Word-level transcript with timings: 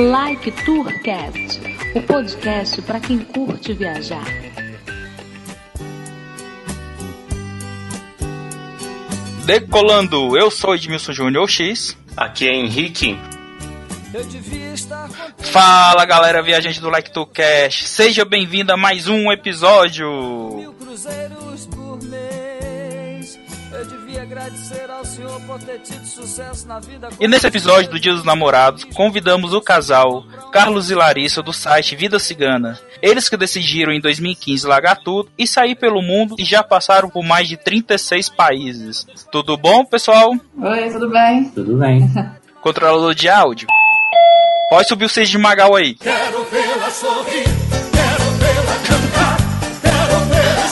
Like 0.00 0.50
Tourcast, 0.64 1.60
o 1.94 2.00
podcast 2.00 2.80
para 2.80 2.98
quem 2.98 3.18
curte 3.18 3.74
viajar. 3.74 4.24
Decolando, 9.44 10.38
eu 10.38 10.50
sou 10.50 10.74
Edmilson 10.74 11.12
Júnior 11.12 11.46
X. 11.50 11.98
Aqui 12.16 12.48
é 12.48 12.54
Henrique. 12.54 13.18
Fala 15.36 16.06
galera 16.06 16.42
viajante 16.42 16.80
do 16.80 16.88
Like 16.88 17.12
to 17.12 17.26
Cash, 17.26 17.84
seja 17.84 18.24
bem-vindo 18.24 18.72
a 18.72 18.78
mais 18.78 19.06
um 19.06 19.30
episódio. 19.30 20.08
Mil 20.56 20.72
cruzeiros 20.72 21.68
agradecer 24.30 24.88
ao 24.88 25.04
senhor 25.04 25.40
por 25.40 25.58
ter 25.58 25.80
tido 25.80 26.06
sucesso 26.06 26.66
na 26.68 26.78
vida. 26.78 27.08
E 27.18 27.26
nesse 27.26 27.48
episódio 27.48 27.90
do 27.90 27.98
Dia 27.98 28.12
dos 28.12 28.22
Namorados, 28.22 28.84
convidamos 28.84 29.52
o 29.52 29.60
casal 29.60 30.24
Carlos 30.52 30.88
e 30.88 30.94
Larissa 30.94 31.42
do 31.42 31.52
site 31.52 31.96
Vida 31.96 32.16
Cigana. 32.20 32.78
Eles 33.02 33.28
que 33.28 33.36
decidiram 33.36 33.92
em 33.92 34.00
2015 34.00 34.66
largar 34.68 34.98
tudo 34.98 35.28
e 35.36 35.48
sair 35.48 35.74
pelo 35.74 36.00
mundo 36.00 36.36
e 36.38 36.44
já 36.44 36.62
passaram 36.62 37.10
por 37.10 37.24
mais 37.24 37.48
de 37.48 37.56
36 37.56 38.28
países. 38.28 39.04
Tudo 39.32 39.56
bom, 39.56 39.84
pessoal? 39.84 40.36
Oi, 40.62 40.90
tudo 40.90 41.10
bem? 41.10 41.50
Tudo 41.50 41.76
bem. 41.76 42.08
Controlador 42.62 43.14
de 43.16 43.28
áudio. 43.28 43.66
Pode 44.70 44.86
subir 44.86 45.06
o 45.06 45.08
Seis 45.08 45.28
de 45.28 45.38
Magal 45.38 45.74
aí. 45.74 45.94
Quero 45.94 46.44
vê-la 46.44 46.90
sorrir, 46.90 47.42
quero 47.42 48.30
vê-la 48.38 48.76
cantar, 48.86 49.36
quero 49.82 50.20
vê-la 50.26 50.70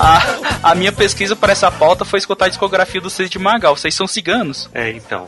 a, 0.00 0.33
a 0.64 0.74
minha 0.74 0.90
pesquisa 0.90 1.36
para 1.36 1.52
essa 1.52 1.70
pauta 1.70 2.04
foi 2.04 2.18
escutar 2.18 2.46
a 2.46 2.48
discografia 2.48 3.00
do 3.00 3.10
Seis 3.10 3.28
de 3.28 3.38
Magal. 3.38 3.76
Vocês 3.76 3.94
são 3.94 4.06
ciganos. 4.06 4.70
É, 4.72 4.90
então. 4.90 5.26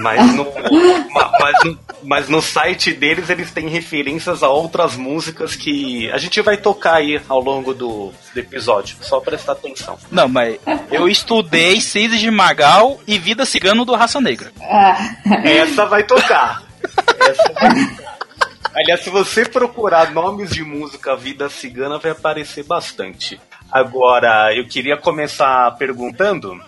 Mas 0.00 0.34
no, 0.34 0.46
mas, 1.40 1.76
mas 2.02 2.28
no 2.28 2.42
site 2.42 2.92
deles 2.92 3.30
eles 3.30 3.50
têm 3.50 3.68
referências 3.68 4.42
a 4.42 4.48
outras 4.48 4.94
músicas 4.94 5.56
que 5.56 6.10
a 6.10 6.18
gente 6.18 6.40
vai 6.42 6.56
tocar 6.56 6.96
aí 6.96 7.20
ao 7.28 7.40
longo 7.40 7.72
do, 7.72 8.12
do 8.34 8.40
episódio. 8.40 8.96
Só 9.00 9.20
prestar 9.20 9.52
atenção. 9.52 9.98
Não, 10.10 10.28
mas 10.28 10.58
eu 10.90 11.08
estudei 11.08 11.80
Seis 11.80 12.20
de 12.20 12.30
Magal 12.30 13.00
e 13.06 13.18
Vida 13.18 13.46
Cigano 13.46 13.84
do 13.84 13.94
Raça 13.94 14.20
Negra. 14.20 14.52
Essa 15.44 15.86
vai 15.86 16.02
tocar. 16.02 16.62
Aliás, 18.74 19.02
se 19.02 19.10
você 19.10 19.44
procurar 19.44 20.12
nomes 20.12 20.50
de 20.50 20.62
música 20.62 21.16
Vida 21.16 21.48
Cigana, 21.48 21.98
vai 21.98 22.12
aparecer 22.12 22.64
bastante. 22.64 23.40
Agora, 23.70 24.54
eu 24.54 24.66
queria 24.66 24.96
começar 24.96 25.70
perguntando 25.72 26.58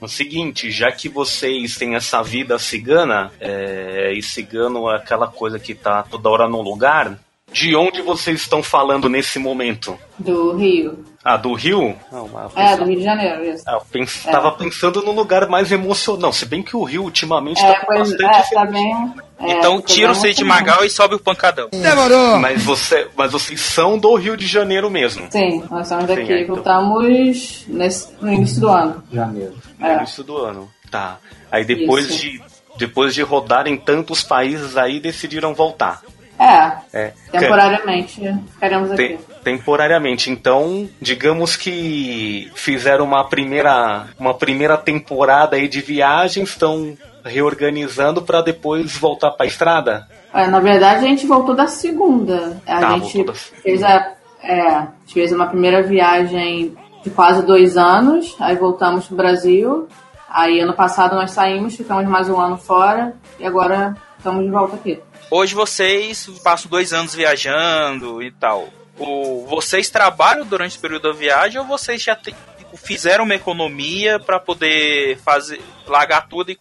o 0.00 0.08
seguinte, 0.08 0.70
já 0.70 0.90
que 0.90 1.08
vocês 1.08 1.76
têm 1.76 1.94
essa 1.94 2.22
vida 2.22 2.58
cigana, 2.58 3.32
é, 3.40 4.12
e 4.12 4.22
cigano 4.22 4.90
é 4.90 4.96
aquela 4.96 5.28
coisa 5.28 5.58
que 5.58 5.74
tá 5.74 6.02
toda 6.02 6.28
hora 6.28 6.48
no 6.48 6.60
lugar, 6.60 7.18
de 7.52 7.74
onde 7.74 8.02
vocês 8.02 8.40
estão 8.40 8.62
falando 8.62 9.08
nesse 9.08 9.38
momento? 9.38 9.98
Do 10.18 10.56
Rio. 10.56 11.04
Ah, 11.24 11.36
do 11.36 11.52
Rio? 11.52 11.96
Não, 12.12 12.28
é, 12.56 12.76
do 12.76 12.84
Rio 12.84 12.98
de 12.98 13.04
Janeiro, 13.04 13.44
isso. 13.44 13.64
Ah, 13.66 13.74
eu 13.74 13.82
pens... 13.90 14.26
é. 14.26 14.30
tava 14.30 14.52
pensando 14.52 15.02
no 15.02 15.12
lugar 15.12 15.48
mais 15.48 15.72
emocional, 15.72 16.32
se 16.32 16.46
bem 16.46 16.62
que 16.62 16.76
o 16.76 16.84
Rio 16.84 17.02
ultimamente 17.02 17.62
é, 17.62 17.72
tá 17.72 17.84
com 17.84 17.98
bastante... 17.98 18.24
É, 18.24 18.54
tá 18.54 18.64
bem... 18.64 19.12
É, 19.40 19.52
então 19.52 19.80
tira 19.80 20.10
o 20.10 20.14
Seio 20.16 20.34
de 20.34 20.42
Magal 20.42 20.84
e 20.84 20.90
sobe 20.90 21.14
o 21.14 21.18
pancadão. 21.18 21.68
Demorou! 21.70 22.38
Mas, 22.38 22.62
você, 22.64 23.06
mas 23.16 23.30
vocês 23.30 23.60
são 23.60 23.96
do 23.96 24.12
Rio 24.16 24.36
de 24.36 24.46
Janeiro 24.46 24.90
mesmo? 24.90 25.28
Sim, 25.30 25.62
nós 25.70 25.86
somos 25.86 26.06
daqui. 26.06 26.26
Sim, 26.26 26.32
é, 26.32 26.42
então. 26.42 26.54
Voltamos 26.56 27.64
nesse, 27.68 28.08
no 28.20 28.32
início 28.32 28.60
do 28.60 28.68
ano. 28.68 29.04
Janeiro. 29.12 29.54
No 29.78 29.86
é. 29.86 29.96
início 29.98 30.24
do 30.24 30.36
ano, 30.38 30.68
tá. 30.90 31.18
Aí 31.52 31.64
depois 31.64 32.16
de, 32.16 32.42
depois 32.76 33.14
de 33.14 33.22
rodarem 33.22 33.76
tantos 33.76 34.24
países 34.24 34.76
aí, 34.76 34.98
decidiram 34.98 35.54
voltar. 35.54 36.02
É, 36.38 36.72
é. 36.92 37.12
temporariamente 37.32 38.20
ficaremos 38.52 38.92
aqui. 38.92 38.96
Tem, 38.96 39.18
temporariamente. 39.42 40.30
Então, 40.30 40.88
digamos 41.00 41.56
que 41.56 42.50
fizeram 42.54 43.04
uma 43.04 43.24
primeira, 43.24 44.06
uma 44.18 44.34
primeira 44.34 44.76
temporada 44.76 45.56
aí 45.56 45.66
de 45.66 45.80
viagem, 45.80 46.44
estão 46.44 46.96
reorganizando 47.24 48.22
para 48.22 48.40
depois 48.40 48.96
voltar 48.96 49.32
para 49.32 49.44
a 49.44 49.48
estrada? 49.48 50.06
É, 50.32 50.46
na 50.46 50.60
verdade, 50.60 51.04
a 51.04 51.08
gente 51.08 51.26
voltou 51.26 51.54
da 51.54 51.66
segunda. 51.66 52.60
A 52.66 52.80
tá, 52.80 52.98
gente 52.98 53.24
da... 53.24 53.34
fez 53.34 53.82
a, 53.82 54.12
é, 54.42 54.60
a 54.60 54.88
gente 55.00 55.14
fez 55.14 55.32
uma 55.32 55.46
primeira 55.46 55.82
viagem 55.82 56.76
de 57.02 57.10
quase 57.10 57.42
dois 57.42 57.76
anos, 57.76 58.36
aí 58.40 58.56
voltamos 58.56 59.06
para 59.06 59.14
o 59.14 59.16
Brasil. 59.16 59.88
Aí 60.28 60.60
ano 60.60 60.74
passado 60.74 61.16
nós 61.16 61.30
saímos, 61.30 61.74
ficamos 61.74 62.04
mais 62.06 62.28
um 62.28 62.38
ano 62.38 62.58
fora 62.58 63.14
e 63.40 63.46
agora 63.46 63.96
estamos 64.18 64.44
de 64.44 64.50
volta 64.50 64.76
aqui. 64.76 65.00
Hoje 65.30 65.54
vocês 65.54 66.26
passam 66.42 66.70
dois 66.70 66.92
anos 66.92 67.14
viajando 67.14 68.22
e 68.22 68.30
tal. 68.30 68.68
O, 68.98 69.44
vocês 69.46 69.90
trabalham 69.90 70.46
durante 70.46 70.78
o 70.78 70.80
período 70.80 71.12
da 71.12 71.12
viagem 71.12 71.60
ou 71.60 71.66
vocês 71.66 72.02
já 72.02 72.16
te, 72.16 72.34
fizeram 72.74 73.24
uma 73.24 73.34
economia 73.34 74.18
para 74.18 74.40
poder 74.40 75.18
fazer 75.18 75.60
largar 75.86 76.26
tudo 76.28 76.50
e 76.50 76.58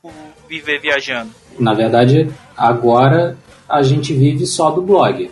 viver 0.50 0.80
viajando? 0.80 1.32
Na 1.58 1.74
verdade, 1.74 2.30
agora 2.56 3.38
a 3.70 3.82
gente 3.82 4.14
vive 4.14 4.46
só 4.46 4.70
do 4.70 4.82
blog. 4.82 5.32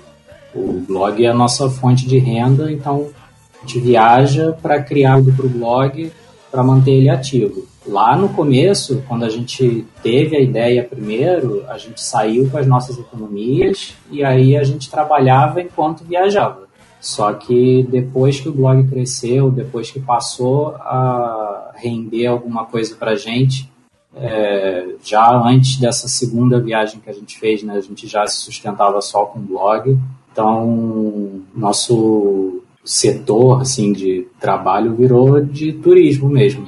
O 0.54 0.80
blog 0.88 1.24
é 1.24 1.30
a 1.30 1.34
nossa 1.34 1.70
fonte 1.70 2.08
de 2.08 2.18
renda, 2.18 2.72
então 2.72 3.12
a 3.58 3.68
gente 3.68 3.80
viaja 3.82 4.54
para 4.62 4.82
criar 4.82 5.14
algo 5.14 5.34
para 5.34 5.46
o 5.46 5.50
blog 5.50 6.12
para 6.50 6.64
manter 6.64 6.92
ele 6.92 7.10
ativo. 7.10 7.68
Lá 7.88 8.18
no 8.18 8.30
começo, 8.30 9.04
quando 9.08 9.26
a 9.26 9.30
gente 9.30 9.86
teve 10.02 10.36
a 10.36 10.40
ideia 10.40 10.84
primeiro, 10.84 11.64
a 11.68 11.78
gente 11.78 12.02
saiu 12.02 12.50
com 12.50 12.58
as 12.58 12.66
nossas 12.66 12.98
economias 12.98 13.94
e 14.10 14.24
aí 14.24 14.58
a 14.58 14.64
gente 14.64 14.90
trabalhava 14.90 15.62
enquanto 15.62 16.04
viajava. 16.04 16.66
Só 17.00 17.32
que 17.34 17.84
depois 17.84 18.40
que 18.40 18.50
o 18.50 18.54
blog 18.54 18.88
cresceu, 18.88 19.52
depois 19.52 19.92
que 19.92 20.00
passou 20.00 20.70
a 20.78 21.72
render 21.76 22.26
alguma 22.26 22.66
coisa 22.66 22.96
para 22.96 23.16
gente, 23.16 23.72
é, 24.16 24.96
já 25.04 25.30
antes 25.32 25.78
dessa 25.78 26.08
segunda 26.08 26.60
viagem 26.60 27.00
que 27.00 27.10
a 27.10 27.14
gente 27.14 27.38
fez, 27.38 27.62
né, 27.62 27.76
a 27.76 27.82
gente 27.82 28.08
já 28.08 28.26
se 28.26 28.38
sustentava 28.38 29.00
só 29.02 29.26
com 29.26 29.38
o 29.38 29.44
blog. 29.44 30.00
Então, 30.32 31.44
nosso 31.56 32.64
setor 32.84 33.62
assim 33.62 33.94
de 33.94 34.28
trabalho 34.40 34.96
virou 34.96 35.40
de 35.42 35.74
turismo 35.74 36.28
mesmo. 36.28 36.66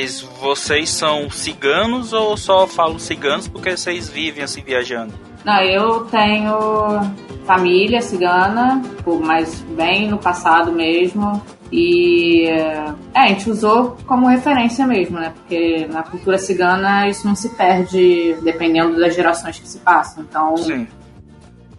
Mas 0.00 0.20
vocês 0.20 0.90
são 0.90 1.28
ciganos 1.28 2.12
ou 2.12 2.36
só 2.36 2.68
falam 2.68 3.00
ciganos 3.00 3.48
porque 3.48 3.76
vocês 3.76 4.08
vivem 4.08 4.44
assim 4.44 4.62
viajando? 4.62 5.12
Não, 5.44 5.60
eu 5.60 6.04
tenho 6.04 7.00
família 7.44 8.00
cigana, 8.00 8.80
mas 9.24 9.60
bem 9.76 10.08
no 10.08 10.16
passado 10.16 10.70
mesmo. 10.70 11.42
E 11.72 12.44
é, 12.46 12.94
a 13.12 13.26
gente 13.26 13.50
usou 13.50 13.96
como 14.06 14.28
referência 14.28 14.86
mesmo, 14.86 15.18
né? 15.18 15.32
Porque 15.34 15.88
na 15.92 16.04
cultura 16.04 16.38
cigana 16.38 17.08
isso 17.08 17.26
não 17.26 17.34
se 17.34 17.48
perde 17.56 18.36
dependendo 18.40 19.00
das 19.00 19.16
gerações 19.16 19.58
que 19.58 19.66
se 19.66 19.80
passam. 19.80 20.22
Então, 20.22 20.56
Sim. 20.58 20.86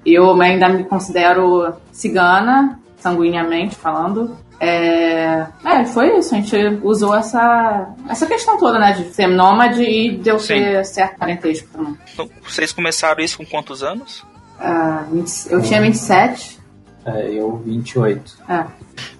eu 0.05 0.29
ainda 0.41 0.67
me 0.67 0.83
considero 0.83 1.73
cigana, 1.93 2.81
sanguineamente 2.97 3.77
falando. 3.77 4.35
É, 4.59 5.47
é, 5.63 5.85
foi 5.85 6.17
isso. 6.17 6.35
A 6.35 6.37
gente 6.37 6.55
usou 6.83 7.15
essa, 7.15 7.93
essa 8.09 8.25
questão 8.25 8.57
toda, 8.57 8.77
né? 8.77 8.91
De 8.93 9.13
ser 9.13 9.27
nômade 9.27 9.81
e 9.81 10.17
de 10.17 10.29
eu 10.29 10.39
ser 10.39 10.85
certo 10.85 11.17
parentesco 11.17 11.69
também. 11.69 11.97
Então, 12.13 12.29
vocês 12.43 12.71
começaram 12.71 13.23
isso 13.23 13.37
com 13.37 13.45
quantos 13.45 13.81
anos? 13.83 14.25
Ah, 14.59 15.05
20, 15.09 15.51
eu 15.51 15.61
tinha 15.61 15.81
27. 15.81 16.59
É, 17.05 17.31
eu 17.31 17.57
28. 17.57 18.37
É. 18.49 18.65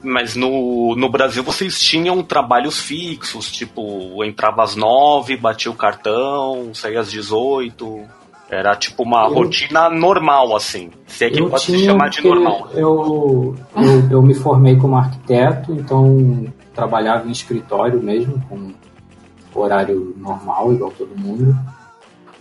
Mas 0.03 0.36
no, 0.36 0.95
no 0.95 1.09
Brasil 1.09 1.44
vocês 1.44 1.80
tinham 1.80 2.21
trabalhos 2.21 2.80
fixos, 2.80 3.50
tipo, 3.50 4.24
entrava 4.24 4.63
às 4.63 4.75
9, 4.75 5.38
batia 5.38 5.71
o 5.71 5.75
cartão, 5.75 6.74
saía 6.74 7.00
às 7.00 7.09
18. 7.09 8.19
Era 8.50 8.75
tipo 8.75 9.04
uma 9.04 9.28
eu, 9.28 9.34
rotina 9.34 9.90
normal, 9.90 10.56
assim. 10.56 10.90
Se 11.06 11.25
é 11.25 11.30
que 11.30 11.42
pode 11.42 11.62
se 11.62 11.86
chamar 11.86 12.10
de 12.10 12.24
normal. 12.24 12.69
Eu, 12.74 13.56
eu, 13.75 14.10
eu 14.12 14.22
me 14.24 14.34
formei 14.34 14.75
como 14.75 14.96
arquiteto, 14.96 15.72
então 15.74 16.48
trabalhava 16.74 17.28
em 17.28 17.31
escritório 17.31 18.01
mesmo, 18.01 18.42
com 18.50 18.74
horário 19.54 20.16
normal, 20.18 20.74
igual 20.74 20.92
todo 20.92 21.16
mundo. 21.16 21.56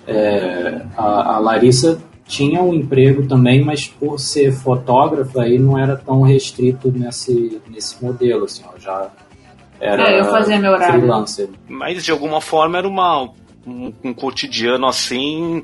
É, 0.07 0.83
a, 0.97 1.35
a, 1.35 1.39
Larissa 1.39 2.01
tinha 2.27 2.63
um 2.63 2.73
emprego 2.73 3.27
também, 3.27 3.63
mas 3.63 3.87
por 3.87 4.19
ser 4.19 4.53
fotógrafa 4.53 5.43
aí 5.43 5.59
não 5.59 5.79
era 5.79 5.97
tão 5.97 6.23
restrito 6.23 6.91
nesse, 6.91 7.61
nesse 7.69 8.03
modelo, 8.03 8.45
assim, 8.45 8.63
ó, 8.67 8.79
já 8.79 9.11
era 9.81 10.11
é, 10.11 10.21
eu 10.21 10.25
fazia 10.25 10.59
meu 10.59 10.73
horário. 10.73 11.01
freelancer. 11.01 11.49
Mas 11.69 12.05
de 12.05 12.11
alguma 12.11 12.41
forma 12.41 12.79
era 12.79 12.89
uma, 12.89 13.25
um, 13.67 13.93
um 14.03 14.15
cotidiano 14.15 14.87
assim 14.87 15.63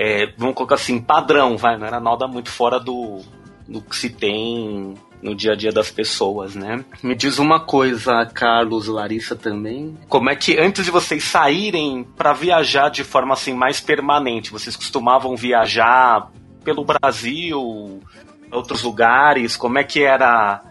é, 0.00 0.32
vamos 0.38 0.54
colocar 0.54 0.76
assim, 0.76 1.00
padrão, 1.00 1.56
vai, 1.56 1.76
não 1.76 1.84
era 1.84 1.98
nada 1.98 2.28
muito 2.28 2.50
fora 2.50 2.78
do, 2.78 3.20
do 3.66 3.82
que 3.82 3.96
se 3.96 4.08
tem 4.08 4.94
no 5.20 5.34
dia 5.34 5.54
a 5.54 5.56
dia 5.56 5.72
das 5.72 5.90
pessoas, 5.90 6.54
né? 6.54 6.84
Me 7.02 7.16
diz 7.16 7.40
uma 7.40 7.58
coisa, 7.58 8.24
Carlos, 8.26 8.86
Larissa 8.86 9.34
também. 9.34 9.98
Como 10.08 10.30
é 10.30 10.36
que 10.36 10.56
antes 10.56 10.84
de 10.84 10.92
vocês 10.92 11.24
saírem 11.24 12.06
para 12.16 12.32
viajar 12.32 12.90
de 12.90 13.02
forma 13.02 13.34
assim 13.34 13.52
mais 13.52 13.80
permanente, 13.80 14.52
vocês 14.52 14.76
costumavam 14.76 15.34
viajar 15.34 16.30
pelo 16.62 16.84
Brasil, 16.84 18.00
outros 18.52 18.84
lugares? 18.84 19.56
Como 19.56 19.80
é 19.80 19.82
que 19.82 20.04
era 20.04 20.62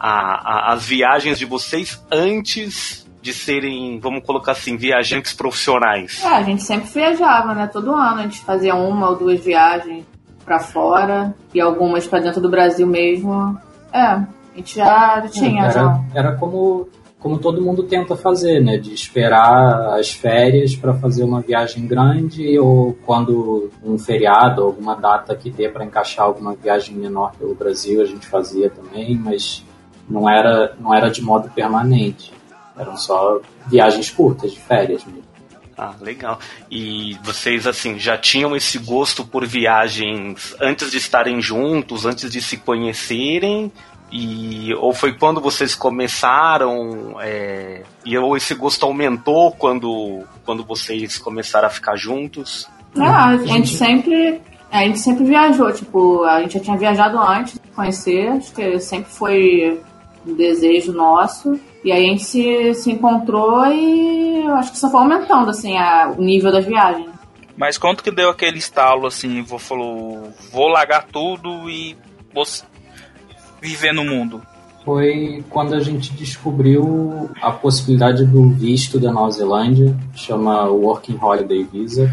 a, 0.00 0.70
a, 0.70 0.72
as 0.72 0.86
viagens 0.86 1.38
de 1.38 1.44
vocês 1.44 2.02
antes 2.10 2.99
de 3.22 3.34
serem, 3.34 3.98
vamos 4.00 4.24
colocar 4.24 4.52
assim, 4.52 4.76
viajantes 4.76 5.32
profissionais? 5.32 6.22
É, 6.24 6.28
a 6.28 6.42
gente 6.42 6.62
sempre 6.62 6.88
viajava, 6.88 7.54
né? 7.54 7.66
Todo 7.66 7.94
ano 7.94 8.20
a 8.20 8.22
gente 8.22 8.40
fazia 8.40 8.74
uma 8.74 9.10
ou 9.10 9.16
duas 9.16 9.40
viagens 9.40 10.04
para 10.44 10.58
fora 10.58 11.34
e 11.54 11.60
algumas 11.60 12.06
para 12.06 12.20
dentro 12.20 12.40
do 12.40 12.48
Brasil 12.48 12.86
mesmo. 12.86 13.58
É, 13.92 14.00
a 14.00 14.26
gente 14.56 14.76
já 14.76 15.22
tinha. 15.30 15.64
Era, 15.64 15.72
já. 15.72 16.00
era 16.14 16.32
como, 16.36 16.88
como 17.18 17.38
todo 17.38 17.62
mundo 17.62 17.82
tenta 17.82 18.16
fazer, 18.16 18.60
né? 18.60 18.78
De 18.78 18.92
esperar 18.94 19.98
as 19.98 20.10
férias 20.10 20.74
para 20.74 20.94
fazer 20.94 21.22
uma 21.22 21.40
viagem 21.40 21.86
grande 21.86 22.58
ou 22.58 22.96
quando 23.04 23.70
um 23.84 23.98
feriado, 23.98 24.62
alguma 24.62 24.94
data 24.94 25.36
que 25.36 25.50
dê 25.50 25.68
para 25.68 25.84
encaixar 25.84 26.24
alguma 26.24 26.54
viagem 26.54 26.96
menor 26.96 27.32
pelo 27.38 27.54
Brasil, 27.54 28.00
a 28.00 28.06
gente 28.06 28.26
fazia 28.26 28.70
também, 28.70 29.14
mas 29.16 29.64
não 30.08 30.28
era, 30.28 30.74
não 30.80 30.94
era 30.94 31.10
de 31.10 31.22
modo 31.22 31.48
permanente. 31.50 32.39
Eram 32.80 32.96
só 32.96 33.38
viagens 33.66 34.10
curtas, 34.10 34.52
de 34.52 34.58
férias 34.58 35.04
mesmo. 35.04 35.30
Ah, 35.76 35.94
legal. 36.00 36.38
E 36.70 37.18
vocês, 37.22 37.66
assim, 37.66 37.98
já 37.98 38.16
tinham 38.16 38.54
esse 38.54 38.78
gosto 38.78 39.24
por 39.24 39.46
viagens 39.46 40.54
antes 40.60 40.90
de 40.90 40.98
estarem 40.98 41.40
juntos, 41.40 42.04
antes 42.04 42.30
de 42.30 42.40
se 42.42 42.58
conhecerem? 42.58 43.72
E, 44.12 44.74
ou 44.74 44.92
foi 44.92 45.12
quando 45.12 45.40
vocês 45.40 45.74
começaram, 45.74 47.16
é, 47.20 47.82
e 48.04 48.18
ou 48.18 48.36
esse 48.36 48.54
gosto 48.54 48.84
aumentou 48.84 49.52
quando, 49.52 50.24
quando 50.44 50.64
vocês 50.64 51.16
começaram 51.16 51.68
a 51.68 51.70
ficar 51.70 51.96
juntos? 51.96 52.68
Ah, 52.98 53.28
a 53.28 53.36
gente 53.38 53.68
sempre. 53.68 54.40
A 54.72 54.84
gente 54.84 55.00
sempre 55.00 55.24
viajou, 55.24 55.72
tipo, 55.72 56.22
a 56.24 56.42
gente 56.42 56.54
já 56.54 56.60
tinha 56.60 56.76
viajado 56.76 57.18
antes 57.18 57.54
de 57.54 57.60
conhecer, 57.74 58.28
acho 58.28 58.52
que 58.52 58.78
sempre 58.78 59.10
foi 59.10 59.80
um 60.26 60.34
desejo 60.34 60.92
nosso. 60.92 61.58
E 61.84 61.90
aí 61.90 62.06
a 62.06 62.08
gente 62.10 62.24
se, 62.24 62.74
se 62.74 62.92
encontrou 62.92 63.66
e 63.66 64.44
eu 64.44 64.54
acho 64.54 64.72
que 64.72 64.78
só 64.78 64.90
foi 64.90 65.00
aumentando, 65.00 65.50
assim, 65.50 65.76
a, 65.76 66.14
o 66.16 66.22
nível 66.22 66.52
das 66.52 66.64
viagens. 66.64 67.08
Mas 67.56 67.76
quanto 67.76 68.02
que 68.02 68.10
deu 68.10 68.30
aquele 68.30 68.58
estalo, 68.58 69.06
assim, 69.06 69.42
vou, 69.42 69.58
falou, 69.58 70.32
vou 70.52 70.68
largar 70.68 71.06
tudo 71.06 71.68
e 71.68 71.96
vou 72.32 72.44
viver 73.60 73.92
no 73.92 74.04
mundo? 74.04 74.42
Foi 74.84 75.44
quando 75.50 75.74
a 75.74 75.80
gente 75.80 76.12
descobriu 76.14 77.30
a 77.40 77.52
possibilidade 77.52 78.24
do 78.24 78.48
visto 78.48 78.98
da 78.98 79.12
Nova 79.12 79.30
Zelândia, 79.30 79.94
chama 80.14 80.68
Working 80.70 81.18
Holiday 81.20 81.64
Visa. 81.64 82.10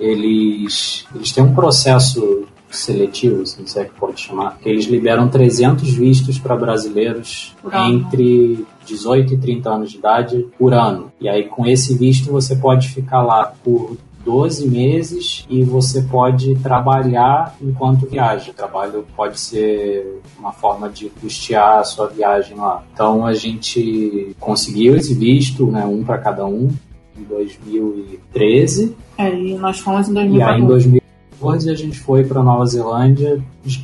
Eles, 0.00 1.06
eles 1.14 1.32
têm 1.32 1.44
um 1.44 1.54
processo 1.54 2.46
seletivo, 2.70 3.46
se 3.46 3.60
não 3.60 3.66
sei 3.66 3.84
que 3.84 3.94
pode 3.94 4.20
chamar, 4.20 4.58
que 4.58 4.68
eles 4.68 4.86
liberam 4.86 5.28
300 5.28 5.94
vistos 5.94 6.38
para 6.38 6.56
brasileiros 6.56 7.54
entre 7.88 8.64
18 8.86 9.34
e 9.34 9.38
30 9.38 9.70
anos 9.70 9.90
de 9.90 9.98
idade 9.98 10.46
por 10.58 10.72
ano. 10.72 11.12
E 11.20 11.28
aí, 11.28 11.44
com 11.44 11.66
esse 11.66 11.96
visto, 11.96 12.30
você 12.30 12.56
pode 12.56 12.88
ficar 12.88 13.22
lá 13.22 13.52
por 13.62 13.96
12 14.24 14.68
meses 14.68 15.46
e 15.48 15.62
você 15.62 16.02
pode 16.02 16.56
trabalhar 16.56 17.54
enquanto 17.62 18.06
viaja. 18.06 18.50
O 18.50 18.54
trabalho 18.54 19.06
pode 19.16 19.38
ser 19.38 20.20
uma 20.36 20.52
forma 20.52 20.88
de 20.88 21.08
custear 21.08 21.78
a 21.78 21.84
sua 21.84 22.08
viagem 22.08 22.56
lá. 22.56 22.82
Então, 22.92 23.24
a 23.24 23.34
gente 23.34 24.34
conseguiu 24.40 24.96
esse 24.96 25.14
visto, 25.14 25.66
né, 25.66 25.84
um 25.86 26.02
para 26.02 26.18
cada 26.18 26.44
um, 26.44 26.68
em 27.16 27.22
2013. 27.22 28.96
É, 29.16 29.32
e 29.32 29.54
nós 29.54 29.78
fomos 29.78 30.08
em 30.08 30.36
E 30.36 30.42
aí, 30.42 30.60
em 30.60 30.66
2014. 30.66 31.05
2014, 31.46 31.70
a 31.70 31.74
gente 31.74 31.98
foi 32.00 32.24
para 32.24 32.42
Nova 32.42 32.66
Zelândia 32.66 33.42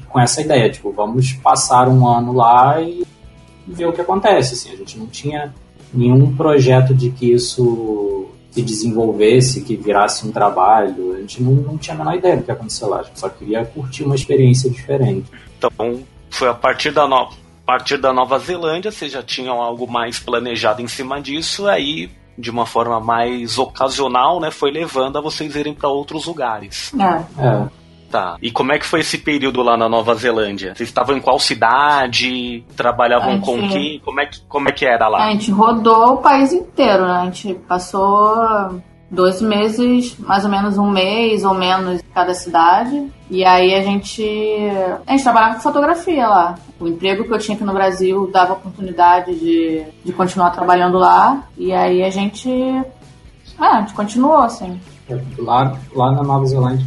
com 0.09 0.20
essa 0.20 0.41
ideia, 0.41 0.70
tipo, 0.70 0.93
vamos 0.93 1.32
passar 1.32 1.88
um 1.88 2.06
ano 2.06 2.32
lá 2.32 2.81
e 2.81 3.05
ver 3.67 3.87
o 3.87 3.93
que 3.93 4.00
acontece. 4.00 4.55
Assim, 4.55 4.73
a 4.73 4.76
gente 4.76 4.99
não 4.99 5.06
tinha 5.06 5.55
nenhum 5.93 6.35
projeto 6.35 6.94
de 6.94 7.11
que 7.11 7.32
isso 7.32 8.29
se 8.50 8.62
desenvolvesse, 8.62 9.62
que 9.62 9.76
virasse 9.76 10.26
um 10.26 10.32
trabalho. 10.32 11.14
A 11.14 11.20
gente 11.20 11.43
não, 11.43 11.53
não 11.53 11.79
tinha 11.79 11.94
a 11.94 11.99
menor 11.99 12.14
ideia 12.14 12.37
do 12.37 12.43
que 12.43 12.50
ia 12.50 12.55
acontecer 12.55 12.87
lá. 12.87 13.00
A 13.00 13.03
gente 13.03 13.19
só 13.19 13.29
queria 13.29 13.64
curtir 13.64 14.05
uma 14.05 14.14
experiência 14.14 14.69
diferente. 14.69 15.26
Então, 15.56 16.00
foi 16.31 16.49
a 16.49 16.55
partir 16.55 16.91
da, 16.91 17.06
no... 17.06 17.17
a 17.17 17.31
partir 17.64 17.97
da 17.97 18.12
Nova 18.12 18.38
Zelândia, 18.38 18.91
vocês 18.91 19.12
já 19.12 19.23
tinham 19.23 19.61
algo 19.61 19.91
mais 19.91 20.19
planejado 20.19 20.82
em 20.82 20.88
cima 20.88 21.20
disso, 21.20 21.67
aí, 21.67 22.11
de 22.42 22.50
uma 22.50 22.66
forma 22.66 23.00
mais 23.00 23.56
ocasional, 23.58 24.40
né, 24.40 24.50
foi 24.50 24.70
levando 24.70 25.16
a 25.16 25.20
vocês 25.22 25.54
irem 25.56 25.72
para 25.72 25.88
outros 25.88 26.26
lugares. 26.26 26.92
É. 26.98 27.42
É, 27.46 27.82
Tá. 28.10 28.36
E 28.42 28.50
como 28.50 28.72
é 28.72 28.78
que 28.78 28.84
foi 28.84 29.00
esse 29.00 29.16
período 29.16 29.62
lá 29.62 29.74
na 29.74 29.88
Nova 29.88 30.14
Zelândia? 30.14 30.74
Vocês 30.74 30.90
estavam 30.90 31.16
em 31.16 31.20
qual 31.20 31.38
cidade? 31.38 32.62
Trabalhavam 32.76 33.36
A 33.36 33.38
com 33.38 33.56
gente- 33.58 33.72
quem? 33.72 34.00
Como 34.00 34.20
é 34.20 34.26
que, 34.26 34.40
como 34.46 34.68
é 34.68 34.72
que 34.72 34.84
era 34.84 35.08
lá? 35.08 35.24
A 35.24 35.30
gente 35.30 35.50
rodou 35.50 36.14
o 36.14 36.16
país 36.18 36.52
inteiro, 36.52 37.06
né? 37.06 37.20
A 37.20 37.24
gente 37.24 37.54
passou 37.66 38.82
12 39.12 39.44
meses, 39.44 40.19
mais 40.19 40.43
ou 40.43 40.50
menos 40.50 40.79
um 40.79 40.91
mês 40.91 41.44
ou 41.44 41.53
menos 41.53 42.00
em 42.00 42.12
cada 42.14 42.32
cidade. 42.32 43.12
E 43.31 43.44
aí 43.44 43.75
a 43.75 43.82
gente. 43.82 44.23
A 45.06 45.12
gente 45.12 45.23
trabalhava 45.23 45.55
com 45.56 45.61
fotografia 45.61 46.26
lá. 46.26 46.55
O 46.81 46.88
emprego 46.88 47.25
que 47.25 47.32
eu 47.32 47.38
tinha 47.38 47.55
aqui 47.55 47.62
no 47.62 47.75
Brasil 47.75 48.31
dava 48.32 48.55
oportunidade 48.55 49.35
de, 49.38 49.85
de 50.03 50.12
continuar 50.14 50.50
trabalhando 50.50 50.97
lá. 50.97 51.47
E 51.59 51.75
aí 51.75 52.03
a 52.03 52.09
gente. 52.09 52.50
Ah, 53.59 53.76
a 53.76 53.81
gente 53.82 53.93
continuou, 53.93 54.38
assim. 54.38 54.81
lá, 55.38 55.76
lá 55.94 56.12
na 56.12 56.23
Nova 56.23 56.47
Zelândia. 56.47 56.87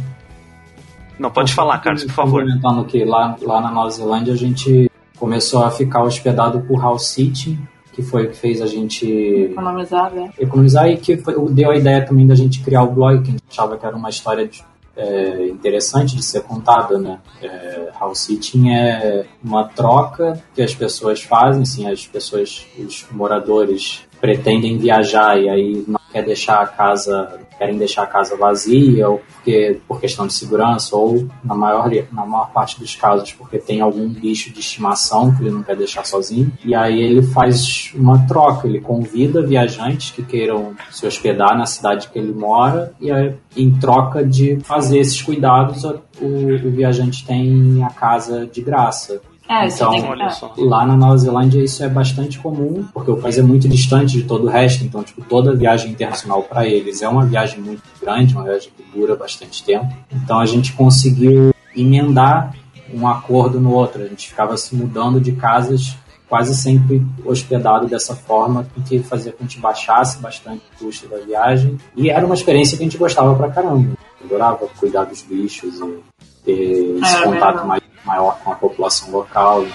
Não, 1.18 1.30
pode 1.30 1.54
falar, 1.54 1.78
Carlos, 1.78 2.02
por 2.04 2.12
favor. 2.12 2.40
Complementando 2.40 2.84
que 2.84 3.04
lá, 3.04 3.36
lá 3.40 3.60
na 3.60 3.70
Nova 3.70 3.90
Zelândia 3.90 4.34
a 4.34 4.36
gente 4.36 4.90
começou 5.16 5.64
a 5.64 5.70
ficar 5.70 6.02
hospedado 6.02 6.60
por 6.62 6.80
house 6.80 7.06
sitting, 7.06 7.56
que 7.96 8.02
foi 8.02 8.26
o 8.26 8.30
que 8.30 8.36
fez 8.36 8.60
a 8.60 8.66
gente 8.66 9.06
Economizar, 9.50 10.12
né? 10.14 10.30
economizar 10.38 10.86
e 10.88 10.98
que 10.98 11.16
foi, 11.16 11.34
deu 11.50 11.70
a 11.70 11.76
ideia 11.76 12.04
também 12.04 12.26
da 12.26 12.34
gente 12.34 12.62
criar 12.62 12.82
o 12.82 12.92
blog, 12.92 13.22
que 13.22 13.28
a 13.30 13.32
gente 13.32 13.42
achava 13.50 13.78
que 13.78 13.86
era 13.86 13.96
uma 13.96 14.10
história 14.10 14.46
de- 14.46 14.62
é, 14.94 15.46
interessante 15.48 16.14
de 16.16 16.22
ser 16.22 16.42
contada, 16.42 16.98
né? 16.98 17.18
É, 17.42 17.90
house 18.00 18.18
sitting 18.20 18.70
é 18.70 19.26
uma 19.44 19.64
troca 19.64 20.42
que 20.54 20.62
as 20.62 20.74
pessoas 20.74 21.22
fazem, 21.22 21.62
assim, 21.62 21.90
as 21.90 22.06
pessoas, 22.06 22.66
os 22.78 23.06
moradores 23.10 24.00
pretendem 24.20 24.78
viajar 24.78 25.38
e 25.38 25.48
aí 25.50 25.84
não 25.86 26.00
quer 26.10 26.24
deixar 26.24 26.62
a 26.62 26.66
casa, 26.66 27.40
querem 27.58 27.78
deixar 27.78 28.02
a 28.02 28.06
casa 28.06 28.36
vazia 28.36 29.08
ou 29.08 29.20
porque 29.34 29.80
por 29.86 30.00
questão 30.00 30.26
de 30.26 30.34
segurança 30.34 30.94
ou 30.96 31.28
na 31.44 31.54
maior 31.54 31.90
na 32.12 32.26
maior 32.26 32.50
parte 32.50 32.78
dos 32.78 32.94
casos 32.94 33.32
porque 33.32 33.58
tem 33.58 33.80
algum 33.80 34.08
bicho 34.08 34.52
de 34.52 34.60
estimação 34.60 35.34
que 35.34 35.42
ele 35.42 35.50
não 35.50 35.62
quer 35.62 35.76
deixar 35.76 36.04
sozinho 36.04 36.52
e 36.64 36.74
aí 36.74 37.00
ele 37.00 37.22
faz 37.22 37.92
uma 37.94 38.26
troca, 38.26 38.66
ele 38.66 38.80
convida 38.80 39.42
viajantes 39.42 40.10
que 40.10 40.22
queiram 40.22 40.74
se 40.90 41.06
hospedar 41.06 41.56
na 41.56 41.66
cidade 41.66 42.08
que 42.08 42.18
ele 42.18 42.32
mora 42.32 42.92
e 43.00 43.10
aí, 43.10 43.34
em 43.56 43.72
troca 43.78 44.24
de 44.24 44.58
fazer 44.60 44.98
esses 44.98 45.20
cuidados 45.22 45.84
o, 46.20 46.66
o 46.66 46.70
viajante 46.70 47.26
tem 47.26 47.82
a 47.84 47.90
casa 47.90 48.46
de 48.46 48.62
graça. 48.62 49.20
É, 49.48 49.66
Então, 49.66 49.90
tem 49.90 50.02
que. 50.02 50.22
É. 50.22 50.64
Lá 50.64 50.84
na 50.86 50.96
Nova 50.96 51.16
Zelândia 51.18 51.62
isso 51.62 51.82
é 51.84 51.88
bastante 51.88 52.38
comum, 52.38 52.84
porque 52.92 53.10
o 53.10 53.16
país 53.16 53.38
é 53.38 53.42
muito 53.42 53.68
distante 53.68 54.16
de 54.16 54.24
todo 54.24 54.44
o 54.44 54.50
resto, 54.50 54.84
então 54.84 55.02
tipo, 55.02 55.22
toda 55.22 55.54
viagem 55.54 55.90
internacional 55.92 56.42
para 56.42 56.66
eles 56.66 57.00
é 57.02 57.08
uma 57.08 57.24
viagem 57.24 57.60
muito 57.60 57.82
grande, 58.00 58.34
uma 58.34 58.44
viagem 58.44 58.70
que 58.76 58.82
dura 58.98 59.14
bastante 59.16 59.62
tempo. 59.64 59.86
Então 60.12 60.38
a 60.40 60.46
gente 60.46 60.72
conseguiu 60.72 61.52
emendar 61.76 62.54
um 62.92 63.06
acordo 63.06 63.60
no 63.60 63.72
outro, 63.72 64.02
a 64.02 64.06
gente 64.06 64.28
ficava 64.28 64.56
se 64.56 64.74
mudando 64.74 65.20
de 65.20 65.32
casas 65.32 65.96
quase 66.28 66.56
sempre 66.56 67.00
hospedado 67.24 67.86
dessa 67.86 68.14
forma, 68.16 68.66
o 68.76 68.82
que 68.82 68.98
fazia 68.98 69.30
com 69.30 69.38
que 69.38 69.44
a 69.44 69.46
gente 69.46 69.60
baixasse 69.60 70.18
bastante 70.18 70.60
o 70.80 70.84
custo 70.84 71.06
da 71.08 71.18
viagem. 71.18 71.78
E 71.96 72.10
era 72.10 72.26
uma 72.26 72.34
experiência 72.34 72.76
que 72.76 72.82
a 72.82 72.86
gente 72.86 72.98
gostava 72.98 73.32
pra 73.36 73.48
caramba. 73.48 73.90
Eu 74.20 74.26
adorava 74.26 74.66
cuidar 74.78 75.04
dos 75.04 75.22
bichos 75.22 75.78
e 75.78 75.98
ter 76.44 76.98
esse 77.00 77.16
É, 77.16 77.22
contato 77.22 77.54
mesmo. 77.54 77.68
mais, 77.68 77.82
maior 78.06 78.38
com 78.38 78.52
a 78.52 78.54
população 78.54 79.10
local. 79.10 79.66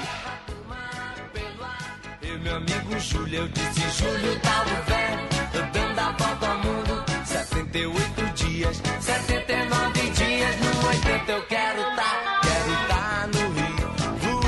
E 2.22 2.28
meu 2.38 2.56
amigo 2.56 3.00
Júlio, 3.00 3.42
eu 3.42 3.48
disse, 3.50 4.04
Júlio, 4.04 4.40
tá 4.40 4.64
o 4.64 4.90
velho, 4.90 5.72
dando 5.74 6.00
a 6.00 6.12
volta 6.12 6.48
ao 6.48 6.58
mundo. 6.60 7.04
78 7.26 8.24
dias, 8.34 8.82
79 9.00 10.10
dias, 10.12 10.56
no 10.60 10.88
80 10.88 11.32
eu 11.32 11.46
quero 11.46 11.84
tá, 11.96 12.40
quero 12.42 12.88
tá 12.88 13.28
no 13.28 13.50
Rio. 13.54 14.42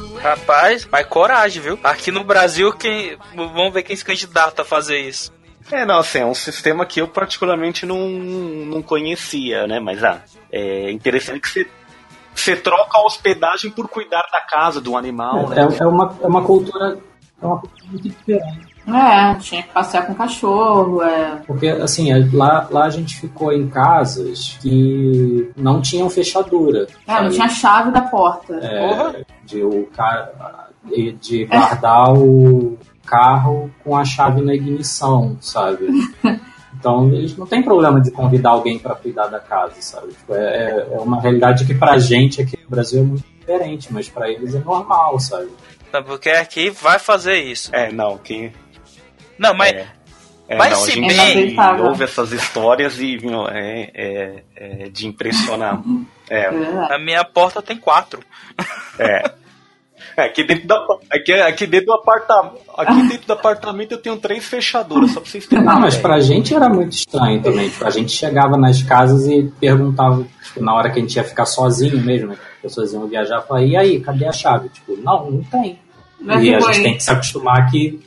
Voei, 0.00 0.20
Rapaz, 0.22 0.86
mas 0.90 1.06
coragem, 1.06 1.60
viu? 1.60 1.78
Aqui 1.82 2.10
no 2.10 2.24
Brasil, 2.24 2.72
quem... 2.72 3.18
vamos 3.34 3.74
ver 3.74 3.82
quem 3.82 3.96
se 3.96 4.04
candidata 4.04 4.62
a 4.62 4.64
fazer 4.64 5.00
isso. 5.00 5.32
É, 5.70 5.84
não, 5.84 5.98
assim, 6.00 6.18
é 6.18 6.26
um 6.26 6.34
sistema 6.34 6.84
que 6.84 7.00
eu 7.00 7.06
particularmente 7.06 7.86
não, 7.86 8.08
não 8.08 8.82
conhecia, 8.82 9.68
né? 9.68 9.78
Mas, 9.78 10.02
ah, 10.02 10.20
é 10.50 10.90
interessante 10.90 11.40
que 11.40 11.48
você 11.48 11.68
você 12.40 12.56
troca 12.56 12.98
a 12.98 13.04
hospedagem 13.04 13.70
por 13.70 13.88
cuidar 13.88 14.26
da 14.32 14.40
casa, 14.40 14.80
do 14.80 14.96
animal, 14.96 15.48
né? 15.48 15.56
É, 15.78 15.82
é 15.82 15.86
uma, 15.86 16.14
é 16.22 16.26
uma 16.26 16.42
cultura 16.42 16.98
é 17.42 17.46
uma 17.46 17.58
cultura 17.58 17.84
muito 17.90 18.08
diferente. 18.08 18.70
É, 18.88 19.34
tinha 19.36 19.62
que 19.62 19.68
passear 19.68 20.06
com 20.06 20.14
cachorro, 20.14 21.02
é. 21.02 21.36
Porque, 21.46 21.68
assim, 21.68 22.10
é, 22.12 22.28
lá, 22.32 22.66
lá 22.70 22.84
a 22.84 22.90
gente 22.90 23.16
ficou 23.20 23.52
em 23.52 23.68
casas 23.68 24.58
que 24.60 25.50
não 25.56 25.80
tinham 25.80 26.10
fechadura. 26.10 26.86
É, 27.06 27.22
não 27.22 27.30
tinha 27.30 27.48
chave 27.48 27.92
da 27.92 28.00
porta. 28.02 28.54
É, 28.56 29.24
de, 29.44 29.62
o 29.62 29.86
cara, 29.94 30.68
de- 30.84 31.12
de 31.12 31.44
guardar 31.44 32.12
o 32.14 32.76
carro 33.06 33.70
com 33.84 33.96
a 33.96 34.04
chave 34.04 34.40
na 34.40 34.54
ignição, 34.54 35.36
sabe? 35.40 35.86
Então, 36.80 37.08
eles 37.12 37.36
não 37.36 37.46
tem 37.46 37.62
problema 37.62 38.00
de 38.00 38.10
convidar 38.10 38.50
alguém 38.50 38.78
para 38.78 38.94
cuidar 38.94 39.26
da 39.26 39.38
casa, 39.38 39.74
sabe? 39.80 40.08
Tipo, 40.14 40.34
é, 40.34 40.40
é- 40.70 40.88
é 40.94 40.98
uma 40.98 41.20
realidade 41.20 41.66
que 41.66 41.74
pra 41.74 41.98
gente 41.98 42.40
aqui 42.40 42.58
no 42.64 42.70
Brasil 42.70 43.00
é 43.00 43.04
muito 43.04 43.24
diferente, 43.38 43.92
mas 43.92 44.08
pra 44.08 44.28
eles 44.30 44.54
é 44.54 44.60
normal, 44.60 45.20
sabe? 45.20 45.48
Não, 45.92 46.02
Porque 46.02 46.30
aqui 46.30 46.70
vai 46.70 46.98
fazer 46.98 47.34
isso. 47.36 47.70
É, 47.74 47.92
não, 47.92 48.16
quem. 48.16 48.52
Não, 49.38 49.52
mas 49.54 49.72
É. 49.72 49.86
É, 50.48 50.56
Mas 50.56 50.72
não, 50.72 50.78
se 50.80 50.90
a 50.90 50.94
gente 50.94 51.54
bem- 51.54 51.56
ouve 51.80 52.02
essas 52.02 52.32
histórias 52.32 52.98
e 52.98 53.16
viu, 53.16 53.46
é, 53.46 53.88
é, 53.94 54.42
é 54.56 54.88
de 54.88 55.06
impressionar. 55.06 55.80
É 56.32 56.46
a 56.94 56.98
minha 56.98 57.24
porta 57.24 57.60
tem 57.60 57.76
quatro. 57.76 58.20
é. 58.98 59.32
É, 60.20 60.26
aqui 60.26 60.44
dentro, 60.44 60.66
da, 60.66 60.86
aqui, 61.10 61.32
aqui 61.32 61.66
dentro 61.66 61.86
do 61.86 61.92
apartamento. 61.94 62.60
Aqui 62.76 63.02
dentro 63.08 63.26
do 63.26 63.32
apartamento 63.32 63.92
eu 63.92 63.98
tenho 63.98 64.16
três 64.18 64.44
fechaduras, 64.44 65.12
só 65.12 65.20
pra 65.20 65.30
vocês 65.30 65.46
terem 65.46 65.64
Não, 65.64 65.80
mas 65.80 65.96
pra 65.96 66.20
gente 66.20 66.54
era 66.54 66.68
muito 66.68 66.92
estranho 66.92 67.42
também. 67.42 67.70
Tipo, 67.70 67.86
a 67.86 67.90
gente 67.90 68.12
chegava 68.12 68.58
nas 68.58 68.82
casas 68.82 69.26
e 69.26 69.50
perguntava, 69.58 70.22
tipo, 70.44 70.62
na 70.62 70.74
hora 70.74 70.90
que 70.90 70.98
a 70.98 71.02
gente 71.02 71.16
ia 71.16 71.24
ficar 71.24 71.46
sozinho 71.46 71.98
mesmo, 72.04 72.28
né? 72.28 72.36
As 72.56 72.62
pessoas 72.62 72.92
iam 72.92 73.06
viajar, 73.06 73.40
falava, 73.40 73.64
e 73.64 73.74
aí, 73.74 74.00
cadê 74.00 74.26
a 74.26 74.32
chave? 74.32 74.68
Tipo, 74.68 74.94
não, 74.96 75.30
não 75.30 75.42
tem. 75.44 75.78
Mas 76.20 76.44
e 76.44 76.54
a 76.54 76.60
gente 76.60 76.82
tem 76.82 76.96
que 76.96 77.02
se 77.02 77.10
acostumar 77.10 77.70
que, 77.70 77.98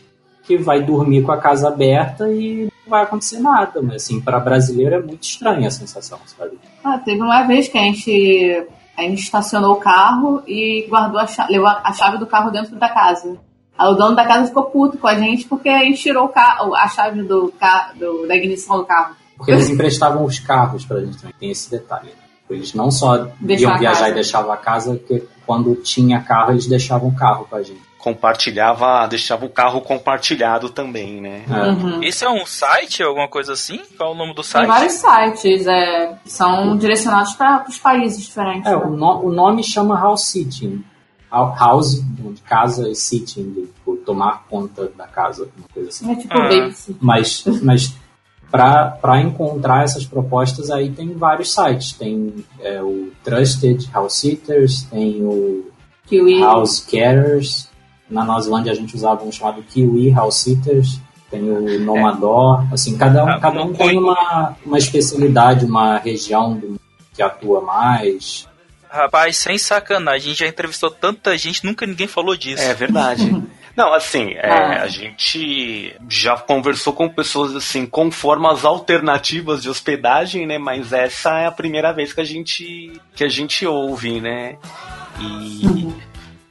que 0.43 0.55
vai 0.55 0.83
dormir 0.83 1.23
com 1.23 1.31
a 1.31 1.37
casa 1.37 1.67
aberta 1.67 2.29
e 2.31 2.69
não 2.85 2.91
vai 2.91 3.01
acontecer 3.01 3.39
nada. 3.39 3.81
Mas 3.81 4.03
assim, 4.03 4.21
para 4.21 4.39
brasileiro 4.39 4.93
é 4.93 5.01
muito 5.01 5.23
estranha 5.23 5.67
a 5.67 5.71
sensação, 5.71 6.19
sabe? 6.25 6.59
Ah, 6.83 6.99
teve 6.99 7.19
uma 7.19 7.41
vez 7.47 7.67
que 7.67 7.77
a 7.77 7.81
gente, 7.81 8.67
a 8.97 9.01
gente 9.01 9.21
estacionou 9.21 9.73
o 9.73 9.79
carro 9.79 10.43
e 10.47 10.85
guardou 10.89 11.19
a 11.19 11.27
chave, 11.27 11.51
levou 11.51 11.67
a 11.67 11.93
chave 11.93 12.17
do 12.17 12.27
carro 12.27 12.51
dentro 12.51 12.75
da 12.75 12.89
casa. 12.89 13.37
Aí 13.77 13.91
o 13.91 13.95
dono 13.95 14.15
da 14.15 14.25
casa 14.25 14.47
ficou 14.47 14.65
puto 14.65 14.97
com 14.97 15.07
a 15.07 15.15
gente 15.15 15.45
porque 15.45 15.67
a 15.69 15.79
gente 15.79 16.01
tirou 16.01 16.25
o 16.25 16.29
carro, 16.29 16.75
a 16.75 16.87
chave 16.87 17.23
do, 17.23 17.51
do, 17.95 18.27
da 18.27 18.35
ignição 18.35 18.77
do 18.77 18.85
carro. 18.85 19.15
Porque 19.35 19.51
eles 19.51 19.69
emprestavam 19.69 20.23
os 20.23 20.39
carros 20.39 20.85
pra 20.85 20.99
gente 20.99 21.17
também, 21.17 21.33
tem 21.39 21.51
esse 21.51 21.69
detalhe. 21.71 22.09
Eles 22.49 22.73
não 22.73 22.91
só 22.91 23.29
Deixar 23.39 23.69
iam 23.69 23.79
viajar 23.79 23.99
casa. 23.99 24.09
e 24.09 24.13
deixavam 24.13 24.51
a 24.51 24.57
casa, 24.57 24.95
porque 24.95 25.23
quando 25.45 25.75
tinha 25.75 26.21
carro, 26.21 26.51
eles 26.51 26.67
deixavam 26.67 27.09
o 27.09 27.15
carro 27.15 27.47
com 27.49 27.55
a 27.55 27.63
gente. 27.63 27.81
Compartilhava, 28.03 29.07
deixava 29.07 29.45
o 29.45 29.49
carro 29.49 29.79
compartilhado 29.79 30.69
também, 30.69 31.21
né? 31.21 31.43
É. 31.49 31.69
Uhum. 31.69 32.03
Isso 32.03 32.25
é 32.25 32.29
um 32.29 32.45
site, 32.45 33.01
alguma 33.01 33.29
coisa 33.29 33.53
assim? 33.53 33.79
Qual 33.95 34.11
é 34.11 34.13
o 34.13 34.17
nome 34.17 34.31
do 34.33 34.41
Tem 34.41 34.43
site? 34.43 34.67
vários 34.67 34.93
sites 34.93 35.65
é, 35.67 36.17
são 36.25 36.77
direcionados 36.77 37.33
para 37.35 37.63
os 37.69 37.77
países 37.77 38.21
diferentes. 38.25 38.65
É, 38.69 38.75
né? 38.75 38.83
o, 38.85 38.89
no- 38.89 39.25
o 39.25 39.31
nome 39.31 39.63
chama 39.63 39.97
house 39.97 40.25
sitting. 40.25 40.83
Hou- 41.31 41.55
House, 41.57 42.01
de 42.03 42.41
casa, 42.41 42.89
e 42.89 42.95
sitting, 42.95 43.51
de 43.53 43.61
tipo, 43.67 43.95
tomar 44.05 44.43
conta 44.49 44.91
da 44.97 45.07
casa, 45.07 45.47
uma 45.57 45.67
coisa 45.73 45.87
assim. 45.89 46.11
É 46.11 46.15
tipo 46.17 46.37
Ah. 46.37 46.49
babysit. 46.49 46.97
Mas, 46.99 47.43
mas 47.63 47.93
para 48.51 49.21
encontrar 49.21 49.83
essas 49.85 50.05
propostas 50.05 50.69
aí 50.69 50.91
tem 50.91 51.13
vários 51.13 51.53
sites. 51.53 51.93
Tem 51.93 52.45
é, 52.59 52.81
o 52.81 53.11
Trusted 53.23 53.89
House 53.93 54.13
Sitters, 54.13 54.83
tem 54.83 55.23
o 55.23 55.71
Kiwi. 56.05 56.39
House 56.41 56.79
Carers. 56.81 57.71
Na 58.13 58.23
Nova 58.23 58.39
Zelândia 58.41 58.71
a 58.71 58.75
gente 58.75 58.95
usava 58.95 59.23
um 59.25 59.31
chamado 59.31 59.61
Kiwi 59.63 60.11
House 60.11 60.35
Sitters. 60.35 60.99
Tem 61.31 61.41
o 61.49 61.79
Nomador. 61.79 62.63
Assim, 62.71 62.95
cada 62.97 63.25
um, 63.25 63.29
Ah, 63.29 63.39
cada 63.39 63.61
um 63.63 63.73
tem 63.73 63.97
uma, 63.97 64.55
uma 64.65 64.77
especialidade, 64.77 65.65
uma 65.65 65.97
região 65.97 66.53
do- 66.55 66.79
que 67.13 67.21
atua 67.23 67.59
mais. 67.61 68.47
Rapaz, 68.89 69.37
sem 69.37 69.57
sacanagem, 69.57 70.27
a 70.27 70.29
gente 70.29 70.39
já 70.39 70.47
entrevistou 70.47 70.91
tanta 70.91 71.35
gente, 71.37 71.65
nunca 71.65 71.85
ninguém 71.87 72.05
falou 72.07 72.35
disso. 72.37 72.61
É 72.61 72.73
verdade. 72.75 73.29
Não, 73.75 73.91
assim, 73.91 74.33
é, 74.33 74.47
Ah. 74.47 74.83
a 74.83 74.87
gente 74.87 75.95
já 76.07 76.37
conversou 76.37 76.93
com 76.93 77.09
pessoas 77.09 77.55
assim 77.55 77.87
com 77.87 78.11
formas 78.11 78.63
alternativas 78.63 79.63
de 79.63 79.69
hospedagem, 79.69 80.45
né? 80.45 80.59
Mas 80.59 80.93
essa 80.93 81.39
é 81.39 81.47
a 81.47 81.51
primeira 81.51 81.91
vez 81.91 82.13
que 82.13 82.21
a 82.21 82.23
gente 82.23 82.93
que 83.15 83.23
a 83.23 83.29
gente 83.29 83.65
ouve, 83.65 84.21
né? 84.21 84.57
E 85.19 85.91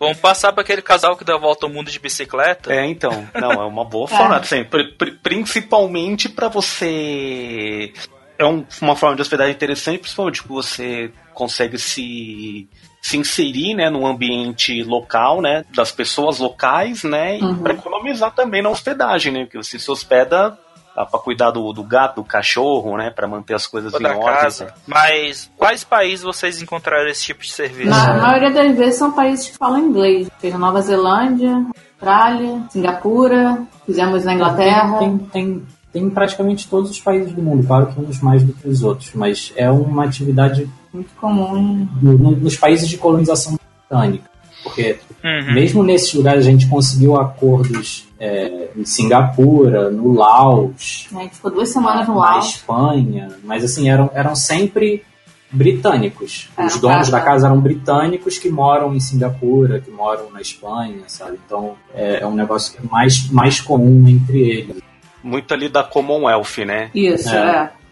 Vamos 0.03 0.19
passar 0.19 0.53
para 0.53 0.63
aquele 0.63 0.83
casal 0.83 1.17
que 1.17 1.25
dá 1.25 1.35
a 1.35 1.39
volta 1.39 1.65
ao 1.65 1.71
mundo 1.73 1.91
de 1.91 1.99
bicicleta. 2.01 2.73
é, 2.75 2.85
então, 2.87 3.29
não, 3.35 3.53
é 3.53 3.65
uma 3.67 3.85
boa 3.85 4.07
forma, 4.09 4.37
assim, 4.37 4.65
pri- 4.65 4.93
pri- 4.99 5.13
principalmente 5.13 6.29
para 6.29 6.49
você 6.49 7.93
é 8.39 8.45
um- 8.45 8.65
uma 8.81 8.97
forma 8.97 9.15
de 9.17 9.23
hospedagem 9.23 9.53
interessante, 9.55 10.01
principalmente 10.01 10.43
porque 10.43 10.55
você 10.55 11.13
consegue 11.33 11.79
se 11.79 12.69
se 13.05 13.17
inserir, 13.17 13.75
né, 13.75 13.91
no 13.91 14.07
ambiente 14.07 14.81
local, 14.85 15.41
né, 15.43 15.65
das 15.75 15.91
pessoas 15.91 16.39
locais, 16.39 17.03
né, 17.03 17.37
e 17.37 17.43
Uhum. 17.43 17.59
para 17.61 17.73
economizar 17.75 18.33
também 18.33 18.63
na 18.63 18.71
hospedagem, 18.71 19.33
né, 19.33 19.41
porque 19.45 19.57
você 19.59 19.77
se 19.77 19.91
hospeda 19.91 20.57
para 20.95 21.07
cuidar 21.21 21.51
do, 21.51 21.73
do 21.73 21.83
gato, 21.83 22.17
do 22.17 22.25
cachorro, 22.25 22.97
né, 22.97 23.11
para 23.11 23.27
manter 23.27 23.55
as 23.55 23.67
coisas 23.67 23.93
ou 23.95 24.01
em 24.01 24.07
ordem. 24.07 24.23
casa. 24.23 24.75
Mas 24.87 25.51
quais 25.57 25.83
países 25.85 26.23
vocês 26.23 26.61
encontraram 26.61 27.09
esse 27.09 27.25
tipo 27.25 27.43
de 27.43 27.51
serviço? 27.53 27.89
Na 27.91 28.15
maioria 28.17 28.51
das 28.51 28.77
vezes 28.77 28.97
são 28.97 29.11
países 29.13 29.49
que 29.51 29.57
falam 29.57 29.79
inglês. 29.79 30.29
Na 30.45 30.59
Nova 30.59 30.81
Zelândia, 30.83 31.65
Austrália, 31.95 32.63
Singapura, 32.71 33.63
fizemos 33.87 34.25
na 34.25 34.35
Inglaterra. 34.35 34.99
Tem, 34.99 35.19
tem, 35.19 35.63
tem 35.93 36.03
em 36.05 36.11
praticamente 36.11 36.69
todos 36.69 36.91
os 36.91 37.01
países 37.01 37.33
do 37.33 37.43
mundo, 37.43 37.67
claro 37.67 37.87
que 37.87 38.01
uns 38.01 38.21
mais 38.21 38.43
do 38.43 38.53
que 38.53 38.69
os 38.69 38.83
outros, 38.83 39.11
mas 39.15 39.53
é 39.57 39.71
uma 39.71 40.05
atividade 40.05 40.69
Muito 40.93 41.15
comum. 41.21 41.89
no- 42.01 42.19
no- 42.19 42.37
nos 42.37 42.57
países 42.57 42.89
de 42.89 42.97
colonização 42.99 43.59
britânica. 43.89 44.31
Porque 44.63 44.99
Uhum. 45.25 45.55
mesmo 45.55 45.83
nesses 45.83 46.13
lugares 46.15 46.47
a 46.47 46.51
gente 46.51 46.69
conseguiu 46.69 47.17
acordos 47.17 48.07
é, 48.25 48.69
em 48.77 48.85
Singapura, 48.85 49.91
no 49.91 50.13
Laos, 50.13 51.09
A 51.13 51.23
gente 51.23 51.35
ficou 51.35 51.51
duas 51.51 51.69
semanas 51.71 52.07
no 52.07 52.15
na 52.15 52.21
Laos. 52.21 52.47
Espanha, 52.51 53.29
mas 53.43 53.65
assim, 53.65 53.91
eram, 53.91 54.09
eram 54.15 54.35
sempre 54.37 55.03
britânicos. 55.51 56.49
É, 56.57 56.65
Os 56.67 56.79
donos 56.81 57.11
tá. 57.11 57.19
da 57.19 57.25
casa 57.25 57.47
eram 57.47 57.61
britânicos 57.61 58.39
que 58.39 58.49
moram 58.49 58.95
em 58.95 59.01
Singapura, 59.01 59.81
que 59.81 59.91
moram 59.91 60.31
na 60.31 60.41
Espanha, 60.41 61.03
sabe? 61.09 61.39
Então 61.45 61.75
é, 61.95 62.21
é 62.23 62.27
um 62.27 62.35
negócio 62.35 62.79
mais, 62.91 63.29
mais 63.31 63.61
comum 63.61 64.09
entre 64.09 64.41
eles. 64.41 64.77
Muito 65.23 65.53
ali 65.53 65.69
da 65.69 65.83
Commonwealth, 65.83 66.59
né? 66.67 66.91
Isso, 66.95 67.29
É. 67.29 67.37
é. 67.79 67.83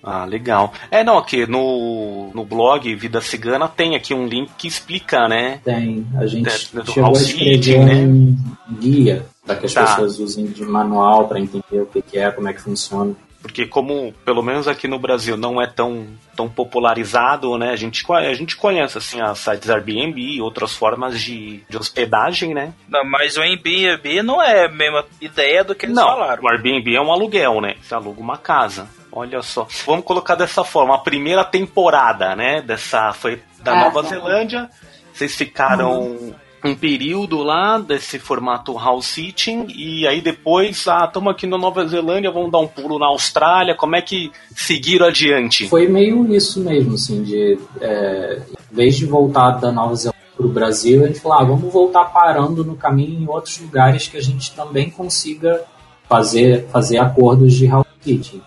Ah, 0.00 0.24
legal. 0.24 0.72
É, 0.92 1.02
não, 1.02 1.18
aqui 1.18 1.44
no, 1.44 2.30
no 2.32 2.44
blog 2.44 2.94
Vida 2.94 3.20
Cigana 3.20 3.66
tem 3.68 3.96
aqui 3.96 4.14
um 4.14 4.26
link 4.26 4.48
que 4.56 4.68
explica, 4.68 5.26
né? 5.28 5.58
Tem, 5.64 6.06
a 6.16 6.24
gente 6.24 6.48
É, 6.48 6.52
chegou 6.84 7.08
a 7.08 7.12
escrever 7.20 7.84
né? 7.84 7.94
um 8.06 8.36
guia 8.78 9.26
para 9.48 9.56
que 9.56 9.66
as 9.66 9.72
Tá. 9.74 9.84
pessoas 9.86 10.18
usem 10.18 10.46
de 10.46 10.62
manual 10.64 11.26
para 11.26 11.40
entender 11.40 11.80
o 11.80 11.86
que, 11.86 12.02
que 12.02 12.18
é, 12.18 12.30
como 12.30 12.48
é 12.48 12.52
que 12.52 12.60
funciona. 12.60 13.14
Porque 13.40 13.66
como, 13.66 14.12
pelo 14.24 14.42
menos 14.42 14.66
aqui 14.66 14.88
no 14.88 14.98
Brasil, 14.98 15.36
não 15.36 15.62
é 15.62 15.66
tão, 15.66 16.08
tão 16.36 16.48
popularizado, 16.48 17.56
né? 17.56 17.70
A 17.70 17.76
gente, 17.76 18.04
a 18.12 18.34
gente 18.34 18.56
conhece, 18.56 18.98
assim, 18.98 19.20
as 19.20 19.38
sites 19.38 19.70
Airbnb 19.70 20.20
e 20.20 20.40
outras 20.42 20.74
formas 20.74 21.20
de, 21.20 21.62
de 21.68 21.76
hospedagem, 21.76 22.52
né? 22.52 22.72
Não, 22.88 23.04
mas 23.04 23.36
o 23.36 23.40
Airbnb 23.40 24.22
não 24.24 24.42
é 24.42 24.64
a 24.66 24.68
mesma 24.68 25.04
ideia 25.20 25.62
do 25.62 25.74
que 25.74 25.86
eles 25.86 25.94
não, 25.94 26.04
falaram. 26.04 26.42
o 26.42 26.48
Airbnb 26.48 26.94
é 26.96 27.00
um 27.00 27.12
aluguel, 27.12 27.60
né? 27.60 27.76
Você 27.80 27.94
aluga 27.94 28.20
uma 28.20 28.36
casa. 28.36 28.88
Olha 29.12 29.40
só. 29.40 29.66
Vamos 29.86 30.04
colocar 30.04 30.34
dessa 30.34 30.64
forma. 30.64 30.96
A 30.96 30.98
primeira 30.98 31.44
temporada, 31.44 32.34
né? 32.34 32.60
Dessa 32.60 33.12
foi 33.12 33.40
da 33.62 33.72
É, 33.72 33.84
Nova 33.84 34.02
tá. 34.02 34.08
Zelândia. 34.08 34.68
Vocês 35.12 35.34
ficaram 35.36 36.34
um 36.64 36.74
período 36.74 37.42
lá 37.42 37.78
desse 37.78 38.18
formato 38.18 38.76
house 38.76 39.06
sitting 39.06 39.66
e 39.74 40.06
aí 40.06 40.20
depois, 40.20 40.86
ah, 40.88 41.04
estamos 41.06 41.30
aqui 41.32 41.46
na 41.46 41.58
Nova 41.58 41.86
Zelândia, 41.86 42.30
vamos 42.30 42.50
dar 42.50 42.58
um 42.58 42.66
pulo 42.66 42.98
na 42.98 43.06
Austrália. 43.06 43.74
Como 43.74 43.96
é 43.96 44.02
que 44.02 44.30
seguiram 44.54 45.06
adiante? 45.06 45.68
Foi 45.68 45.88
meio 45.88 46.34
isso 46.34 46.60
mesmo, 46.60 46.94
assim, 46.94 47.22
de 47.22 47.58
é, 47.80 48.42
vez 48.70 48.96
de 48.96 49.06
voltar 49.06 49.52
da 49.52 49.70
Nova 49.70 49.94
Zelândia 49.94 50.18
para 50.36 50.46
o 50.46 50.50
Brasil, 50.50 51.04
a 51.04 51.08
gente 51.08 51.20
falou, 51.20 51.38
ah, 51.38 51.44
vamos 51.44 51.72
voltar 51.72 52.04
parando 52.06 52.64
no 52.64 52.76
caminho 52.76 53.20
em 53.20 53.28
outros 53.28 53.58
lugares 53.58 54.06
que 54.06 54.16
a 54.16 54.22
gente 54.22 54.52
também 54.52 54.88
consiga 54.88 55.64
fazer, 56.08 56.66
fazer 56.68 56.98
acordos 56.98 57.54
de 57.54 57.66
house 57.66 57.86
sitting. 58.00 58.40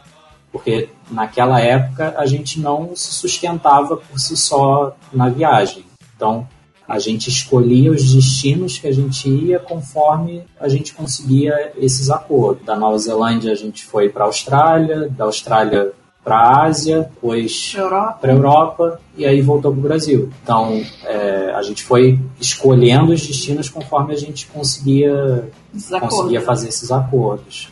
Porque 0.51 0.89
naquela 1.09 1.59
época 1.59 2.15
a 2.17 2.25
gente 2.25 2.59
não 2.59 2.95
se 2.95 3.13
sustentava 3.13 3.97
por 3.97 4.19
si 4.19 4.35
só 4.35 4.95
na 5.13 5.29
viagem. 5.29 5.85
Então 6.15 6.47
a 6.91 6.99
gente 6.99 7.29
escolhia 7.29 7.89
os 7.89 8.13
destinos 8.13 8.77
que 8.77 8.85
a 8.85 8.91
gente 8.91 9.29
ia 9.29 9.59
conforme 9.59 10.43
a 10.59 10.67
gente 10.67 10.93
conseguia 10.93 11.71
esses 11.77 12.09
acordos. 12.09 12.65
Da 12.65 12.75
Nova 12.75 12.97
Zelândia 12.97 13.53
a 13.53 13.55
gente 13.55 13.85
foi 13.85 14.09
para 14.09 14.25
a 14.25 14.27
Austrália, 14.27 15.07
da 15.07 15.23
Austrália 15.23 15.93
para 16.21 16.35
a 16.35 16.65
Ásia, 16.65 17.09
depois 17.13 17.73
para 18.19 18.19
a 18.23 18.35
Europa 18.35 18.99
e 19.15 19.25
aí 19.25 19.41
voltou 19.41 19.71
para 19.71 19.79
o 19.79 19.83
Brasil. 19.83 20.29
Então 20.43 20.83
é, 21.05 21.53
a 21.55 21.61
gente 21.61 21.81
foi 21.81 22.19
escolhendo 22.41 23.13
os 23.13 23.25
destinos 23.25 23.69
conforme 23.69 24.13
a 24.13 24.17
gente 24.17 24.47
conseguia, 24.47 25.49
conseguia 26.01 26.41
fazer 26.41 26.67
esses 26.67 26.91
acordos. 26.91 27.69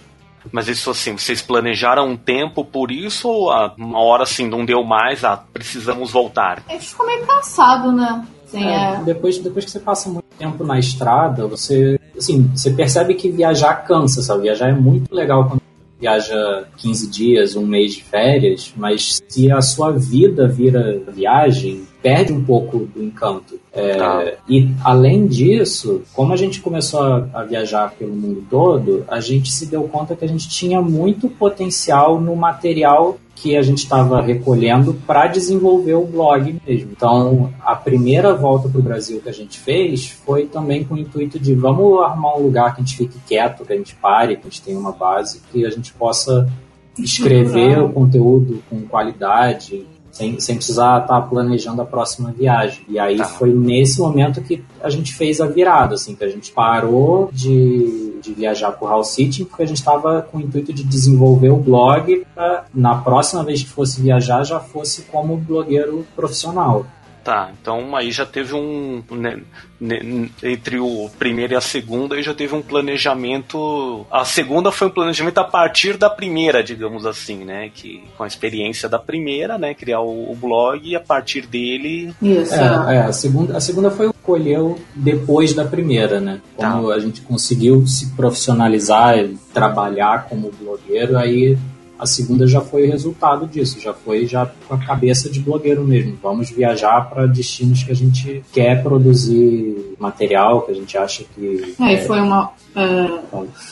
Mas 0.49 0.69
isso 0.69 0.89
assim, 0.89 1.17
vocês 1.17 1.41
planejaram 1.41 2.07
um 2.07 2.15
tempo 2.15 2.63
por 2.63 2.89
isso 2.89 3.27
ou 3.27 3.51
ah, 3.51 3.73
uma 3.77 3.99
hora 3.99 4.23
assim 4.23 4.47
não 4.47 4.63
deu 4.63 4.81
mais, 4.81 5.25
ah, 5.25 5.43
precisamos 5.51 6.11
voltar? 6.11 6.63
A 6.69 6.71
gente 6.71 6.87
ficou 6.87 7.05
meio 7.05 7.27
cansado, 7.27 7.91
né? 7.91 8.25
Assim, 8.49 8.65
É, 8.65 8.95
é. 8.95 9.03
depois, 9.03 9.37
depois 9.37 9.65
que 9.65 9.71
você 9.71 9.79
passa 9.79 10.09
muito 10.09 10.25
tempo 10.37 10.63
na 10.63 10.79
estrada, 10.79 11.45
você, 11.47 11.99
assim, 12.17 12.49
você 12.55 12.71
percebe 12.71 13.13
que 13.13 13.29
viajar 13.29 13.75
cansa, 13.85 14.21
sabe? 14.23 14.43
Viajar 14.43 14.69
é 14.69 14.73
muito 14.73 15.13
legal 15.13 15.47
quando 15.47 15.61
viaja 15.99 16.65
15 16.77 17.09
dias, 17.09 17.55
um 17.55 17.65
mês 17.65 17.93
de 17.93 18.03
férias, 18.03 18.73
mas 18.75 19.21
se 19.27 19.51
a 19.51 19.61
sua 19.61 19.91
vida 19.91 20.47
vira 20.47 21.01
viagem, 21.09 21.83
perde 22.01 22.33
um 22.33 22.43
pouco 22.43 22.79
do 22.79 23.03
encanto. 23.03 23.59
É, 23.73 23.95
Tá. 23.97 24.23
E 24.47 24.69
além 24.83 25.27
disso, 25.27 26.01
como 26.13 26.33
a 26.33 26.37
gente 26.37 26.61
começou 26.61 27.01
a, 27.01 27.27
a 27.33 27.43
viajar 27.43 27.93
pelo 27.97 28.15
mundo 28.15 28.43
todo, 28.49 29.03
a 29.07 29.19
gente 29.19 29.51
se 29.51 29.65
deu 29.65 29.83
conta 29.83 30.15
que 30.15 30.25
a 30.25 30.27
gente 30.27 30.49
tinha 30.49 30.81
muito 30.81 31.29
potencial 31.29 32.19
no 32.19 32.35
material 32.35 33.17
que 33.35 33.55
a 33.55 33.61
gente 33.61 33.79
estava 33.79 34.21
recolhendo 34.21 34.93
para 35.07 35.27
desenvolver 35.27 35.93
o 35.93 36.05
blog 36.05 36.59
mesmo. 36.67 36.91
Então, 36.91 37.53
a 37.61 37.73
primeira 37.73 38.35
volta 38.35 38.67
para 38.67 38.79
o 38.79 38.83
Brasil 38.83 39.21
que 39.21 39.29
a 39.29 39.33
gente 39.33 39.57
fez 39.57 40.09
foi 40.09 40.45
também 40.45 40.83
com 40.83 40.95
o 40.95 40.97
intuito 40.97 41.39
de 41.39 41.55
vamos 41.55 42.01
arrumar 42.01 42.35
um 42.37 42.43
lugar 42.43 42.75
que 42.75 42.81
a 42.81 42.83
gente 42.83 42.97
fique 42.97 43.17
quieto, 43.25 43.65
que 43.65 43.71
a 43.71 43.77
gente 43.77 43.95
pare, 43.95 44.35
que 44.35 44.41
a 44.41 44.49
gente 44.49 44.61
tenha 44.61 44.77
uma 44.77 44.91
base, 44.91 45.41
que 45.51 45.65
a 45.65 45.69
gente 45.69 45.93
possa 45.93 46.49
escrever 46.97 47.79
o 47.81 47.89
conteúdo 47.89 48.61
com 48.69 48.81
qualidade, 48.81 49.85
sem, 50.19 50.37
sem 50.39 50.55
precisar 50.57 51.01
estar 51.03 51.21
planejando 51.21 51.81
a 51.81 51.85
próxima 51.85 52.33
viagem. 52.37 52.83
E 52.89 52.99
aí 52.99 53.17
Tá. 53.17 53.23
foi 53.23 53.53
nesse 53.53 53.99
momento 54.01 54.41
que 54.41 54.61
a 54.83 54.89
gente 54.89 55.13
fez 55.13 55.39
a 55.39 55.47
virada, 55.47 55.95
assim, 55.95 56.13
que 56.13 56.23
a 56.23 56.27
gente 56.27 56.51
parou 56.51 57.29
de, 57.31 58.19
de 58.21 58.33
viajar 58.33 58.73
por 58.73 58.89
house 58.89 59.11
sitting, 59.11 59.45
porque 59.45 59.63
a 59.63 59.65
gente 59.65 59.77
estava 59.77 60.21
com 60.21 60.37
o 60.37 60.41
intuito 60.41 60.73
de 60.73 60.83
desenvolver 60.83 61.49
o 61.49 61.55
blog 61.57 62.25
para 62.35 62.65
na 62.73 62.95
próxima 62.95 63.43
vez 63.45 63.63
que 63.63 63.69
fosse 63.69 64.01
viajar 64.01 64.43
já 64.43 64.59
fosse 64.59 65.03
como 65.03 65.37
blogueiro 65.37 66.05
profissional. 66.15 66.85
Tá, 67.23 67.51
então 67.59 67.95
aí 67.95 68.11
já 68.11 68.25
teve 68.25 68.53
um. 68.55 69.03
né, 69.11 69.39
né, 69.79 69.99
entre 70.43 70.79
o 70.79 71.09
primeiro 71.17 71.53
e 71.53 71.55
a 71.55 71.61
segunda, 71.61 72.15
aí 72.15 72.23
já 72.23 72.33
teve 72.33 72.53
um 72.53 72.61
planejamento. 72.61 74.05
A 74.11 74.25
segunda 74.25 74.71
foi 74.71 74.87
um 74.87 74.91
planejamento 74.91 75.37
a 75.37 75.43
partir 75.43 75.97
da 75.97 76.09
primeira, 76.09 76.63
digamos 76.63 77.05
assim, 77.05 77.45
né? 77.45 77.69
Que 77.73 78.03
com 78.17 78.23
a 78.23 78.27
experiência 78.27 78.89
da 78.89 78.99
primeira, 78.99 79.57
né? 79.57 79.73
Criar 79.73 80.01
o, 80.01 80.31
o 80.31 80.35
blog 80.35 80.87
e 80.87 80.95
a 80.95 80.99
partir 80.99 81.45
dele. 81.45 82.13
Isso. 82.21 82.53
É, 82.53 82.95
é, 82.95 82.99
a, 83.01 83.13
segunda, 83.13 83.57
a 83.57 83.61
segunda 83.61 83.89
foi 83.89 84.07
o 84.07 84.13
que 84.13 84.19
escolheu 84.19 84.79
depois 84.95 85.53
da 85.53 85.65
primeira, 85.65 86.19
né? 86.19 86.41
Como 86.55 86.91
a 86.91 86.99
gente 86.99 87.21
conseguiu 87.21 87.85
se 87.87 88.11
profissionalizar 88.15 89.15
trabalhar 89.53 90.27
como 90.29 90.51
blogueiro, 90.51 91.17
aí 91.17 91.57
a 91.99 92.05
segunda 92.05 92.47
já 92.47 92.61
foi 92.61 92.87
o 92.87 92.91
resultado 92.91 93.45
disso, 93.45 93.79
já 93.79 93.93
foi 93.93 94.25
já 94.25 94.49
com 94.67 94.73
a 94.73 94.77
cabeça 94.77 95.29
de 95.29 95.41
blogueiro 95.41 95.83
mesmo. 95.83 96.17
Vamos 96.23 96.49
viajar 96.49 97.09
para 97.09 97.27
destinos 97.27 97.83
que 97.83 97.91
a 97.91 97.95
gente 97.95 98.41
quer 98.53 98.81
produzir 98.81 99.95
material, 99.99 100.61
que 100.61 100.71
a 100.71 100.75
gente 100.75 100.97
acha 100.97 101.25
que. 101.35 101.75
É, 101.79 101.93
e 101.93 101.97
foi 102.07 102.21
uma. 102.21 102.51
é, 102.75 103.19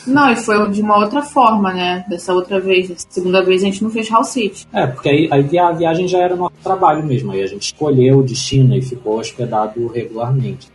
Não, 0.06 0.32
e 0.32 0.36
foi 0.36 0.70
de 0.70 0.82
uma 0.82 0.98
outra 0.98 1.22
forma, 1.22 1.74
né? 1.74 2.06
Dessa 2.10 2.34
outra 2.34 2.60
vez. 2.60 2.90
Dessa 2.90 3.08
segunda 3.10 3.42
vez 3.42 3.64
a 3.64 3.66
gente 3.66 3.82
não 3.82 3.90
fez 3.90 4.10
House 4.10 4.30
City. 4.30 4.68
É, 4.74 4.86
porque 4.86 5.08
aí, 5.08 5.30
aí 5.32 5.58
a 5.58 5.72
viagem 5.72 6.08
já 6.08 6.20
era 6.20 6.36
nosso 6.36 6.56
trabalho 6.62 7.06
mesmo. 7.06 7.32
Aí 7.32 7.42
a 7.42 7.48
gente 7.48 7.64
escolheu 7.64 8.20
o 8.20 8.24
destino 8.24 8.76
e 8.76 8.82
ficou 8.82 9.20
hospedado 9.20 9.88
regularmente. 9.88 10.68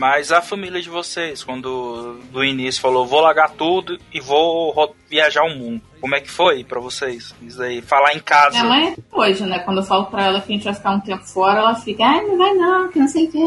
Mas 0.00 0.32
a 0.32 0.40
família 0.40 0.80
de 0.80 0.88
vocês, 0.88 1.44
quando 1.44 2.18
do 2.32 2.42
início 2.42 2.80
falou, 2.80 3.06
vou 3.06 3.20
largar 3.20 3.50
tudo 3.50 3.98
e 4.10 4.18
vou 4.18 4.96
viajar 5.10 5.42
o 5.42 5.54
mundo. 5.54 5.82
Como 6.00 6.14
é 6.14 6.20
que 6.22 6.30
foi 6.30 6.64
pra 6.64 6.80
vocês? 6.80 7.34
Isso 7.42 7.62
aí, 7.62 7.82
falar 7.82 8.14
em 8.14 8.18
casa. 8.18 8.52
Minha 8.52 8.64
mãe 8.64 8.94
é 8.96 9.14
hoje, 9.14 9.44
né? 9.44 9.58
Quando 9.58 9.76
eu 9.76 9.82
falo 9.82 10.06
pra 10.06 10.24
ela 10.24 10.40
que 10.40 10.50
a 10.50 10.56
gente 10.56 10.64
vai 10.64 10.72
ficar 10.72 10.92
um 10.92 11.00
tempo 11.00 11.22
fora, 11.24 11.58
ela 11.60 11.74
fica, 11.74 12.02
ai, 12.02 12.22
não 12.22 12.38
vai 12.38 12.54
não, 12.54 12.88
que 12.88 12.98
não 12.98 13.08
sei 13.08 13.26
o 13.26 13.30
quê. 13.30 13.44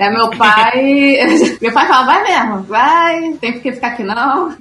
Aí 0.00 0.08
meu 0.16 0.30
pai. 0.30 1.18
meu 1.60 1.72
pai 1.74 1.88
fala, 1.88 2.06
vai 2.06 2.22
mesmo, 2.22 2.62
vai, 2.62 3.32
tem 3.34 3.52
por 3.52 3.60
que 3.60 3.72
ficar 3.72 3.88
aqui 3.88 4.02
não. 4.02 4.56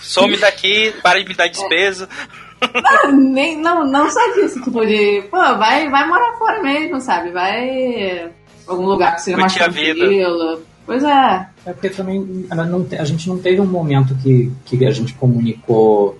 Some 0.00 0.38
daqui, 0.38 0.94
para 1.02 1.20
de 1.20 1.28
me 1.28 1.34
dar 1.34 1.48
despesa. 1.48 2.08
Nem, 3.12 3.58
não, 3.58 3.86
não 3.86 4.08
só 4.08 4.32
disso, 4.32 4.62
tipo, 4.62 4.86
de, 4.86 5.28
pô, 5.30 5.36
vai, 5.36 5.90
vai 5.90 6.08
morar 6.08 6.38
fora 6.38 6.62
mesmo, 6.62 6.98
sabe? 7.02 7.32
Vai 7.32 8.32
algum 8.66 8.86
lugar 8.86 9.16
que 9.16 9.22
seja 9.22 9.36
mais 9.36 9.54
tranquilo. 9.54 10.60
Pois 10.86 11.02
é. 11.02 11.46
É 11.64 11.72
porque 11.72 11.88
também 11.88 12.46
ela 12.50 12.64
não 12.64 12.84
te- 12.84 12.96
a 12.96 13.04
gente 13.04 13.26
não 13.28 13.38
teve 13.38 13.60
um 13.60 13.66
momento 13.66 14.14
que, 14.22 14.52
que 14.66 14.84
a 14.84 14.90
gente 14.90 15.14
comunicou 15.14 16.18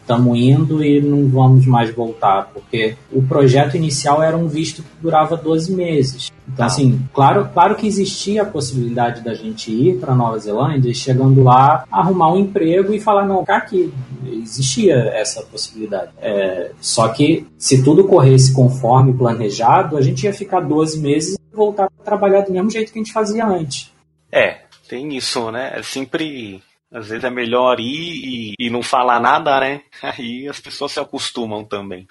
estamos 0.00 0.36
indo 0.38 0.84
e 0.84 1.00
não 1.00 1.28
vamos 1.28 1.66
mais 1.66 1.94
voltar, 1.94 2.50
porque 2.52 2.96
o 3.12 3.22
projeto 3.22 3.76
inicial 3.76 4.22
era 4.22 4.36
um 4.36 4.48
visto 4.48 4.82
que 4.82 4.88
durava 5.00 5.36
12 5.36 5.72
meses. 5.74 6.32
Então, 6.52 6.66
assim, 6.66 7.00
claro, 7.12 7.48
claro 7.52 7.74
que 7.74 7.86
existia 7.86 8.42
a 8.42 8.44
possibilidade 8.44 9.22
da 9.22 9.34
gente 9.34 9.70
ir 9.70 9.98
para 9.98 10.14
Nova 10.14 10.38
Zelândia 10.38 10.90
e 10.90 10.94
chegando 10.94 11.42
lá, 11.42 11.84
arrumar 11.90 12.32
um 12.32 12.38
emprego 12.38 12.92
e 12.92 13.00
falar, 13.00 13.26
não, 13.26 13.44
cá 13.44 13.58
aqui. 13.58 13.92
Existia 14.26 14.94
essa 15.14 15.42
possibilidade. 15.42 16.10
É, 16.20 16.70
só 16.80 17.08
que 17.08 17.46
se 17.58 17.82
tudo 17.82 18.04
corresse 18.04 18.52
conforme 18.52 19.12
planejado, 19.12 19.96
a 19.96 20.00
gente 20.02 20.24
ia 20.24 20.32
ficar 20.32 20.60
12 20.60 21.00
meses 21.00 21.35
voltar 21.56 21.86
a 21.86 22.04
trabalhar 22.04 22.42
do 22.42 22.52
mesmo 22.52 22.70
jeito 22.70 22.92
que 22.92 22.98
a 22.98 23.02
gente 23.02 23.12
fazia 23.12 23.46
antes. 23.46 23.92
É, 24.30 24.60
tem 24.88 25.16
isso, 25.16 25.50
né? 25.50 25.72
É 25.74 25.82
sempre. 25.82 26.62
Às 26.92 27.08
vezes 27.08 27.24
é 27.24 27.30
melhor 27.30 27.80
ir 27.80 27.84
e, 27.84 28.54
e 28.58 28.70
não 28.70 28.82
falar 28.82 29.18
nada, 29.18 29.58
né? 29.58 29.82
Aí 30.00 30.46
as 30.48 30.60
pessoas 30.60 30.92
se 30.92 31.00
acostumam 31.00 31.64
também. 31.64 32.06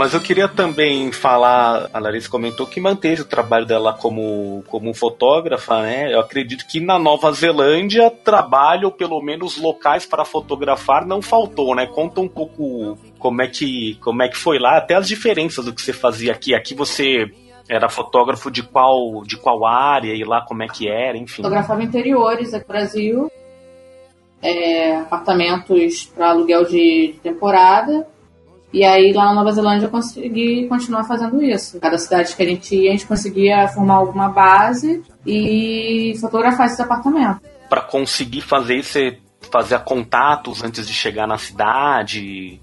Mas 0.00 0.14
eu 0.14 0.20
queria 0.22 0.48
também 0.48 1.12
falar, 1.12 1.90
a 1.92 1.98
Larissa 1.98 2.30
comentou 2.30 2.66
que 2.66 2.80
manteve 2.80 3.20
o 3.20 3.26
trabalho 3.26 3.66
dela 3.66 3.92
como, 3.92 4.64
como 4.66 4.94
fotógrafa, 4.94 5.82
né? 5.82 6.14
Eu 6.14 6.20
acredito 6.20 6.66
que 6.66 6.80
na 6.80 6.98
Nova 6.98 7.30
Zelândia 7.32 8.10
trabalho, 8.10 8.86
ou 8.86 8.92
pelo 8.92 9.20
menos 9.20 9.58
locais 9.58 10.06
para 10.06 10.24
fotografar, 10.24 11.06
não 11.06 11.20
faltou, 11.20 11.74
né? 11.74 11.86
Conta 11.86 12.22
um 12.22 12.28
pouco 12.28 12.96
como 13.18 13.42
é 13.42 13.46
que, 13.46 13.96
como 13.96 14.22
é 14.22 14.28
que 14.30 14.38
foi 14.38 14.58
lá, 14.58 14.78
até 14.78 14.94
as 14.94 15.06
diferenças 15.06 15.66
do 15.66 15.74
que 15.74 15.82
você 15.82 15.92
fazia 15.92 16.32
aqui. 16.32 16.54
Aqui 16.54 16.74
você 16.74 17.30
era 17.68 17.90
fotógrafo 17.90 18.50
de 18.50 18.62
qual, 18.62 19.22
de 19.22 19.36
qual 19.36 19.66
área 19.66 20.14
e 20.14 20.24
lá 20.24 20.40
como 20.40 20.62
é 20.62 20.66
que 20.66 20.88
era, 20.88 21.18
enfim. 21.18 21.42
Fotografava 21.42 21.82
interiores 21.82 22.54
aqui 22.54 22.66
no 22.66 22.72
Brasil, 22.72 23.32
é, 24.40 24.96
apartamentos 24.96 26.06
para 26.06 26.30
aluguel 26.30 26.64
de 26.64 27.16
temporada. 27.22 28.06
E 28.72 28.84
aí 28.84 29.12
lá 29.12 29.26
na 29.26 29.34
Nova 29.34 29.52
Zelândia 29.52 29.86
eu 29.86 29.90
consegui 29.90 30.66
continuar 30.68 31.04
fazendo 31.04 31.42
isso. 31.42 31.80
Cada 31.80 31.98
cidade 31.98 32.34
que 32.34 32.42
a 32.42 32.46
gente 32.46 32.74
ia, 32.74 32.90
a 32.90 32.92
gente 32.92 33.06
conseguia 33.06 33.68
formar 33.68 33.94
alguma 33.94 34.28
base 34.28 35.02
e 35.26 36.14
fotografar 36.20 36.66
esses 36.66 36.80
apartamentos. 36.80 37.40
Para 37.68 37.82
conseguir 37.82 38.42
fazer 38.42 38.76
isso, 38.76 38.92
você 38.92 39.18
fazia 39.50 39.78
contatos 39.78 40.62
antes 40.62 40.86
de 40.86 40.92
chegar 40.92 41.26
na 41.26 41.38
cidade? 41.38 42.60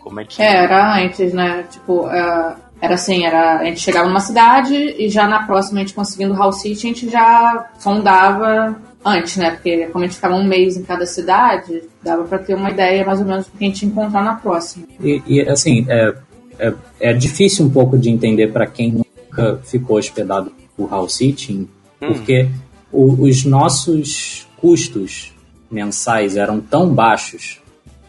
Como 0.00 0.20
é 0.20 0.24
que 0.24 0.42
É, 0.42 0.64
era 0.64 0.96
antes, 0.96 1.32
né? 1.34 1.64
Tipo, 1.70 2.08
é, 2.08 2.56
era 2.80 2.94
assim, 2.94 3.26
era, 3.26 3.58
a 3.58 3.64
gente 3.64 3.80
chegava 3.80 4.08
numa 4.08 4.20
cidade 4.20 4.74
e 4.74 5.08
já 5.10 5.26
na 5.26 5.42
próxima 5.42 5.80
a 5.80 5.82
gente 5.82 5.94
conseguindo 5.94 6.34
house 6.34 6.62
city, 6.62 6.86
a 6.86 6.90
gente 6.90 7.10
já 7.10 7.70
sondava 7.78 8.76
antes, 9.04 9.36
né? 9.36 9.50
Porque 9.52 9.86
como 9.86 10.04
a 10.04 10.06
gente 10.06 10.16
ficava 10.16 10.34
um 10.34 10.44
mês 10.44 10.76
em 10.76 10.82
cada 10.82 11.06
cidade, 11.06 11.82
dava 12.02 12.24
pra 12.24 12.38
ter 12.38 12.54
uma 12.54 12.70
ideia 12.70 13.04
mais 13.04 13.20
ou 13.20 13.26
menos 13.26 13.46
do 13.46 13.52
que 13.58 13.64
a 13.64 13.68
gente 13.68 13.82
ia 13.82 13.88
encontrar 13.88 14.22
na 14.24 14.34
próxima. 14.34 14.86
E, 15.02 15.22
e, 15.26 15.40
assim, 15.42 15.86
é, 15.88 16.14
é, 16.58 16.74
é 17.00 17.12
difícil 17.12 17.64
um 17.66 17.70
pouco 17.70 17.96
de 17.98 18.10
entender 18.10 18.48
para 18.52 18.66
quem 18.66 18.92
nunca 18.92 19.58
ficou 19.64 19.96
hospedado 19.98 20.52
por 20.76 20.90
house 20.90 21.14
sitting, 21.16 21.68
porque 21.98 22.48
o- 22.92 23.22
os 23.26 23.44
nossos 23.44 24.46
custos 24.58 25.34
mensais 25.70 26.36
eram 26.36 26.60
tão 26.60 26.92
baixos, 26.92 27.60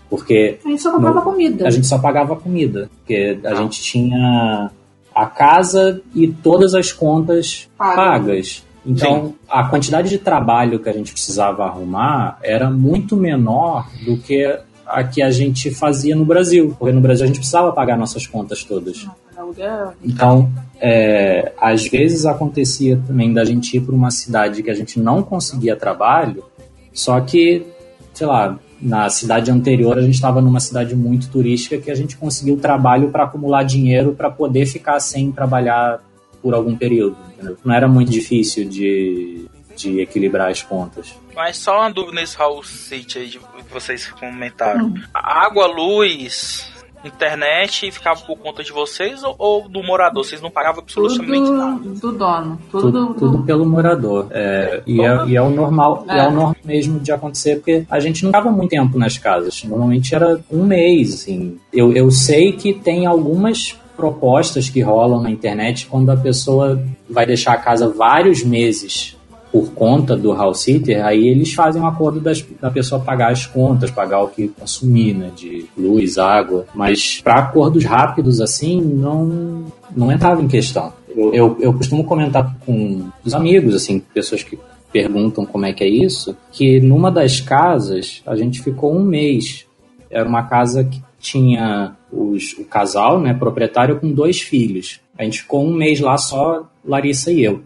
porque 0.09 0.57
A 0.65 0.67
gente 0.69 0.81
só 0.81 0.91
comprava 0.91 1.15
No- 1.19 1.21
comida. 1.21 1.67
a 1.67 1.69
gente 1.69 1.87
só 1.87 1.97
pagava 1.99 2.35
comida, 2.35 2.89
porque 2.97 3.39
a 3.45 3.55
gente 3.55 3.81
tinha 3.81 4.71
a 5.15 5.25
casa 5.25 6.01
e 6.15 6.27
todas 6.27 6.73
as 6.73 6.91
contas 6.91 7.69
Pagas. 7.77 7.95
pagas. 7.95 8.63
Então, 8.85 9.35
a 9.47 9.63
quantidade 9.67 10.09
de 10.09 10.17
trabalho 10.17 10.79
que 10.79 10.89
a 10.89 10.93
gente 10.93 11.13
precisava 11.13 11.65
arrumar 11.65 12.39
era 12.41 12.69
muito 12.69 13.15
menor 13.15 13.87
do 14.03 14.17
que 14.17 14.59
a 14.87 15.03
que 15.03 15.21
a 15.21 15.31
gente 15.31 15.71
fazia 15.71 16.15
no 16.15 16.25
Brasil, 16.25 16.75
porque 16.77 16.93
no 16.93 16.99
Brasil 16.99 17.23
a 17.23 17.27
gente 17.27 17.37
precisava 17.37 17.71
pagar 17.71 17.97
nossas 17.97 18.27
contas 18.27 18.63
todas. 18.63 19.07
Aluguel. 19.37 19.93
Então, 20.03 20.51
é, 20.79 21.53
às 21.59 21.87
vezes 21.87 22.25
acontecia 22.25 22.99
também 23.07 23.31
da 23.33 23.45
gente 23.45 23.77
ir 23.77 23.81
para 23.81 23.95
uma 23.95 24.11
cidade 24.11 24.61
que 24.61 24.69
a 24.69 24.73
gente 24.73 24.99
não 24.99 25.23
conseguia 25.23 25.75
trabalho, 25.75 26.43
só 26.91 27.19
que, 27.21 27.65
sei 28.13 28.27
lá, 28.27 28.59
na 28.81 29.09
cidade 29.09 29.51
anterior 29.51 29.97
a 29.97 30.01
gente 30.01 30.15
estava 30.15 30.41
numa 30.41 30.59
cidade 30.59 30.95
muito 30.95 31.29
turística 31.29 31.77
que 31.77 31.91
a 31.91 31.95
gente 31.95 32.17
conseguiu 32.17 32.57
trabalho 32.57 33.09
para 33.09 33.23
acumular 33.23 33.63
dinheiro 33.63 34.13
para 34.13 34.29
poder 34.29 34.65
ficar 34.65 34.99
sem 34.99 35.31
trabalhar 35.31 36.01
por 36.41 36.53
algum 36.53 36.75
período. 36.75 37.15
Entendeu? 37.41 37.57
Não 37.63 37.73
era 37.73 37.87
muito 37.87 38.11
difícil 38.11 38.67
de, 38.67 39.45
de 39.75 39.99
equilibrar 39.99 40.49
as 40.49 40.61
contas. 40.61 41.13
Mas 41.35 41.57
só 41.57 41.79
uma 41.79 41.91
dúvida 41.91 42.19
nesse 42.21 42.37
Hall 42.37 42.63
City 42.63 43.19
aí 43.19 43.27
de, 43.27 43.39
que 43.39 43.73
vocês 43.73 44.07
comentaram. 44.11 44.93
Água, 45.13 45.65
luz, 45.67 46.69
internet 47.03 47.89
ficava 47.91 48.19
por 48.21 48.37
conta 48.37 48.63
de 48.63 48.71
vocês 48.71 49.23
ou, 49.23 49.35
ou 49.37 49.69
do 49.69 49.81
morador? 49.83 50.23
Vocês 50.23 50.41
não 50.41 50.51
pagavam 50.51 50.81
absolutamente 50.81 51.49
nada? 51.49 51.79
Tudo 51.79 51.99
do 51.99 52.11
dono. 52.17 52.61
Tudo, 52.69 52.91
Tudo, 52.91 53.13
tudo 53.15 53.37
do... 53.37 53.43
pelo 53.43 53.65
morador. 53.65 54.27
É, 54.31 54.83
e, 54.85 55.01
é, 55.01 55.25
e 55.27 55.35
é 55.35 55.41
o 55.41 55.49
normal, 55.49 56.05
é 56.07 56.19
É. 56.19 56.27
o 56.27 56.31
normal 56.31 56.55
mesmo 56.63 56.99
de 56.99 57.11
acontecer, 57.11 57.55
porque 57.55 57.85
a 57.89 57.99
gente 57.99 58.23
não 58.23 58.31
dava 58.31 58.51
muito 58.51 58.69
tempo 58.69 58.97
nas 58.97 59.17
casas. 59.17 59.63
Normalmente 59.63 60.13
era 60.13 60.39
um 60.51 60.65
mês, 60.65 61.13
assim. 61.13 61.57
Eu, 61.73 61.91
eu 61.93 62.11
sei 62.11 62.51
que 62.53 62.73
tem 62.73 63.05
algumas 63.05 63.77
propostas 63.95 64.69
que 64.69 64.81
rolam 64.81 65.21
na 65.21 65.29
internet 65.29 65.87
quando 65.87 66.09
a 66.09 66.17
pessoa 66.17 66.81
vai 67.09 67.25
deixar 67.25 67.53
a 67.53 67.57
casa 67.57 67.87
vários 67.89 68.43
meses 68.43 69.15
por 69.51 69.71
conta 69.73 70.15
do 70.15 70.33
house 70.33 70.61
sitter, 70.61 71.05
aí 71.05 71.27
eles 71.27 71.53
fazem 71.53 71.81
um 71.81 71.85
acordo 71.85 72.21
das, 72.21 72.41
da 72.61 72.71
pessoa 72.71 73.01
pagar 73.01 73.31
as 73.31 73.45
contas, 73.45 73.91
pagar 73.91 74.21
o 74.21 74.29
que 74.29 74.47
consumir, 74.47 75.13
né, 75.13 75.29
de 75.35 75.65
luz, 75.77 76.17
água. 76.17 76.65
Mas 76.73 77.19
para 77.21 77.35
acordos 77.35 77.83
rápidos 77.83 78.39
assim, 78.39 78.79
não, 78.79 79.65
não 79.95 80.09
entrava 80.09 80.41
em 80.41 80.47
questão. 80.47 80.93
Eu, 81.09 81.33
eu, 81.33 81.57
eu 81.59 81.73
costumo 81.73 82.05
comentar 82.05 82.55
com 82.65 83.09
os 83.25 83.33
amigos, 83.33 83.75
assim, 83.75 83.99
pessoas 83.99 84.41
que 84.41 84.57
perguntam 84.91 85.45
como 85.45 85.65
é 85.65 85.73
que 85.73 85.83
é 85.83 85.87
isso, 85.87 86.35
que 86.51 86.79
numa 86.79 87.11
das 87.11 87.41
casas 87.41 88.21
a 88.25 88.35
gente 88.37 88.61
ficou 88.61 88.95
um 88.95 89.03
mês. 89.03 89.65
Era 90.09 90.27
uma 90.27 90.43
casa 90.43 90.83
que 90.83 91.01
tinha 91.19 91.95
os, 92.11 92.53
o 92.57 92.65
casal, 92.65 93.19
né, 93.19 93.33
proprietário, 93.33 93.99
com 93.99 94.11
dois 94.11 94.41
filhos. 94.41 94.99
A 95.17 95.23
gente 95.23 95.41
ficou 95.41 95.65
um 95.65 95.73
mês 95.73 95.99
lá 95.99 96.17
só, 96.17 96.69
Larissa 96.83 97.31
e 97.31 97.43
eu. 97.43 97.61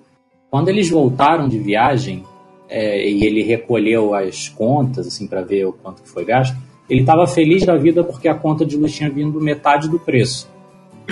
Quando 0.49 0.69
eles 0.69 0.89
voltaram 0.89 1.47
de 1.47 1.57
viagem 1.57 2.23
é, 2.69 3.09
e 3.09 3.23
ele 3.23 3.43
recolheu 3.43 4.13
as 4.13 4.49
contas, 4.49 5.07
assim, 5.07 5.27
para 5.27 5.41
ver 5.41 5.65
o 5.65 5.73
quanto 5.73 6.01
que 6.01 6.09
foi 6.09 6.25
gasto, 6.25 6.55
ele 6.89 7.01
estava 7.01 7.25
feliz 7.25 7.65
da 7.65 7.75
vida 7.75 8.03
porque 8.03 8.27
a 8.27 8.35
conta 8.35 8.65
de 8.65 8.77
luz 8.77 8.93
tinha 8.93 9.09
vindo 9.09 9.41
metade 9.41 9.89
do 9.89 9.99
preço. 9.99 10.47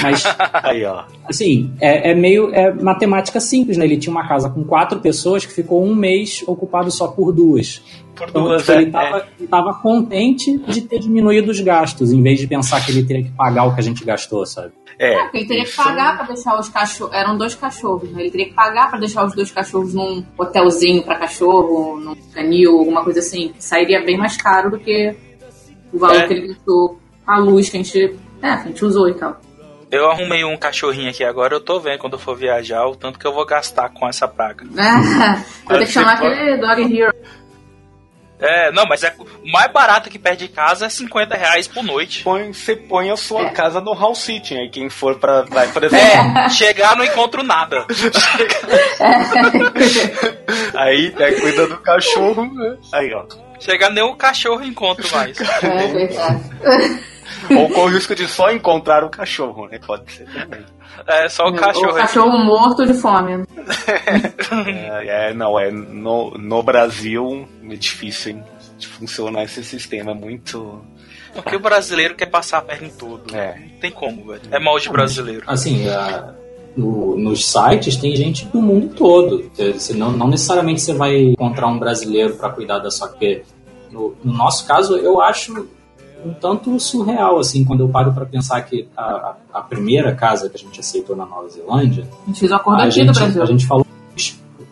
Mas 0.01 0.23
Aí, 0.63 0.83
ó. 0.85 1.03
Assim, 1.29 1.73
é, 1.79 2.11
é 2.11 2.15
meio 2.15 2.53
é 2.53 2.73
matemática 2.73 3.39
simples, 3.39 3.77
né? 3.77 3.85
Ele 3.85 3.97
tinha 3.97 4.11
uma 4.11 4.27
casa 4.27 4.49
com 4.49 4.63
quatro 4.63 4.99
pessoas 4.99 5.45
que 5.45 5.53
ficou 5.53 5.83
um 5.83 5.93
mês 5.95 6.43
ocupado 6.47 6.89
só 6.91 7.07
por 7.07 7.31
duas. 7.31 7.81
Por 8.15 8.29
Então, 8.29 8.43
duas, 8.43 8.61
tipo, 8.61 8.71
é, 8.73 8.81
ele 8.81 8.91
tava, 8.91 9.27
ele 9.39 9.47
tava 9.47 9.73
contente 9.75 10.57
de 10.57 10.81
ter 10.81 10.99
diminuído 10.99 11.51
os 11.51 11.59
gastos, 11.59 12.11
em 12.11 12.21
vez 12.21 12.39
de 12.39 12.47
pensar 12.47 12.85
que 12.85 12.91
ele 12.91 13.03
teria 13.03 13.23
que 13.23 13.31
pagar 13.31 13.65
o 13.65 13.73
que 13.73 13.79
a 13.79 13.83
gente 13.83 14.03
gastou, 14.05 14.45
sabe? 14.45 14.71
é. 14.99 15.13
É, 15.13 15.23
porque 15.23 15.37
ele 15.39 15.47
teria 15.47 15.65
que 15.65 15.75
pagar 15.75 16.17
pra 16.17 16.27
deixar 16.27 16.59
os 16.59 16.69
cachorros. 16.69 17.13
Eram 17.15 17.35
dois 17.37 17.55
cachorros, 17.55 18.11
né? 18.11 18.21
Ele 18.21 18.31
teria 18.31 18.45
que 18.47 18.53
pagar 18.53 18.89
pra 18.91 18.99
deixar 18.99 19.25
os 19.25 19.33
dois 19.33 19.51
cachorros 19.51 19.93
num 19.93 20.23
hotelzinho 20.37 21.01
pra 21.03 21.15
cachorro, 21.15 21.99
num 21.99 22.15
canil, 22.31 22.77
alguma 22.77 23.03
coisa 23.03 23.19
assim. 23.19 23.49
Que 23.49 23.63
sairia 23.63 24.03
bem 24.05 24.17
mais 24.17 24.37
caro 24.37 24.69
do 24.69 24.77
que 24.79 25.15
o 25.91 25.97
valor 25.97 26.17
É. 26.21 26.27
que 26.27 26.33
ele 26.33 26.47
gastou, 26.49 26.99
a 27.25 27.37
luz 27.39 27.69
que 27.69 27.77
a 27.77 27.81
gente. 27.81 28.15
É, 28.41 28.55
que 28.57 28.63
a 28.63 28.67
gente 28.67 28.85
usou 28.85 29.09
e 29.09 29.13
tal. 29.15 29.39
Eu 29.93 30.09
arrumei 30.09 30.43
um 30.43 30.57
cachorrinho 30.57 31.09
aqui 31.09 31.23
agora, 31.23 31.53
eu 31.53 31.61
tô 31.61 31.79
vendo 31.79 31.99
quando 31.99 32.13
eu 32.13 32.19
for 32.19 32.35
viajar 32.35 32.85
o 32.87 32.95
tanto 32.95 33.19
que 33.19 33.27
eu 33.27 33.33
vou 33.33 33.45
gastar 33.45 33.89
com 33.89 34.07
essa 34.07 34.27
praga. 34.27 34.65
Vai 35.65 35.79
ter 35.79 35.85
que 35.85 35.91
chamar 35.91 36.13
aquele 36.13 36.57
Dog 36.57 36.99
Hero. 36.99 37.13
É, 38.39 38.71
não, 38.73 38.85
mas 38.85 39.03
é 39.03 39.15
o 39.19 39.49
mais 39.51 39.71
barato 39.71 40.09
que 40.09 40.19
perto 40.19 40.39
de 40.39 40.47
casa 40.49 40.87
é 40.87 40.89
50 40.89 41.35
reais 41.37 41.65
por 41.67 41.81
noite. 41.83 42.23
Põe, 42.23 42.51
você 42.51 42.75
põe 42.75 43.09
a 43.09 43.15
sua 43.15 43.43
É. 43.43 43.49
casa 43.51 43.79
no 43.79 43.93
house 43.93 44.19
sitting. 44.19 44.57
Aí 44.57 44.69
quem 44.69 44.89
for 44.89 45.15
pra. 45.15 45.43
Vai, 45.43 45.67
por 45.69 45.81
exemplo. 45.83 46.05
É, 46.39 46.49
chegar 46.49 46.97
não 46.97 47.05
encontro 47.05 47.41
nada. 47.43 47.85
Aí, 50.75 51.13
aí 51.17 51.39
cuida 51.39 51.67
do 51.67 51.77
cachorro. 51.77 52.51
né? 52.53 52.77
Aí, 52.91 53.13
ó. 53.13 53.23
Chegar 53.59 53.89
nem 53.91 54.03
o 54.03 54.15
cachorro 54.15 54.63
encontro 54.63 55.07
mais. 55.15 55.39
É 55.39 55.87
verdade. 55.87 56.43
Ou 57.57 57.69
com 57.69 57.81
o 57.81 57.87
risco 57.87 58.13
de 58.15 58.27
só 58.27 58.51
encontrar 58.51 59.03
o 59.03 59.09
cachorro, 59.09 59.67
né? 59.67 59.79
Pode 59.85 60.11
ser 60.11 60.25
também. 60.25 60.61
É 61.07 61.27
só 61.29 61.45
o 61.47 61.55
cachorro. 61.55 61.91
O 61.91 61.95
cachorro 61.95 62.37
morto 62.45 62.85
de 62.85 62.93
fome. 62.93 63.43
É, 64.51 65.29
é, 65.29 65.33
não, 65.33 65.59
é. 65.59 65.71
No, 65.71 66.31
no 66.31 66.63
Brasil 66.63 67.47
é 67.69 67.75
difícil, 67.75 68.33
hein? 68.33 68.43
De 68.77 68.87
funcionar 68.87 69.43
esse 69.43 69.63
sistema. 69.63 70.11
É 70.11 70.13
muito. 70.15 70.83
Porque 71.33 71.55
o 71.55 71.59
brasileiro 71.59 72.15
quer 72.15 72.27
passar 72.27 72.59
a 72.59 72.61
perna 72.61 72.87
em 72.87 72.91
tudo. 72.91 73.35
É. 73.35 73.57
Não 73.57 73.79
tem 73.79 73.91
como, 73.91 74.27
velho. 74.27 74.41
É 74.51 74.59
mal 74.59 74.77
de 74.79 74.89
brasileiro. 74.89 75.43
Assim, 75.47 75.87
a- 75.89 76.33
no- 76.77 77.17
nos 77.17 77.45
sites 77.45 77.97
tem 77.97 78.15
gente 78.15 78.45
do 78.45 78.61
mundo 78.61 78.93
todo. 78.95 79.51
Você 79.55 79.93
não, 79.93 80.11
não 80.11 80.27
necessariamente 80.27 80.81
você 80.81 80.93
vai 80.93 81.15
encontrar 81.17 81.67
um 81.67 81.79
brasileiro 81.79 82.35
para 82.35 82.49
cuidar 82.49 82.79
da 82.79 82.91
sua 82.91 83.07
porque 83.07 83.43
no, 83.91 84.15
no 84.23 84.33
nosso 84.33 84.65
caso, 84.67 84.97
eu 84.97 85.21
acho 85.21 85.67
um 86.25 86.33
tanto 86.33 86.79
surreal, 86.79 87.37
assim, 87.39 87.63
quando 87.65 87.81
eu 87.81 87.89
paro 87.89 88.13
para 88.13 88.25
pensar 88.25 88.61
que 88.61 88.87
a, 88.95 89.33
a- 89.53 89.61
primeira 89.61 90.13
casa 90.15 90.49
que 90.49 90.55
a 90.55 90.59
gente 90.59 90.79
aceitou 90.79 91.15
na 91.15 91.25
Nova 91.25 91.47
Zelândia, 91.49 92.07
A 92.23 92.27
gente 92.27 92.39
fez 92.39 92.51
um 92.51 92.55
acordo 92.55 92.81
a 92.81 92.85
aqui 92.85 93.03
do 93.03 93.05
gente, 93.13 93.15
Brasil. 93.19 93.43
a 93.43 93.45
gente 93.45 93.65
falou 93.67 93.85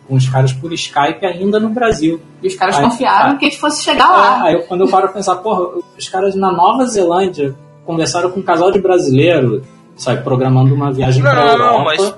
com 0.08 0.14
os 0.16 0.28
caras 0.28 0.52
por 0.52 0.72
Skype 0.72 1.24
ainda 1.24 1.58
no 1.60 1.68
Brasil. 1.70 2.20
E 2.42 2.46
os 2.48 2.54
caras 2.54 2.76
Ai, 2.76 2.84
confiaram 2.84 3.38
que 3.38 3.46
a 3.46 3.48
gente 3.48 3.60
fosse 3.60 3.82
chegar 3.84 4.10
lá. 4.10 4.50
É, 4.50 4.54
aí 4.56 4.62
quando 4.64 4.82
eu 4.82 4.88
paro 4.88 5.04
pra 5.04 5.12
pensar, 5.14 5.36
porra, 5.36 5.78
os 5.98 6.08
caras 6.08 6.34
na 6.34 6.50
Nova 6.52 6.84
Zelândia 6.86 7.54
conversaram 7.86 8.30
com 8.30 8.40
um 8.40 8.42
casal 8.42 8.70
de 8.70 8.80
brasileiro, 8.80 9.62
sabe, 9.96 10.22
programando 10.22 10.74
uma 10.74 10.92
viagem 10.92 11.22
pra 11.22 11.34
Não, 11.34 11.48
Europa. 11.52 11.84
mas 11.84 12.14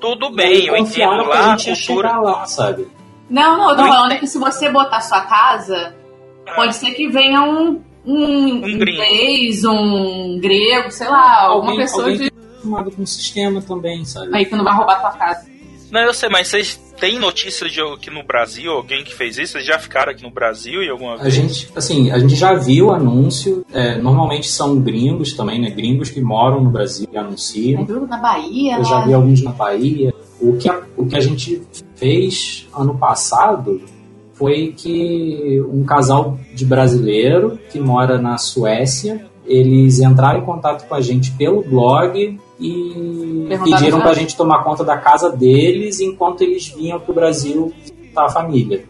tudo 0.00 0.30
bem, 0.30 0.66
eu 0.66 0.76
entendo 0.76 1.22
que 1.22 1.28
lá 1.28 1.36
a 1.38 1.46
a 1.54 1.56
gente 1.56 1.70
ia 1.70 1.76
cultura. 1.86 2.08
chegar 2.08 2.20
lá, 2.20 2.46
sabe? 2.46 2.88
Não, 3.28 3.58
não, 3.58 3.70
eu 3.70 3.76
tô 3.76 3.82
Não 3.82 3.88
falando 3.92 4.18
que 4.18 4.26
se 4.26 4.38
você 4.38 4.70
botar 4.70 5.00
sua 5.00 5.20
casa, 5.22 5.94
pode 6.56 6.74
ser 6.76 6.92
que 6.92 7.08
venha 7.08 7.42
um, 7.42 7.80
um, 8.12 8.56
Um 8.56 8.60
gringo. 8.60 8.80
inglês, 8.90 9.64
um 9.64 10.38
grego, 10.40 10.90
sei 10.90 11.08
lá, 11.08 11.42
alguma 11.42 11.72
Alguém- 11.72 11.84
pessoa 11.86 12.02
alguém 12.04 12.18
de... 12.18 12.32
Acostumado 12.58 12.90
com 12.90 13.02
o 13.02 13.06
sistema 13.06 13.62
também, 13.62 14.04
sabe? 14.04 14.30
aí 14.36 14.44
que 14.44 14.56
não 14.56 14.64
vai 14.64 14.74
roubar 14.74 15.00
tua 15.00 15.10
casa. 15.12 15.46
Não, 15.90 16.00
eu 16.00 16.12
sei, 16.12 16.28
mas 16.28 16.48
vocês 16.48 16.74
têm 17.00 17.18
notícia 17.18 17.66
de 17.68 17.80
aqui 17.80 18.10
no 18.10 18.22
Brasil, 18.22 18.70
alguém 18.72 19.02
que 19.04 19.14
fez 19.14 19.38
isso? 19.38 19.52
Vocês 19.52 19.64
já 19.64 19.78
ficaram 19.78 20.12
aqui 20.12 20.22
no 20.22 20.30
Brasil 20.30 20.82
e 20.82 20.90
alguma 20.90 21.14
A 21.14 21.16
vez? 21.18 21.32
gente, 21.34 21.68
assim, 21.74 22.10
a 22.10 22.18
gente 22.18 22.34
já 22.34 22.52
viu 22.52 22.90
anúncio, 22.90 23.64
é, 23.72 23.96
normalmente 23.96 24.48
são 24.48 24.78
gringos 24.80 25.32
também, 25.32 25.58
né? 25.60 25.70
Gringos 25.70 26.10
que 26.10 26.20
moram 26.20 26.62
no 26.62 26.68
Brasil 26.70 27.08
e 27.10 27.16
anunciam. 27.16 27.86
Na 28.06 28.18
Bahia, 28.18 28.76
Eu 28.76 28.84
já 28.84 29.00
vi 29.06 29.14
alguns 29.14 29.40
na 29.42 29.52
Bahia. 29.52 30.12
O 30.40 30.58
que 30.58 30.68
a, 30.68 30.82
o 30.96 31.06
que 31.06 31.16
a 31.16 31.20
gente 31.20 31.62
fez 31.96 32.68
ano 32.76 32.98
passado 32.98 33.80
foi 34.38 34.72
que 34.76 35.60
um 35.72 35.84
casal 35.84 36.38
de 36.54 36.64
brasileiro 36.64 37.58
que 37.70 37.80
mora 37.80 38.18
na 38.18 38.38
Suécia, 38.38 39.26
eles 39.44 39.98
entraram 39.98 40.40
em 40.40 40.44
contato 40.44 40.86
com 40.86 40.94
a 40.94 41.00
gente 41.00 41.32
pelo 41.32 41.62
blog 41.62 42.38
e 42.60 43.46
pediram 43.48 43.98
já? 43.98 44.04
pra 44.04 44.14
gente 44.14 44.36
tomar 44.36 44.62
conta 44.62 44.84
da 44.84 44.96
casa 44.96 45.30
deles 45.30 46.00
enquanto 46.00 46.42
eles 46.42 46.68
vinham 46.68 47.00
pro 47.00 47.14
Brasil 47.14 47.72
visitar 47.80 48.26
a 48.26 48.28
família. 48.28 48.84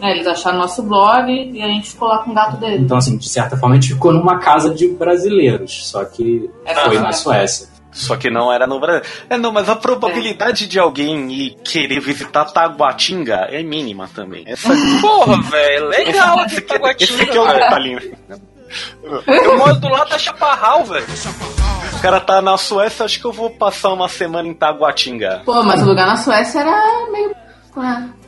É, 0.00 0.10
eles 0.12 0.26
acharam 0.26 0.58
nosso 0.58 0.82
blog 0.82 1.30
e 1.30 1.62
a 1.62 1.68
gente 1.68 1.90
ficou 1.90 2.08
lá 2.08 2.18
com 2.18 2.32
o 2.32 2.34
gato 2.34 2.56
dele. 2.56 2.82
Então, 2.82 2.96
assim, 2.96 3.16
de 3.16 3.28
certa 3.28 3.56
forma, 3.56 3.76
a 3.76 3.80
gente 3.80 3.94
ficou 3.94 4.12
numa 4.12 4.38
casa 4.38 4.74
de 4.74 4.88
brasileiros, 4.88 5.88
só 5.88 6.04
que 6.04 6.50
É 6.64 6.74
foi 6.74 6.98
na 6.98 7.12
Suécia. 7.12 7.68
Só 7.92 8.16
que 8.16 8.30
não 8.30 8.50
era 8.50 8.66
no 8.66 8.80
Brasil. 8.80 9.02
É, 9.28 9.36
não, 9.36 9.52
mas 9.52 9.68
a 9.68 9.76
probabilidade 9.76 10.66
de 10.66 10.78
alguém 10.78 11.30
ir 11.30 11.54
querer 11.62 12.00
visitar 12.00 12.46
Taguatinga 12.46 13.48
é 13.50 13.62
mínima 13.62 14.08
também. 14.14 14.44
Essa, 14.46 14.70
Porra, 15.00 15.40
velho, 15.42 15.88
legal 15.88 16.46
esse 16.46 16.56
esse 16.56 16.58
aqui 16.58 16.72
é 16.72 17.40
o 17.40 17.44
Taguatinga, 17.44 17.52
detalhe. 17.54 18.16
Eu 19.26 19.58
moro 19.58 19.74
do 19.76 19.88
lado 19.88 20.08
da 20.08 20.18
Chaparral, 20.18 20.84
velho. 20.84 21.06
O 21.92 22.00
cara 22.00 22.18
tá 22.18 22.40
na 22.40 22.56
Suécia, 22.56 23.04
acho 23.04 23.20
que 23.20 23.26
eu 23.26 23.32
vou 23.32 23.50
passar 23.50 23.92
uma 23.92 24.08
semana 24.08 24.48
em 24.48 24.54
Taguatinga. 24.54 25.42
Pô, 25.44 25.62
mas 25.62 25.82
o 25.82 25.84
lugar 25.84 26.06
na 26.06 26.16
Suécia 26.16 26.60
era 26.60 27.10
meio... 27.10 27.30
É. 27.30 28.22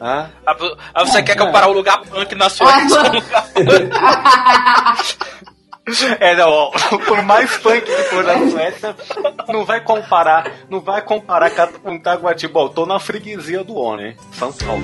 Ah, 0.00 0.26
Ah, 0.46 0.56
ah, 0.94 1.04
você 1.04 1.22
quer 1.22 1.36
comparar 1.36 1.68
o 1.68 1.72
lugar 1.72 2.02
punk 2.02 2.34
na 2.34 2.50
Suécia 2.50 3.02
lugar 3.02 3.22
É, 6.18 6.34
não, 6.34 6.50
ó, 6.50 6.70
por 7.06 7.22
mais 7.22 7.56
punk 7.58 7.82
que 7.82 8.02
for 8.04 8.24
na 8.24 8.50
Suécia, 8.50 8.96
não 9.48 9.64
vai 9.64 9.80
comparar, 9.80 10.50
não 10.68 10.80
vai 10.80 11.00
comparar 11.00 11.50
com 11.82 11.98
Taguatinga. 11.98 12.52
Bom, 12.52 12.68
tô 12.68 12.86
na 12.86 12.98
freguesia 12.98 13.62
do 13.62 13.76
O, 13.76 13.96
né? 13.96 14.16
São 14.32 14.52
Paulo. 14.52 14.82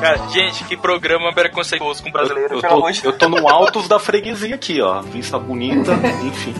Cara, 0.00 0.28
gente, 0.28 0.64
que 0.64 0.76
programa 0.76 1.32
preconceituoso 1.32 2.02
com 2.02 2.10
brasileiro, 2.10 2.56
Eu 2.56 2.62
tô, 2.62 2.88
eu 3.04 3.12
tô 3.18 3.28
no 3.28 3.48
altos 3.48 3.88
da 3.88 3.98
freguesia 3.98 4.54
aqui, 4.54 4.80
ó. 4.80 5.00
Vista 5.02 5.38
bonita, 5.38 5.92
enfim. 6.24 6.54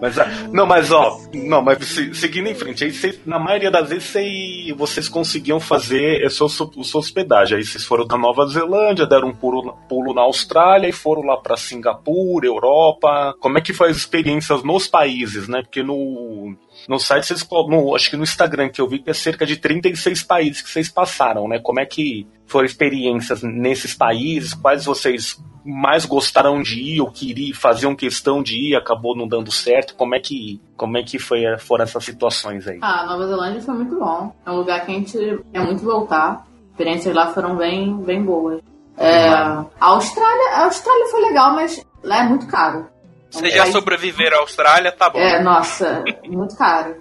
Mas, 0.00 0.18
ah, 0.18 0.26
não, 0.52 0.66
mas 0.66 0.90
ó, 0.90 1.20
não, 1.34 1.62
mas 1.62 1.84
se- 1.86 2.14
seguindo 2.14 2.48
em 2.48 2.54
frente, 2.54 2.84
aí 2.84 3.20
na 3.26 3.38
maioria 3.38 3.70
das 3.70 3.88
vezes 3.88 4.04
vocês, 4.04 4.76
vocês 4.76 5.08
conseguiam 5.08 5.60
fazer 5.60 6.28
sua, 6.30 6.48
sua 6.48 6.98
hospedagem. 7.00 7.58
Aí 7.58 7.64
vocês 7.64 7.84
foram 7.84 8.06
da 8.06 8.16
Nova 8.16 8.46
Zelândia, 8.46 9.06
deram 9.06 9.28
um 9.28 9.34
pulo, 9.34 9.76
pulo 9.88 10.14
na 10.14 10.22
Austrália 10.22 10.88
e 10.88 10.92
foram 10.92 11.22
lá 11.22 11.36
pra 11.36 11.56
Singapura, 11.56 12.46
Europa. 12.46 13.34
Como 13.40 13.58
é 13.58 13.60
que 13.60 13.72
foi 13.72 13.90
as 13.90 13.96
experiências 13.96 14.62
nos 14.62 14.86
países, 14.86 15.48
né? 15.48 15.62
Porque 15.62 15.82
no, 15.82 16.54
no 16.88 16.98
site 16.98 17.26
vocês, 17.26 17.46
no, 17.68 17.94
acho 17.94 18.08
que 18.08 18.16
no 18.16 18.22
Instagram 18.22 18.70
que 18.70 18.80
eu 18.80 18.88
vi 18.88 18.98
que 18.98 19.10
é 19.10 19.14
cerca 19.14 19.44
de 19.44 19.58
36 19.58 20.22
países 20.22 20.62
que 20.62 20.70
vocês 20.70 20.88
passaram, 20.88 21.46
né? 21.46 21.58
Como 21.58 21.78
é 21.78 21.84
que 21.84 22.26
foram 22.46 22.64
experiências 22.64 23.42
nesses 23.42 23.94
países? 23.94 24.54
Quais 24.54 24.86
vocês 24.86 25.38
mais 25.62 26.06
gostaram 26.06 26.62
de 26.62 26.80
ir 26.80 27.00
ou 27.02 27.10
queriam, 27.10 27.54
faziam 27.54 27.94
questão 27.94 28.42
de 28.42 28.70
ir, 28.70 28.74
acabou 28.74 29.14
não 29.14 29.28
dando 29.28 29.52
certo? 29.52 29.94
Como 29.94 30.14
é 30.14 30.18
que, 30.18 30.62
como 30.78 30.96
é 30.96 31.02
que 31.02 31.18
foi, 31.18 31.42
foram 31.58 31.84
essas 31.84 32.02
situações 32.02 32.66
aí? 32.66 32.78
Ah, 32.80 33.04
Nova 33.04 33.26
Zelândia 33.26 33.60
foi 33.60 33.74
muito 33.74 33.98
bom. 33.98 34.34
É 34.46 34.50
um 34.50 34.56
lugar 34.56 34.86
que 34.86 34.90
a 34.90 34.94
gente 34.94 35.18
quer 35.52 35.60
muito 35.60 35.84
voltar. 35.84 36.46
As 36.46 36.70
experiências 36.70 37.14
lá 37.14 37.34
foram 37.34 37.54
bem, 37.54 37.98
bem 37.98 38.22
boas. 38.22 38.62
É, 38.96 39.28
a 39.28 39.66
Austrália, 39.78 40.54
a 40.54 40.64
Austrália 40.64 41.06
foi 41.10 41.20
legal, 41.20 41.54
mas 41.54 41.84
lá 42.02 42.24
é 42.24 42.28
muito 42.28 42.46
caro. 42.46 42.86
Vocês 43.30 43.54
já 43.54 43.64
Aí- 43.64 43.72
sobreviveram 43.72 44.38
à 44.38 44.40
Austrália, 44.40 44.90
tá 44.92 45.10
bom. 45.10 45.18
É, 45.18 45.42
nossa, 45.42 46.02
muito 46.26 46.56
caro. 46.56 46.96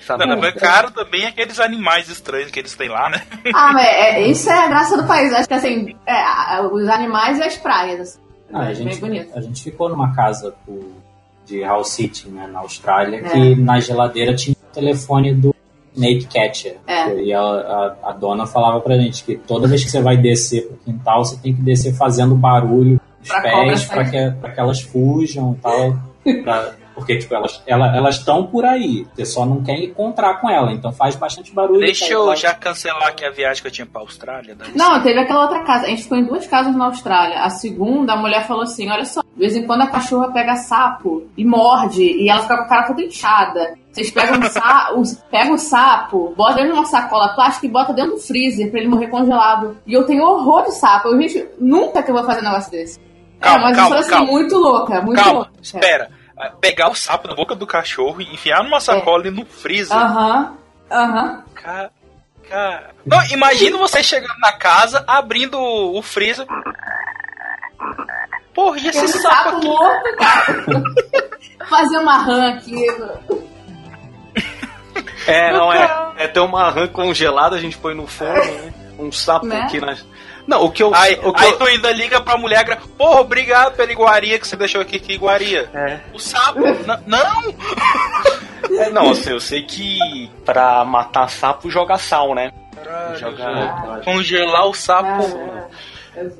Sabe? 0.00 0.26
Não, 0.26 0.36
não, 0.36 0.44
é 0.44 0.52
caro 0.52 0.92
também 0.92 1.26
aqueles 1.26 1.58
animais 1.58 2.08
estranhos 2.08 2.50
que 2.52 2.58
eles 2.60 2.74
têm 2.76 2.88
lá, 2.88 3.10
né? 3.10 3.20
Ah, 3.54 3.72
mas 3.72 3.84
é, 3.86 4.20
isso 4.28 4.48
é 4.48 4.54
a 4.64 4.68
graça 4.68 4.96
do 4.96 5.06
país. 5.08 5.32
Acho 5.32 5.48
que 5.48 5.54
assim, 5.54 5.96
é, 6.06 6.60
os 6.62 6.88
animais 6.88 7.38
e 7.38 7.42
as 7.42 7.56
praias. 7.56 8.00
assim. 8.00 8.18
Ah, 8.52 8.60
a, 8.68 8.74
gente, 8.74 8.98
bonito. 9.00 9.36
a 9.36 9.40
gente 9.40 9.62
ficou 9.62 9.88
numa 9.88 10.14
casa 10.14 10.54
por- 10.64 10.92
de 11.44 11.60
house 11.62 11.90
sitting, 11.90 12.28
né, 12.30 12.46
na 12.46 12.60
Austrália, 12.60 13.18
É. 13.18 13.28
que 13.30 13.54
na 13.56 13.80
geladeira 13.80 14.34
tinha 14.36 14.54
o 14.54 14.72
telefone 14.74 15.34
do 15.34 15.54
Snake 15.94 16.26
Catcher. 16.26 16.76
É. 16.86 17.14
E 17.20 17.32
a, 17.32 17.40
a, 17.40 17.96
a 18.04 18.12
dona 18.12 18.46
falava 18.46 18.80
pra 18.80 18.96
gente 18.96 19.24
que 19.24 19.34
toda 19.36 19.66
vez 19.66 19.82
que 19.82 19.90
você 19.90 20.00
vai 20.00 20.16
descer 20.16 20.66
pro 20.68 20.76
quintal, 20.84 21.24
você 21.24 21.36
tem 21.38 21.54
que 21.54 21.60
descer 21.62 21.92
fazendo 21.96 22.34
barulho 22.36 22.97
Pra 23.28 23.40
pés 23.42 23.84
pra 23.84 24.04
que, 24.04 24.30
pra 24.40 24.50
que 24.50 24.60
elas 24.60 24.80
fujam 24.80 25.54
e 25.58 25.60
tal. 25.62 25.96
pra- 26.42 26.72
porque, 26.94 27.16
tipo, 27.16 27.32
elas 27.32 27.62
ela- 27.64 27.96
elas 27.96 28.16
estão 28.16 28.44
por 28.44 28.64
aí. 28.64 29.06
Você 29.14 29.24
só 29.24 29.46
não 29.46 29.62
quer 29.62 29.74
encontrar 29.78 30.40
com 30.40 30.50
ela. 30.50 30.72
Então 30.72 30.90
faz 30.92 31.14
bastante 31.14 31.54
barulho. 31.54 31.78
Deixa 31.78 32.06
pra- 32.06 32.14
eu 32.14 32.34
já 32.36 32.52
cancelar 32.52 33.06
aqui 33.06 33.24
a 33.24 33.30
viagem 33.30 33.62
que 33.62 33.68
eu 33.68 33.72
tinha 33.72 33.86
pra 33.86 34.00
Austrália. 34.00 34.56
Não, 34.74 35.00
teve 35.00 35.16
aquela 35.20 35.42
outra 35.42 35.62
casa. 35.62 35.86
A 35.86 35.88
gente 35.90 36.02
ficou 36.02 36.18
em 36.18 36.24
duas 36.24 36.44
casas 36.48 36.74
na 36.74 36.86
Austrália. 36.86 37.40
A 37.42 37.50
segunda, 37.50 38.14
a 38.14 38.16
mulher 38.16 38.48
falou 38.48 38.64
assim: 38.64 38.90
olha 38.90 39.04
só, 39.04 39.20
de 39.22 39.38
vez 39.38 39.54
em 39.54 39.64
quando 39.64 39.82
a 39.82 39.86
cachorra 39.86 40.32
pega 40.32 40.56
sapo 40.56 41.22
e 41.36 41.44
morde, 41.44 42.02
e 42.02 42.28
ela 42.28 42.42
fica 42.42 42.56
com 42.56 42.64
a 42.64 42.68
cara 42.68 42.86
toda 42.88 43.00
inchada. 43.02 43.74
Vocês 43.92 44.10
pegam 44.10 44.40
o, 44.40 44.44
sa 44.50 44.90
o, 44.98 45.02
pegam 45.30 45.54
o 45.54 45.58
sapo, 45.58 46.34
bota 46.36 46.54
dentro 46.54 46.72
de 46.72 46.78
uma 46.80 46.84
sacola 46.84 47.28
plástica 47.34 47.66
e 47.66 47.70
bota 47.70 47.92
dentro 47.92 48.12
do 48.16 48.18
freezer 48.20 48.72
pra 48.72 48.80
ele 48.80 48.88
morrer 48.88 49.06
congelado. 49.06 49.76
E 49.86 49.92
eu 49.94 50.04
tenho 50.04 50.24
horror 50.24 50.64
de 50.64 50.72
sapo. 50.74 51.06
Eu, 51.08 51.20
gente, 51.22 51.46
nunca 51.60 52.02
que 52.02 52.10
eu 52.10 52.14
vou 52.16 52.24
fazer 52.24 52.40
um 52.40 52.44
negócio 52.44 52.72
desse. 52.72 52.98
Calma, 53.40 53.58
é, 53.58 53.68
mas 53.68 53.76
calma, 53.76 53.88
eu 53.88 53.88
sou 53.90 53.98
assim, 54.00 54.10
calma. 54.10 54.32
muito 54.32 54.56
louca, 54.56 55.00
muito 55.00 55.16
Calma, 55.22 55.38
louca. 55.40 55.52
espera. 55.62 56.10
Ah, 56.36 56.50
Pegar 56.60 56.88
o 56.90 56.94
sapo 56.94 57.28
na 57.28 57.34
boca 57.34 57.54
do 57.54 57.66
cachorro 57.66 58.20
e 58.20 58.32
enfiar 58.34 58.62
numa 58.62 58.80
sacola 58.80 59.26
e 59.26 59.30
no 59.30 59.44
freezer. 59.44 59.96
Aham, 59.96 60.54
aham. 60.90 61.44
Ca- 61.54 61.90
ca- 62.48 62.82
Não, 63.04 63.24
imagina 63.26 63.76
você 63.78 64.02
chegando 64.02 64.38
na 64.40 64.52
casa, 64.52 65.04
abrindo 65.06 65.58
o 65.60 66.00
freezer. 66.02 66.46
Porra, 68.54 68.78
e 68.78 68.88
esse 68.88 69.04
um 69.04 69.08
sapo 69.08 69.20
sapo 69.20 69.56
aqui? 69.56 69.66
morto, 69.66 70.16
cara. 70.16 70.82
Fazer 71.68 71.98
uma 71.98 72.18
rã 72.18 72.48
aqui. 72.54 72.86
É, 75.26 75.52
não 75.52 75.72
é. 75.72 76.12
É 76.16 76.26
ter 76.28 76.40
uma 76.40 76.70
rã 76.70 76.88
congelada, 76.88 77.56
a 77.56 77.60
gente 77.60 77.76
põe 77.78 77.94
no 77.94 78.06
forno, 78.06 78.34
né? 78.52 78.72
Um 78.98 79.12
sapo 79.12 79.46
Né? 79.46 79.60
aqui 79.62 79.80
na. 79.80 79.96
Não, 80.48 80.64
o 80.64 80.70
que 80.72 80.82
eu. 80.82 80.94
Aí, 80.94 81.20
o 81.22 81.30
que 81.30 81.44
aí 81.44 81.50
eu- 81.50 81.58
tu 81.58 81.64
ainda 81.64 81.92
liga 81.92 82.22
pra 82.22 82.38
mulher, 82.38 82.64
porra, 82.96 83.20
obrigado 83.20 83.76
pela 83.76 83.92
iguaria 83.92 84.38
que 84.38 84.48
você 84.48 84.56
deixou 84.56 84.80
aqui, 84.80 84.98
que 84.98 85.12
iguaria. 85.12 85.68
É. 85.74 86.00
O 86.14 86.18
sapo, 86.18 86.60
não! 87.06 87.54
É, 88.80 88.88
não, 88.88 89.10
assim, 89.10 89.30
eu 89.30 89.40
sei 89.40 89.62
que 89.62 90.30
pra 90.46 90.84
matar 90.86 91.28
sapo 91.28 91.70
joga 91.70 91.98
sal, 91.98 92.34
né? 92.34 92.50
Caralho, 92.74 93.18
Joga- 93.18 94.00
Congelar 94.04 94.66
o 94.66 94.72
sapo. 94.74 95.22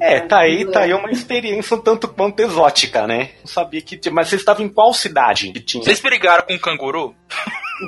É, 0.01 0.21
tá 0.21 0.39
aí, 0.39 0.65
tá 0.65 0.81
aí 0.81 0.95
uma 0.95 1.11
experiência 1.11 1.77
um 1.77 1.81
tanto 1.81 2.09
quanto 2.09 2.41
exótica, 2.41 3.07
né? 3.07 3.31
Não 3.41 3.47
sabia 3.47 3.83
que 3.83 3.97
tinha. 3.97 4.13
Mas 4.13 4.29
vocês 4.29 4.41
estavam 4.41 4.65
em 4.65 4.69
qual 4.71 4.93
cidade 4.95 5.53
que 5.53 5.61
tinha? 5.61 5.85
Vocês 5.85 6.01
brigaram 6.01 6.43
com 6.47 6.55
o 6.55 6.59
canguru? 6.59 7.15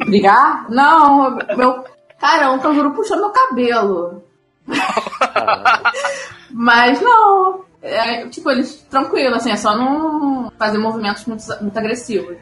Brigar? 0.06 0.66
Não, 0.70 1.36
meu. 1.56 1.82
Cara, 2.20 2.50
um 2.52 2.58
canguru 2.58 2.92
puxou 2.92 3.16
meu 3.16 3.30
cabelo. 3.30 4.22
Mas 6.50 7.00
não. 7.00 7.64
É, 7.82 8.26
tipo, 8.28 8.50
eles 8.50 8.86
tranquilo, 8.90 9.34
assim, 9.34 9.50
é 9.50 9.56
só 9.56 9.76
não 9.76 10.52
fazer 10.58 10.78
movimentos 10.78 11.24
muito, 11.24 11.42
muito 11.62 11.78
agressivos. 11.78 12.36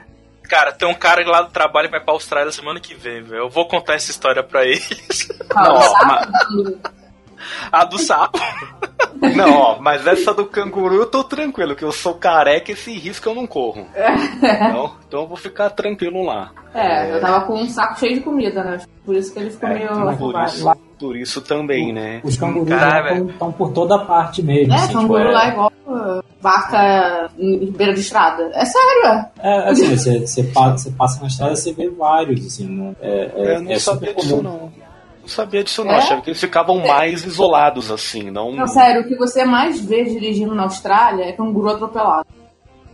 Cara, 0.48 0.72
tem 0.72 0.88
um 0.88 0.94
cara 0.94 1.24
lá 1.28 1.42
do 1.42 1.50
trabalho 1.52 1.88
que 1.88 1.92
vai 1.92 2.00
pra 2.02 2.14
Austrália 2.14 2.50
semana 2.50 2.80
que 2.80 2.94
vem, 2.94 3.22
velho. 3.22 3.42
Eu 3.42 3.50
vou 3.50 3.68
contar 3.68 3.94
essa 3.94 4.10
história 4.10 4.42
pra 4.42 4.64
eles. 4.64 5.28
Fala, 5.52 5.74
Não, 5.78 5.82
sabe? 5.82 6.78
A 7.70 7.84
do 7.84 7.98
sapo. 7.98 8.38
Não, 9.36 9.52
ó, 9.52 9.78
mas 9.80 10.06
essa 10.06 10.32
do 10.34 10.46
canguru 10.46 10.94
eu 10.96 11.06
tô 11.06 11.24
tranquilo, 11.24 11.74
que 11.76 11.84
eu 11.84 11.92
sou 11.92 12.14
careca 12.14 12.70
e 12.70 12.74
esse 12.74 12.92
risco 12.92 13.28
eu 13.28 13.34
não 13.34 13.46
corro. 13.46 13.86
Então, 13.94 14.92
então 15.06 15.20
eu 15.22 15.26
vou 15.28 15.36
ficar 15.36 15.70
tranquilo 15.70 16.22
lá. 16.24 16.50
É, 16.74 17.14
eu 17.14 17.20
tava 17.20 17.46
com 17.46 17.54
um 17.54 17.68
saco 17.68 17.98
cheio 17.98 18.14
de 18.14 18.20
comida, 18.20 18.62
né? 18.62 18.78
Por 19.04 19.16
isso 19.16 19.32
que 19.32 19.38
ele 19.38 19.50
ficou 19.50 19.68
É, 19.68 19.74
meio. 19.74 20.16
por, 20.18 20.42
isso, 20.44 20.72
por 20.98 21.16
isso 21.16 21.40
também, 21.40 21.92
né? 21.92 22.20
Os 22.22 22.36
cangurus 22.36 22.70
estão 23.30 23.52
por 23.52 23.72
toda 23.72 23.98
parte 24.00 24.42
mesmo. 24.42 24.72
É, 24.72 24.76
assim, 24.76 24.86
tipo, 24.88 25.00
canguru 25.00 25.20
é- 25.28 25.32
lá 25.32 25.48
igual 25.48 25.72
uh, 25.86 26.22
vaca 26.40 27.30
em 27.38 27.70
beira 27.70 27.94
de 27.94 28.00
estrada. 28.00 28.50
É 28.54 28.64
sério, 28.64 29.24
É, 29.42 29.70
assim, 29.70 29.96
você, 29.96 30.20
você, 30.20 30.42
passa, 30.44 30.76
você 30.78 30.90
passa 30.90 31.20
na 31.22 31.26
estrada 31.28 31.56
você 31.56 31.72
vê 31.72 31.88
vários, 31.88 32.46
assim, 32.46 32.66
não- 32.68 32.94
é, 33.00 33.30
é, 33.34 33.54
Eu 33.56 33.62
não 33.62 33.72
é 33.72 33.78
sabia 33.78 34.14
disso 34.14 34.42
não. 34.42 34.70
Não 35.28 35.34
sabia 35.34 35.62
disso 35.62 35.84
não. 35.84 35.92
É? 35.92 35.98
Achava 35.98 36.22
que 36.22 36.30
eles 36.30 36.40
ficavam 36.40 36.78
mais 36.78 37.22
isolados, 37.22 37.90
assim, 37.90 38.30
não. 38.30 38.50
Não, 38.50 38.66
sério, 38.66 39.02
o 39.02 39.04
que 39.06 39.14
você 39.14 39.44
mais 39.44 39.78
vê 39.78 40.02
dirigindo 40.04 40.54
na 40.54 40.62
Austrália 40.62 41.24
é 41.24 41.32
canguru 41.32 41.68
atropelado. 41.68 42.26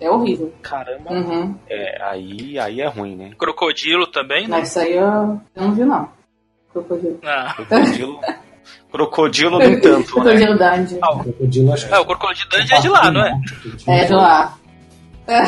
É 0.00 0.10
horrível. 0.10 0.52
Caramba. 0.60 1.12
Uhum. 1.12 1.54
É, 1.70 2.02
aí, 2.02 2.58
aí 2.58 2.80
é 2.80 2.88
ruim, 2.88 3.14
né? 3.14 3.30
Crocodilo 3.38 4.08
também, 4.08 4.48
né? 4.48 4.58
Mas 4.58 4.70
isso 4.70 4.80
aí 4.80 4.96
eu 4.96 5.40
não 5.54 5.72
vi, 5.72 5.84
não. 5.84 6.08
Crocodilo. 6.72 7.20
Ah. 7.24 7.54
Crocodilo. 7.54 8.20
crocodilo 8.90 9.58
nem 9.58 9.80
tanto, 9.80 10.18
né? 10.18 10.24
Crocodilo 10.24 10.58
Dandy. 10.58 10.98
Crocodilo, 10.98 11.72
acho 11.72 11.86
que 11.86 11.94
É, 11.94 11.98
o 12.00 12.04
crocodilo 12.04 12.48
Dundee 12.50 12.74
é 12.74 12.80
de 12.80 12.88
lá, 12.88 13.10
não 13.12 13.24
é? 13.24 13.40
É, 13.86 14.04
de 14.06 14.12
lá. 14.12 14.58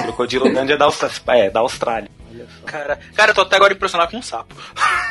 Crocodilo 0.05 0.51
grande 0.51 0.73
é 0.73 0.77
da 0.77 0.85
Austrália. 0.85 1.43
É, 1.43 1.51
da 1.51 1.61
Austrália. 1.61 2.16
Cara, 2.65 2.99
cara, 3.15 3.31
eu 3.31 3.35
tô 3.35 3.41
até 3.43 3.57
agora 3.57 3.73
impressionado 3.73 4.11
com 4.11 4.19
um 4.19 4.23
sapo. 4.23 4.55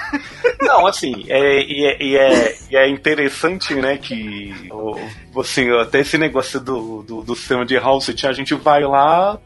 Não, 0.62 0.86
assim, 0.88 1.25
é, 1.28 1.62
e, 1.63 1.86
é, 1.86 2.04
e, 2.04 2.17
é, 2.17 2.56
e 2.71 2.75
é 2.78 2.88
interessante, 2.89 3.73
né, 3.75 3.97
que 3.97 4.54
assim, 5.39 5.69
até 5.80 5.99
esse 5.99 6.17
negócio 6.17 6.60
do, 6.60 7.04
do, 7.04 7.21
do 7.21 7.36
sistema 7.36 7.65
de 7.65 7.78
house 7.78 8.10
a 8.23 8.32
gente 8.34 8.54
vai 8.56 8.84
lá, 8.84 9.38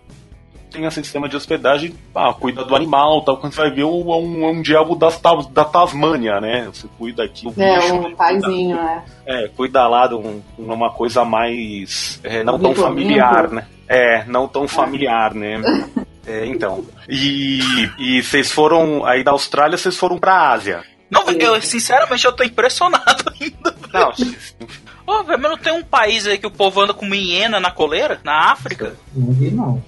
tem 0.71 0.85
esse 0.85 1.01
sistema 1.03 1.27
de 1.27 1.35
hospedagem, 1.35 1.95
ah, 2.13 2.33
cuida 2.33 2.63
do 2.63 2.75
animal, 2.75 3.21
tal, 3.23 3.37
quando 3.37 3.53
você 3.53 3.61
vai 3.61 3.71
ver 3.71 3.81
é 3.81 3.85
um, 3.85 4.43
é 4.45 4.51
um 4.51 4.61
diabo 4.61 4.95
das, 4.95 5.19
da 5.51 5.65
Tasmânia, 5.65 6.39
né? 6.39 6.69
Você 6.71 6.87
cuida 6.97 7.23
aqui 7.23 7.49
do 7.51 7.61
É, 7.61 7.79
bicho, 7.79 7.95
um 7.95 8.15
paizinho, 8.15 8.75
né? 8.75 9.03
é, 9.25 9.47
cuida 9.47 9.87
lá 9.87 10.05
de 10.07 10.13
um- 10.15 10.41
uma 10.57 10.91
coisa 10.91 11.25
mais 11.25 12.19
é, 12.23 12.43
não 12.43 12.59
tão 12.59 12.75
familiar, 12.75 13.49
né? 13.49 13.65
É, 13.87 14.23
não 14.25 14.47
tão 14.47 14.67
familiar, 14.67 15.33
né? 15.33 15.59
É, 16.29 16.45
então. 16.45 16.85
E, 17.07 17.59
e 17.97 18.21
vocês 18.21 18.51
foram 18.51 19.03
aí 19.03 19.23
da 19.23 19.31
Austrália, 19.31 19.77
vocês 19.77 19.97
foram 19.97 20.19
pra 20.19 20.51
Ásia. 20.51 20.83
Não, 21.09 21.27
eu 21.31 21.59
sinceramente 21.59 22.23
eu 22.23 22.31
tô 22.31 22.43
impressionado 22.43 23.33
ainda. 23.41 23.75
Não, 23.91 24.11
Ô, 25.07 25.23
velho, 25.23 25.41
mas 25.41 25.51
não 25.51 25.57
tem 25.57 25.73
um 25.73 25.83
país 25.83 26.27
aí 26.27 26.37
que 26.37 26.45
o 26.45 26.51
povo 26.51 26.81
anda 26.81 26.93
com 26.93 27.05
hiena 27.15 27.59
na 27.59 27.71
coleira? 27.71 28.19
Na 28.23 28.51
África? 28.51 28.95
Não 29.15 29.33
vi, 29.33 29.49
não. 29.49 29.83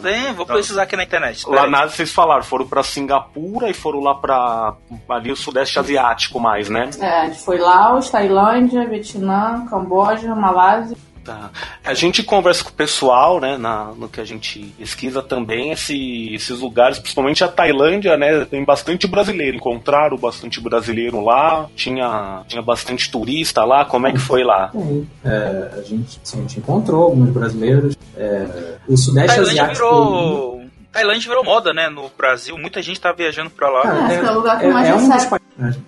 Tem, 0.00 0.32
vou 0.32 0.46
precisar 0.46 0.84
aqui 0.84 0.96
na 0.96 1.02
internet. 1.02 1.46
Lá 1.46 1.66
na 1.68 1.82
Ásia 1.82 1.96
vocês 1.96 2.12
falaram, 2.12 2.42
foram 2.42 2.66
pra 2.66 2.82
Singapura 2.82 3.68
e 3.68 3.74
foram 3.74 4.00
lá 4.00 4.14
pra 4.14 4.74
ali 5.10 5.30
o 5.30 5.36
Sudeste 5.36 5.78
Asiático 5.78 6.40
mais, 6.40 6.70
né? 6.70 6.88
É, 6.98 7.20
a 7.20 7.24
gente 7.26 7.40
foi 7.40 7.58
Laos, 7.58 8.08
Tailândia, 8.08 8.88
Vietnã, 8.88 9.66
Camboja, 9.68 10.34
Malásia. 10.34 10.96
Tá. 11.24 11.50
A 11.84 11.94
gente 11.94 12.22
conversa 12.22 12.64
com 12.64 12.70
o 12.70 12.72
pessoal, 12.72 13.40
né, 13.40 13.56
na, 13.56 13.92
no 13.96 14.08
que 14.08 14.20
a 14.20 14.24
gente 14.24 14.74
pesquisa 14.76 15.22
também, 15.22 15.70
esse, 15.70 16.34
esses 16.34 16.58
lugares, 16.58 16.98
principalmente 16.98 17.44
a 17.44 17.48
Tailândia, 17.48 18.16
né, 18.16 18.44
tem 18.44 18.64
bastante 18.64 19.06
brasileiro. 19.06 19.56
Encontraram 19.56 20.16
bastante 20.16 20.60
brasileiro 20.60 21.24
lá, 21.24 21.68
tinha, 21.76 22.42
tinha 22.48 22.62
bastante 22.62 23.10
turista 23.10 23.64
lá, 23.64 23.84
como 23.84 24.06
é 24.06 24.12
que 24.12 24.18
foi 24.18 24.42
lá? 24.42 24.68
Tem. 24.68 25.08
É, 25.24 25.70
a, 25.78 25.82
gente, 25.82 26.20
sim, 26.22 26.38
a 26.38 26.40
gente 26.42 26.58
encontrou 26.58 27.04
alguns 27.04 27.30
brasileiros. 27.30 27.96
É, 28.16 28.76
o 28.88 28.96
Sudeste 28.96 29.28
Tailândia 29.28 29.62
Asiático. 29.62 29.74
virou. 29.74 30.62
Tailândia 30.92 31.28
virou 31.28 31.44
moda, 31.44 31.72
né? 31.72 31.88
No 31.88 32.10
Brasil, 32.16 32.56
muita 32.58 32.82
gente 32.82 33.00
tá 33.00 33.12
viajando 33.12 33.50
pra 33.50 33.70
lá. 33.70 34.12
É, 34.12 34.16
é 34.16 34.30
o 34.30 34.34
lugar 34.34 34.58
que 34.58 34.66
é, 34.66 34.70
mais 34.70 34.88
é 34.88 34.94
um 34.94 35.08
dos 35.08 35.24
países. 35.24 35.41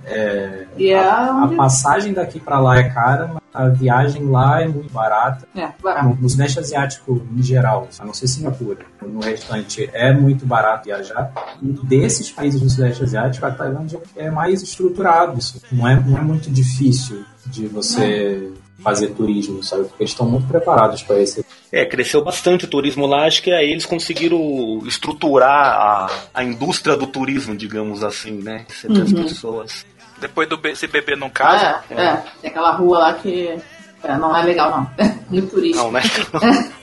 É, 0.04 0.66
é 0.78 0.98
a, 0.98 1.44
a 1.44 1.48
passagem 1.48 2.12
daqui 2.12 2.40
pra 2.40 2.58
lá 2.58 2.78
é 2.78 2.88
cara, 2.90 3.28
mas 3.28 3.42
a 3.52 3.68
viagem 3.68 4.24
lá 4.28 4.60
é 4.60 4.68
muito 4.68 4.92
barata. 4.92 5.46
É, 5.54 5.68
barato. 5.82 6.08
No, 6.08 6.14
no 6.16 6.28
Sudeste 6.28 6.58
Asiático, 6.58 7.22
em 7.36 7.42
geral, 7.42 7.88
a 7.98 8.04
não 8.04 8.12
ser 8.12 8.26
Singapura, 8.26 8.80
no 9.02 9.20
restante 9.20 9.88
é 9.92 10.12
muito 10.12 10.44
barato 10.44 10.84
viajar. 10.84 11.32
E 11.62 11.66
desses 11.86 12.30
países 12.30 12.60
do 12.60 12.68
Sudeste 12.68 13.02
Asiático, 13.02 13.46
a 13.46 13.50
Tailândia 13.50 14.00
é 14.16 14.30
mais 14.30 14.62
estruturado. 14.62 15.38
assim. 15.38 15.60
Não, 15.70 15.86
é, 15.86 16.00
não 16.00 16.18
é 16.18 16.20
muito 16.20 16.50
difícil 16.50 17.24
de 17.46 17.66
você 17.66 18.52
fazer 18.82 19.08
turismo, 19.08 19.62
sabe? 19.62 19.84
Porque 19.84 20.02
eles 20.02 20.10
estão 20.10 20.26
muito 20.26 20.46
preparados 20.46 21.02
para 21.02 21.20
esse. 21.20 21.44
É, 21.72 21.84
cresceu 21.84 22.22
bastante 22.22 22.64
o 22.64 22.68
turismo 22.68 23.06
lá, 23.06 23.26
acho 23.26 23.42
que 23.42 23.50
aí 23.52 23.70
eles 23.70 23.86
conseguiram 23.86 24.80
estruturar 24.86 25.66
a, 25.66 26.10
a 26.32 26.44
indústria 26.44 26.96
do 26.96 27.06
turismo, 27.06 27.56
digamos 27.56 28.04
assim, 28.04 28.42
né? 28.42 28.64
Receber 28.68 29.02
as 29.02 29.12
pessoas. 29.12 29.86
Depois 30.20 30.48
do 30.48 30.58
se 30.74 30.86
beber 30.86 31.16
não 31.16 31.30
casa. 31.30 31.82
É, 31.90 32.02
é, 32.02 32.22
Tem 32.40 32.50
aquela 32.50 32.72
rua 32.72 32.98
lá 32.98 33.14
que 33.14 33.58
é, 34.02 34.16
não 34.16 34.36
é 34.36 34.42
legal, 34.42 34.70
não. 34.70 35.06
Muito 35.28 35.48
turística. 35.48 35.82
Não, 35.82 35.90
né? 35.90 36.02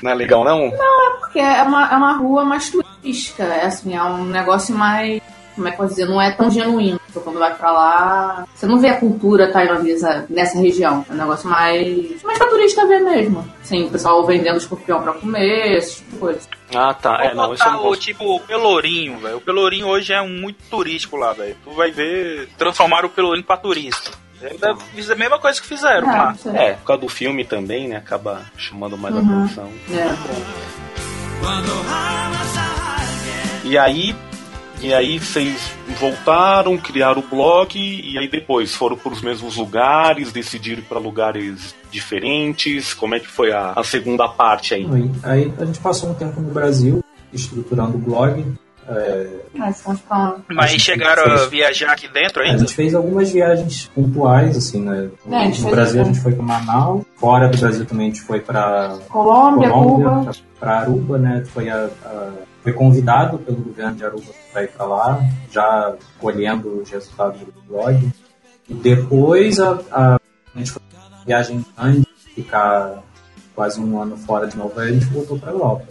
Não 0.00 0.12
é 0.12 0.14
legal, 0.14 0.44
não? 0.44 0.70
Porque 1.18 1.40
é 1.40 1.60
uma, 1.64 1.92
é 1.92 1.96
uma 1.96 2.16
rua 2.16 2.44
mais 2.44 2.70
turística. 2.70 3.42
É 3.42 3.66
assim, 3.66 3.96
é 3.96 4.02
um 4.02 4.24
negócio 4.24 4.72
mais. 4.76 5.20
Como 5.60 5.68
é 5.68 5.72
que 5.72 5.76
eu 5.76 5.84
posso 5.84 5.94
dizer? 5.94 6.06
Não 6.08 6.22
é 6.22 6.30
tão 6.30 6.50
genuíno. 6.50 6.98
Então, 7.10 7.22
quando 7.22 7.38
vai 7.38 7.54
pra 7.54 7.70
lá, 7.70 8.46
você 8.54 8.64
não 8.66 8.78
vê 8.78 8.88
a 8.88 8.98
cultura 8.98 9.52
tailandesa 9.52 10.24
nessa 10.30 10.58
região. 10.58 11.04
É 11.06 11.12
um 11.12 11.16
negócio 11.16 11.50
mais. 11.50 12.22
mais 12.22 12.38
pra 12.38 12.46
turista 12.46 12.86
ver 12.86 13.00
mesmo. 13.00 13.46
Sim, 13.62 13.84
o 13.84 13.90
pessoal 13.90 14.24
vendendo 14.24 14.56
escorpião 14.56 15.02
pra 15.02 15.12
comer, 15.12 15.76
essas 15.76 15.96
tipo 15.96 16.16
coisas. 16.16 16.48
Ah, 16.74 16.94
tá. 16.94 17.18
É, 17.22 17.34
Vou 17.34 17.48
não, 17.48 17.52
isso 17.52 17.62
eu 17.62 17.72
não 17.72 17.88
o 17.90 17.94
tipo 17.96 18.24
o 18.24 18.40
Pelourinho, 18.40 19.18
velho. 19.18 19.36
O 19.36 19.40
Pelourinho 19.42 19.86
hoje 19.86 20.14
é 20.14 20.22
muito 20.26 20.56
turístico 20.70 21.16
lá, 21.16 21.34
velho. 21.34 21.54
Tu 21.62 21.70
vai 21.72 21.90
ver, 21.90 22.48
transformaram 22.56 23.08
o 23.08 23.10
Pelourinho 23.10 23.44
pra 23.44 23.58
turista. 23.58 24.12
É 24.40 24.54
da- 24.56 24.74
fiz 24.94 25.10
a 25.10 25.14
mesma 25.14 25.38
coisa 25.38 25.60
que 25.60 25.66
fizeram 25.66 26.10
É, 26.10 26.16
lá. 26.16 26.28
não 26.30 26.36
sei. 26.38 26.52
É, 26.56 26.72
por 26.72 26.86
causa 26.86 27.02
do 27.02 27.08
filme 27.10 27.44
também, 27.44 27.86
né? 27.88 27.96
Acaba 27.96 28.40
chamando 28.56 28.96
mais 28.96 29.14
Uhum. 29.14 29.42
atenção. 29.44 29.70
É. 29.90 30.16
E 33.64 33.76
aí, 33.76 34.16
e 34.80 34.92
aí 34.94 35.18
vocês 35.18 35.72
voltaram, 35.98 36.76
criaram 36.78 37.20
o 37.20 37.26
blog 37.26 37.76
e 37.78 38.16
aí 38.18 38.28
depois 38.28 38.74
foram 38.74 38.96
para 38.96 39.12
os 39.12 39.20
mesmos 39.22 39.56
lugares, 39.56 40.32
decidiram 40.32 40.80
ir 40.80 40.84
para 40.86 40.98
lugares 40.98 41.74
diferentes. 41.90 42.94
Como 42.94 43.14
é 43.14 43.20
que 43.20 43.26
foi 43.28 43.52
a, 43.52 43.72
a 43.76 43.84
segunda 43.84 44.28
parte 44.28 44.74
aí? 44.74 44.86
Aí, 44.92 45.10
aí 45.22 45.54
a 45.58 45.64
gente 45.64 45.80
passou 45.80 46.10
um 46.10 46.14
tempo 46.14 46.40
no 46.40 46.50
Brasil, 46.50 47.02
estruturando 47.32 47.96
o 47.96 47.98
blog. 48.00 48.44
É, 48.88 49.26
Mas? 49.54 49.84
Mas 50.48 50.70
chegaram 50.72 51.22
a 51.32 51.38
fez- 51.38 51.50
viajar 51.50 51.92
aqui 51.92 52.08
dentro 52.08 52.42
a 52.42 52.46
ainda? 52.46 52.58
gente 52.58 52.74
fez 52.74 52.92
algumas 52.92 53.30
viagens 53.30 53.88
pontuais, 53.94 54.56
assim, 54.56 54.80
né? 54.82 55.08
É, 55.30 55.36
a 55.36 55.44
gente 55.44 55.62
no 55.62 55.70
Brasil 55.70 56.00
a 56.00 56.04
gente 56.04 56.18
foi 56.20 56.32
para 56.32 56.42
Manaus, 56.42 57.04
fora 57.16 57.48
do 57.48 57.56
Brasil 57.56 57.86
também 57.86 58.06
a 58.08 58.10
gente 58.10 58.22
foi 58.22 58.40
para 58.40 58.98
Colômbia, 59.08 59.70
Cuba. 59.70 60.30
para 60.58 60.80
Aruba, 60.80 61.18
né? 61.18 61.44
Foi, 61.52 61.68
a, 61.70 61.88
a- 62.04 62.32
foi 62.62 62.72
convidado 62.72 63.38
pelo 63.38 63.56
governo 63.58 63.94
de 63.96 64.04
Aruba 64.04 64.32
para 64.52 64.62
ir 64.64 64.68
para 64.68 64.86
lá, 64.86 65.20
já 65.50 65.94
colhendo 66.18 66.80
os 66.82 66.90
resultados 66.90 67.40
do 67.40 67.52
blog. 67.68 68.08
E 68.68 68.74
depois 68.74 69.58
a, 69.58 69.78
a, 69.90 70.14
a 70.54 70.58
gente 70.58 70.70
foi 70.72 70.82
uma 70.92 71.24
viagem 71.24 71.64
grande, 71.76 72.06
ficar 72.34 72.98
quase 73.54 73.80
um 73.80 74.00
ano 74.00 74.16
fora 74.16 74.46
de 74.46 74.56
novo, 74.56 74.78
aí 74.78 74.90
a 74.90 74.92
gente 74.92 75.06
voltou 75.06 75.38
para 75.38 75.52
Europa. 75.52 75.84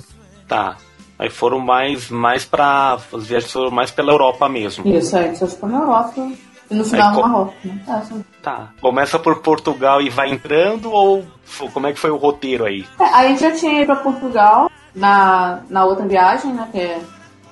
Tá. 0.48 0.78
Aí 1.18 1.30
foram 1.30 1.60
mais, 1.60 2.10
mais 2.10 2.46
para 2.46 2.94
as 3.14 3.26
viagens 3.26 3.52
foram 3.52 3.72
mais 3.72 3.92
pela 3.92 4.12
Europa 4.14 4.48
mesmo. 4.48 4.88
Isso, 4.88 5.18
aí, 5.18 5.36
só 5.36 5.46
ficou 5.48 5.68
na 5.68 5.80
Europa. 5.80 6.32
E 6.72 6.76
no 6.76 6.86
final 6.86 7.10
Aí, 7.10 7.16
no 7.16 7.22
co- 7.22 7.28
Marrocos, 7.28 7.66
né? 7.66 7.84
É, 7.88 8.02
só- 8.06 8.16
Tá. 8.42 8.70
Começa 8.80 9.20
por 9.20 9.42
Portugal 9.42 10.02
e 10.02 10.10
vai 10.10 10.30
entrando 10.32 10.90
ou 10.92 11.26
como 11.74 11.88
é 11.88 11.94
que 11.94 12.00
foi 12.00 12.12
o 12.12 12.16
roteiro 12.16 12.64
aí? 12.66 12.86
É, 13.00 13.04
aí 13.04 13.26
a 13.26 13.30
gente 13.30 13.42
já 13.42 13.52
tinha 13.52 13.74
ido 13.82 13.88
pra 13.88 13.96
Portugal 13.98 14.70
na, 14.96 15.62
na 15.70 15.86
outra 15.86 16.06
viagem, 16.08 16.54
né? 16.54 16.68
Que 16.72 16.80
é, 16.80 17.02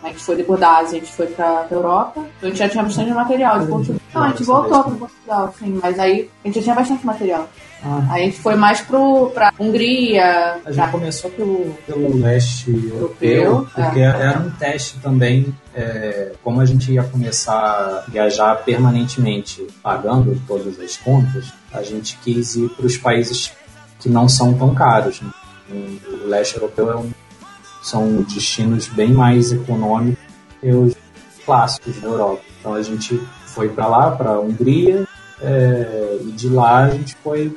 a 0.03 0.07
gente 0.09 0.19
foi 0.23 0.35
depois 0.35 0.59
da 0.59 0.77
Ásia, 0.77 0.97
a 0.97 0.99
gente 1.01 1.11
foi 1.11 1.27
pra, 1.27 1.63
pra 1.63 1.77
Europa. 1.77 2.19
Então 2.37 2.47
a 2.47 2.47
gente 2.47 2.57
já 2.59 2.69
tinha 2.69 2.83
bastante 2.83 3.11
material 3.11 3.59
de 3.59 3.67
Portugal. 3.67 4.01
Não, 4.13 4.23
a 4.23 4.29
gente 4.29 4.43
voltou 4.43 4.83
pra 4.83 4.93
Portugal, 4.95 5.53
sim, 5.59 5.79
mas 5.81 5.99
aí 5.99 6.29
a 6.43 6.47
gente 6.47 6.55
já 6.55 6.61
tinha 6.63 6.75
bastante 6.75 7.05
material. 7.05 7.47
Ah, 7.83 8.07
Aí 8.09 8.23
a 8.23 8.25
gente 8.25 8.39
foi 8.39 8.55
mais 8.55 8.81
pro, 8.81 9.29
pra 9.35 9.53
Hungria, 9.59 10.55
A 10.55 10.59
pra 10.61 10.71
gente 10.71 10.91
começou 10.91 11.29
pelo, 11.29 11.75
pelo 11.85 12.17
leste 12.17 12.71
europeu, 12.71 13.43
Europeu, 13.43 13.67
porque 13.75 13.99
é. 13.99 14.03
era 14.03 14.39
um 14.39 14.49
teste 14.49 14.97
também, 14.97 15.53
é, 15.75 16.31
como 16.43 16.59
a 16.59 16.65
gente 16.65 16.91
ia 16.91 17.03
começar 17.03 17.53
a 17.53 18.09
viajar 18.09 18.55
permanentemente 18.63 19.65
pagando 19.83 20.41
todas 20.47 20.79
as 20.79 20.97
contas, 20.97 21.53
a 21.71 21.83
gente 21.83 22.17
quis 22.23 22.55
ir 22.55 22.67
para 22.69 22.85
os 22.87 22.97
países 22.97 23.51
que 23.99 24.09
não 24.09 24.27
são 24.27 24.53
tão 24.55 24.73
caros. 24.73 25.21
né? 25.21 25.29
O 25.69 26.27
leste 26.27 26.55
europeu 26.55 26.91
é 26.91 26.95
um- 26.95 27.11
são 27.87 28.21
destinos 28.23 28.87
bem 28.87 29.11
mais 29.11 29.51
econômicos 29.51 30.23
que 30.59 30.69
os 30.69 30.93
clássicos 31.45 31.97
da 32.01 32.07
Europa. 32.07 32.41
Então 32.59 32.73
a 32.73 32.81
gente 32.81 33.17
foi 33.45 33.69
para 33.69 33.87
lá, 33.87 34.11
para 34.11 34.31
a 34.31 34.39
Hungria, 34.39 35.07
é, 35.41 36.17
e 36.21 36.31
de 36.31 36.49
lá 36.49 36.85
a 36.85 36.89
gente 36.89 37.15
foi 37.23 37.55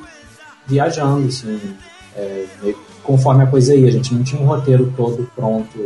viajando, 0.65 1.27
assim, 1.27 1.59
é, 2.15 2.45
conforme 3.03 3.43
a 3.43 3.47
coisa 3.47 3.75
ia. 3.75 3.87
A 3.89 3.91
gente 3.91 4.13
não 4.13 4.23
tinha 4.23 4.41
um 4.41 4.45
roteiro 4.45 4.93
todo 4.95 5.29
pronto 5.35 5.77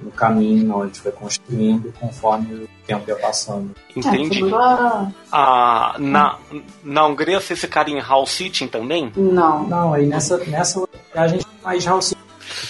no 0.00 0.10
caminho, 0.12 0.64
não. 0.64 0.82
A 0.82 0.86
gente 0.86 1.00
foi 1.00 1.12
construindo 1.12 1.92
conforme 2.00 2.54
o 2.54 2.68
tempo 2.86 3.04
ia 3.08 3.16
passando. 3.16 3.72
É, 3.94 3.98
Entendi. 3.98 4.40
foi 4.40 4.50
lá- 4.50 5.10
Ah, 5.32 5.96
na, 5.98 6.36
na 6.84 7.06
Hungria 7.06 7.40
vocês 7.40 7.58
ficaram 7.60 7.90
em 7.90 7.98
Hall 8.00 8.26
City 8.26 8.66
também? 8.68 9.12
Não. 9.16 9.66
Não, 9.66 9.92
aí 9.94 10.06
nessa, 10.06 10.38
nessa 10.38 10.88
viagem 11.12 11.40
mais 11.62 11.84
house. 11.84 12.14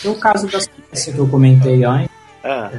Porque 0.03 0.09
o 0.09 0.21
caso 0.21 0.47
da 0.47 0.61
Suécia 0.61 1.13
que 1.13 1.19
eu 1.19 1.29
comentei 1.29 1.85
antes, 1.85 2.09
Ah, 2.45 2.71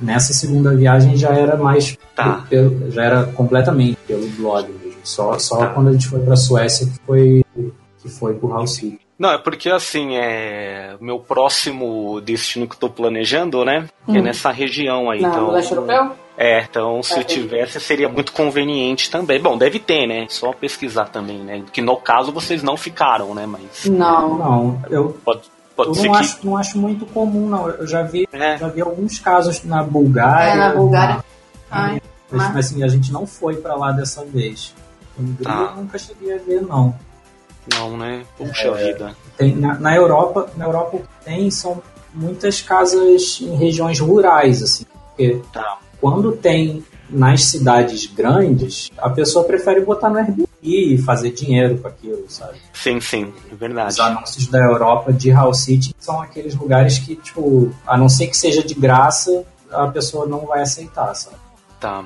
nessa 0.00 0.32
segunda 0.32 0.74
viagem 0.74 1.16
já 1.16 1.28
era 1.28 1.54
mais 1.56 1.96
Tá. 2.14 2.44
pelo- 2.48 2.90
já 2.90 3.04
era 3.04 3.24
completamente 3.24 3.96
pelo 4.06 4.26
blog 4.30 4.68
mesmo. 4.82 4.98
Só, 5.04 5.38
só 5.38 5.58
Tá. 5.58 5.66
quando 5.68 5.88
a 5.88 5.92
gente 5.92 6.08
foi 6.08 6.20
pra 6.20 6.34
Suécia 6.34 6.86
que 6.86 6.98
foi 7.06 7.44
que 8.02 8.08
foi 8.08 8.34
pro 8.34 8.48
House 8.48 8.76
City. 8.76 8.98
Não, 9.18 9.30
é 9.32 9.38
porque 9.38 9.68
assim, 9.68 10.16
é 10.16 10.96
meu 11.00 11.18
próximo 11.18 12.20
destino 12.22 12.66
que 12.66 12.74
eu 12.74 12.78
tô 12.80 12.88
planejando, 12.90 13.64
né? 13.64 13.86
É 14.08 14.12
Hum. 14.12 14.22
nessa 14.22 14.50
região 14.50 15.10
aí. 15.10 15.20
Então, 15.20 15.46
no 15.48 15.52
leste 15.52 15.72
europeu? 15.72 16.12
É, 16.38 16.62
então 16.62 17.02
se 17.02 17.14
É, 17.14 17.18
eu 17.20 17.24
tivesse 17.24 17.78
seria 17.80 18.08
muito 18.08 18.32
conveniente 18.32 19.10
também. 19.10 19.40
Bom, 19.40 19.56
deve 19.56 19.78
ter, 19.78 20.06
né? 20.06 20.26
Só 20.28 20.52
pesquisar 20.52 21.06
também, 21.06 21.38
né? 21.38 21.62
Que 21.72 21.80
no 21.80 21.96
caso 21.96 22.32
vocês 22.32 22.62
não 22.62 22.76
ficaram, 22.76 23.34
né? 23.34 23.46
Mas 23.46 23.84
Não. 23.86 24.36
Não, 24.38 24.82
eu, 24.90 25.16
pode, 25.24 25.42
pode 25.76 25.90
eu 25.90 25.94
ser 25.94 26.06
não, 26.06 26.12
que. 26.14 26.18
acho, 26.20 26.38
não 26.46 26.56
acho 26.56 26.78
muito 26.78 27.06
comum, 27.06 27.48
não. 27.48 27.68
Eu 27.68 27.86
já 27.86 28.02
vi, 28.02 28.26
É, 28.32 28.56
já 28.56 28.68
vi 28.68 28.80
alguns 28.80 29.18
casos 29.18 29.62
na 29.64 29.82
Bulgária. 29.82 30.52
É, 30.52 30.56
na 30.56 30.74
Bulgária. 30.74 31.24
Ai, 31.70 32.00
Mas, 32.30 32.52
mas- 32.54 32.66
assim, 32.66 32.82
a 32.82 32.88
gente 32.88 33.12
não 33.12 33.26
foi 33.26 33.56
pra 33.56 33.74
lá 33.76 33.92
dessa 33.92 34.24
vez. 34.24 34.74
Hungria 35.18 35.44
Tá. 35.44 35.72
eu 35.76 35.82
nunca 35.82 35.98
cheguei 35.98 36.34
a 36.34 36.38
ver, 36.38 36.62
não. 36.62 36.94
não, 37.74 37.96
né? 37.96 38.22
Puxa 38.38 38.68
É. 38.68 38.92
vida. 38.92 39.16
Tem, 39.36 39.54
na, 39.56 39.74
na 39.78 39.94
Europa, 39.96 40.48
na 40.56 40.64
Europa 40.66 40.96
o 40.96 41.00
que 41.00 41.24
tem 41.24 41.50
são 41.50 41.82
muitas 42.14 42.60
casas 42.62 43.38
em 43.40 43.56
regiões 43.56 43.98
rurais, 43.98 44.62
assim. 44.62 44.84
Porque 45.08 45.40
Tá. 45.52 45.78
quando 46.00 46.32
tem 46.32 46.84
nas 47.10 47.44
cidades 47.44 48.06
grandes, 48.06 48.90
a 48.98 49.08
pessoa 49.10 49.44
prefere 49.44 49.80
botar 49.80 50.08
no 50.10 50.16
Airbnb 50.18 50.48
e 50.66 50.98
fazer 50.98 51.30
dinheiro 51.30 51.78
com 51.78 51.86
aquilo, 51.88 52.24
sabe? 52.28 52.58
Sim, 52.74 53.00
sim, 53.00 53.32
é 53.50 53.54
verdade. 53.54 53.92
Os 53.92 54.00
anúncios 54.00 54.46
da 54.48 54.58
Europa 54.58 55.12
de 55.12 55.30
House 55.30 55.60
City 55.60 55.94
são 55.98 56.20
aqueles 56.20 56.54
lugares 56.56 56.98
que, 56.98 57.14
tipo, 57.16 57.72
a 57.86 57.96
não 57.96 58.08
ser 58.08 58.26
que 58.26 58.36
seja 58.36 58.62
de 58.64 58.74
graça, 58.74 59.44
a 59.70 59.86
pessoa 59.86 60.26
não 60.26 60.46
vai 60.46 60.62
aceitar, 60.62 61.14
sabe? 61.14 61.36
Tá. 61.80 62.04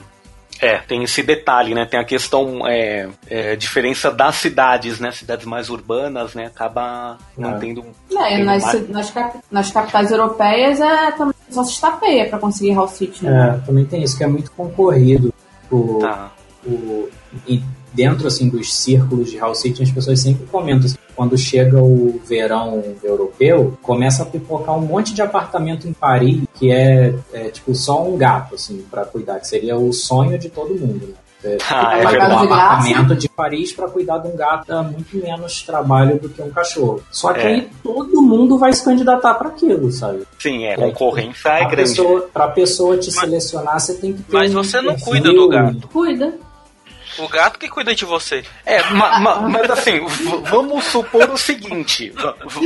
É, 0.63 0.77
tem 0.77 1.03
esse 1.03 1.23
detalhe, 1.23 1.75
né? 1.75 1.87
Tem 1.87 1.99
a 1.99 2.05
questão, 2.05 2.67
é, 2.69 3.09
é, 3.29 3.57
diferença 3.57 4.11
das 4.11 4.35
cidades, 4.37 5.01
né? 5.01 5.11
Cidades 5.11 5.47
mais 5.47 5.71
urbanas, 5.71 6.35
né? 6.35 6.47
Acaba 6.47 7.17
não 7.39 7.53
É. 7.55 7.59
tendo. 7.59 7.81
É, 8.15 8.29
tendo 8.37 8.45
nas, 8.45 8.63
mais- 8.65 8.89
nas, 8.91 9.11
cap- 9.11 9.39
nas 9.51 9.71
capitais 9.71 10.11
europeias 10.11 10.79
é 10.79 11.13
também 11.13 11.35
só 11.49 11.65
se 11.65 11.73
estapeia 11.73 12.29
pra 12.29 12.39
conseguir 12.39 12.75
House 12.75 12.91
City, 12.91 13.25
né? 13.25 13.57
É, 13.57 13.67
também 13.67 13.87
tem 13.87 14.03
isso, 14.03 14.19
que 14.19 14.23
é 14.23 14.27
muito 14.27 14.51
concorrido. 14.53 15.33
O, 15.71 15.99
Tá. 16.01 16.31
o- 16.67 17.09
e 17.47 17.63
dentro 17.93 18.27
assim 18.27 18.49
dos 18.49 18.73
círculos 18.75 19.31
de 19.31 19.39
House 19.39 19.59
City, 19.61 19.83
as 19.83 19.91
pessoas 19.91 20.21
sempre 20.21 20.47
comentam 20.47 20.87
assim, 20.87 20.97
quando 21.15 21.37
chega 21.37 21.79
o 21.83 22.21
verão 22.25 22.83
europeu, 23.03 23.77
começa 23.83 24.23
a 24.23 24.27
pipocar 24.27 24.77
um 24.77 24.81
monte 24.83 25.13
de 25.13 25.21
apartamento 25.23 25.87
em 25.87 25.93
Paris 25.93 26.41
que 26.55 26.71
é, 26.71 27.15
é, 27.33 27.49
tipo 27.49 27.75
só 27.75 28.03
um 28.03 28.17
gato 28.17 28.55
assim 28.55 28.85
para 28.91 29.05
cuidar, 29.05 29.39
que 29.41 29.47
seria 29.47 29.77
o 29.77 29.93
sonho 29.93 30.39
de 30.39 30.49
todo 30.49 30.71
mundo. 30.75 31.09
Né? 31.09 31.15
É, 31.43 31.57
Ah, 31.71 31.97
é 31.99 32.07
verdade. 32.07 32.35
um 32.35 32.39
apartamento 32.53 33.17
de 33.17 33.27
Paris 33.27 33.73
para 33.73 33.89
cuidar 33.89 34.19
de 34.19 34.29
um 34.29 34.37
gato 34.37 34.67
dá 34.69 34.83
muito 34.83 35.17
menos 35.17 35.63
trabalho 35.63 36.19
do 36.21 36.29
que 36.29 36.43
um 36.43 36.51
cachorro. 36.51 37.03
Só 37.11 37.33
que 37.33 37.41
É. 37.41 37.47
aí 37.47 37.69
todo 37.83 38.21
mundo 38.21 38.59
vai 38.59 38.71
se 38.75 38.85
candidatar 38.85 39.33
para 39.35 39.49
aquilo, 39.49 39.91
sabe? 39.91 40.23
Sim, 40.39 40.65
é, 40.65 40.73
É, 40.73 40.77
concorrência 40.77 41.49
é 41.49 41.59
Pra 41.61 41.69
grande. 41.71 41.89
pessoa, 41.91 42.29
pra 42.33 42.49
pessoa 42.49 42.99
te 42.99 43.11
selecionar, 43.11 43.81
você 43.81 43.95
tem 43.95 44.13
que 44.13 44.23
ter. 44.23 44.37
Mas 44.37 44.55
um 44.55 44.63
você 44.63 44.83
não 44.83 44.89
perfil- 44.95 45.07
cuida 45.13 45.33
do 45.33 45.49
gato. 45.49 45.89
Cuida. 45.89 46.35
O 47.19 47.29
gato 47.29 47.59
que 47.59 47.69
cuida 47.69 47.95
de 47.95 48.05
você. 48.05 48.45
É, 48.65 48.83
ma- 48.91 49.19
ma- 49.21 49.41
mas 49.49 49.71
assim, 49.71 50.01
vamos 50.51 50.85
supor 50.85 51.29
o 51.31 51.37
seguinte. 51.37 52.13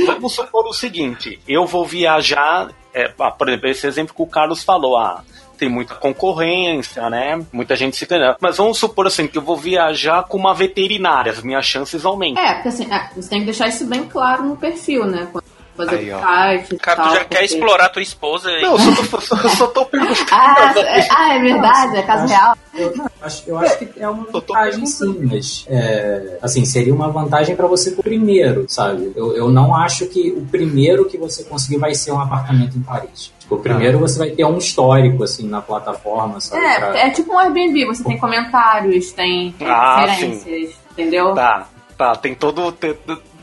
Vamos 0.05 0.33
supor 0.33 0.65
o 0.67 0.73
seguinte. 0.73 1.39
Eu 1.47 1.65
vou 1.65 1.85
viajar, 1.85 2.69
é, 2.93 3.11
ah, 3.19 3.31
por 3.31 3.49
exemplo, 3.49 3.69
esse 3.69 3.87
exemplo 3.87 4.15
que 4.15 4.21
o 4.21 4.27
Carlos 4.27 4.63
falou, 4.63 4.97
ah, 4.97 5.23
tem 5.57 5.69
muita 5.69 5.95
concorrência, 5.95 7.09
né? 7.09 7.43
Muita 7.51 7.75
gente 7.75 7.95
se 7.95 8.05
candidato. 8.05 8.37
Mas 8.41 8.57
vamos 8.57 8.77
supor 8.77 9.07
assim, 9.07 9.25
que 9.27 9.37
eu 9.37 9.41
vou 9.41 9.55
viajar 9.57 10.23
com 10.23 10.37
uma 10.37 10.53
veterinária, 10.53 11.31
as 11.31 11.41
minhas 11.41 11.65
chances 11.65 12.05
aumentam. 12.05 12.43
É, 12.43 12.53
porque 12.55 12.67
assim, 12.69 12.93
é, 12.93 13.09
você 13.15 13.29
tem 13.29 13.39
que 13.39 13.45
deixar 13.45 13.67
isso 13.69 13.85
bem 13.87 14.03
claro 14.05 14.43
no 14.43 14.57
perfil, 14.57 15.05
né? 15.05 15.27
Quando 15.31 15.45
fazer 15.75 15.95
Aí, 15.97 16.11
ó. 16.13 16.17
o 16.17 16.21
site 16.21 16.75
e 16.75 16.77
Cara, 16.77 16.95
tal, 16.97 17.07
tu 17.07 17.13
já 17.13 17.19
quer 17.19 17.27
porque- 17.39 17.45
explorar 17.45 17.89
tua 17.89 18.01
esposa 18.01 18.49
e 18.51 18.61
Não, 18.61 18.71
eu 18.73 18.79
só 18.79 19.03
tô, 19.05 19.21
só, 19.21 19.35
só 19.49 19.67
tô 19.67 19.85
perguntando. 19.85 20.25
Ah, 20.31 20.73
é, 20.77 21.07
ah, 21.11 21.33
é 21.35 21.39
verdade, 21.39 21.97
é 21.97 22.01
caso 22.03 22.27
real. 22.27 22.57
Eu 22.73 22.93
acho, 23.21 23.43
eu 23.47 23.57
acho 23.57 23.77
que 23.77 23.89
é 24.01 24.09
uma 24.09 24.25
vantagem 24.25 24.85
sim, 24.85 25.17
mas 25.21 25.65
é, 25.69 26.37
assim, 26.41 26.65
seria 26.65 26.93
uma 26.93 27.09
vantagem 27.09 27.55
para 27.55 27.67
você 27.67 27.91
pro 27.91 28.03
primeiro, 28.03 28.65
sabe? 28.67 29.11
Eu, 29.15 29.35
eu 29.35 29.49
não 29.49 29.73
acho 29.75 30.05
que 30.07 30.31
o 30.31 30.45
primeiro 30.45 31.05
que 31.05 31.17
você 31.17 31.43
conseguir 31.43 31.77
vai 31.77 31.95
ser 31.95 32.11
um 32.11 32.19
apartamento 32.19 32.77
em 32.77 32.81
Paris. 32.81 33.33
Tipo, 33.39 33.55
o 33.55 33.59
primeiro 33.59 33.99
você 33.99 34.17
vai 34.17 34.29
ter 34.31 34.43
um 34.43 34.57
histórico 34.57 35.23
assim 35.23 35.47
na 35.47 35.61
plataforma, 35.61 36.39
sabe? 36.41 36.65
É, 36.65 36.79
pra- 36.79 36.97
é 36.97 37.09
tipo 37.11 37.31
um 37.33 37.37
Airbnb, 37.39 37.85
você 37.85 38.03
tem 38.03 38.17
comentários, 38.17 39.11
tem 39.11 39.53
Ah, 39.61 40.05
referências, 40.05 40.73
entendeu? 40.91 41.33
Tá, 41.35 41.67
tá, 41.97 42.15
tem 42.15 42.33
todo. 42.33 42.71
Tem, 42.71 42.97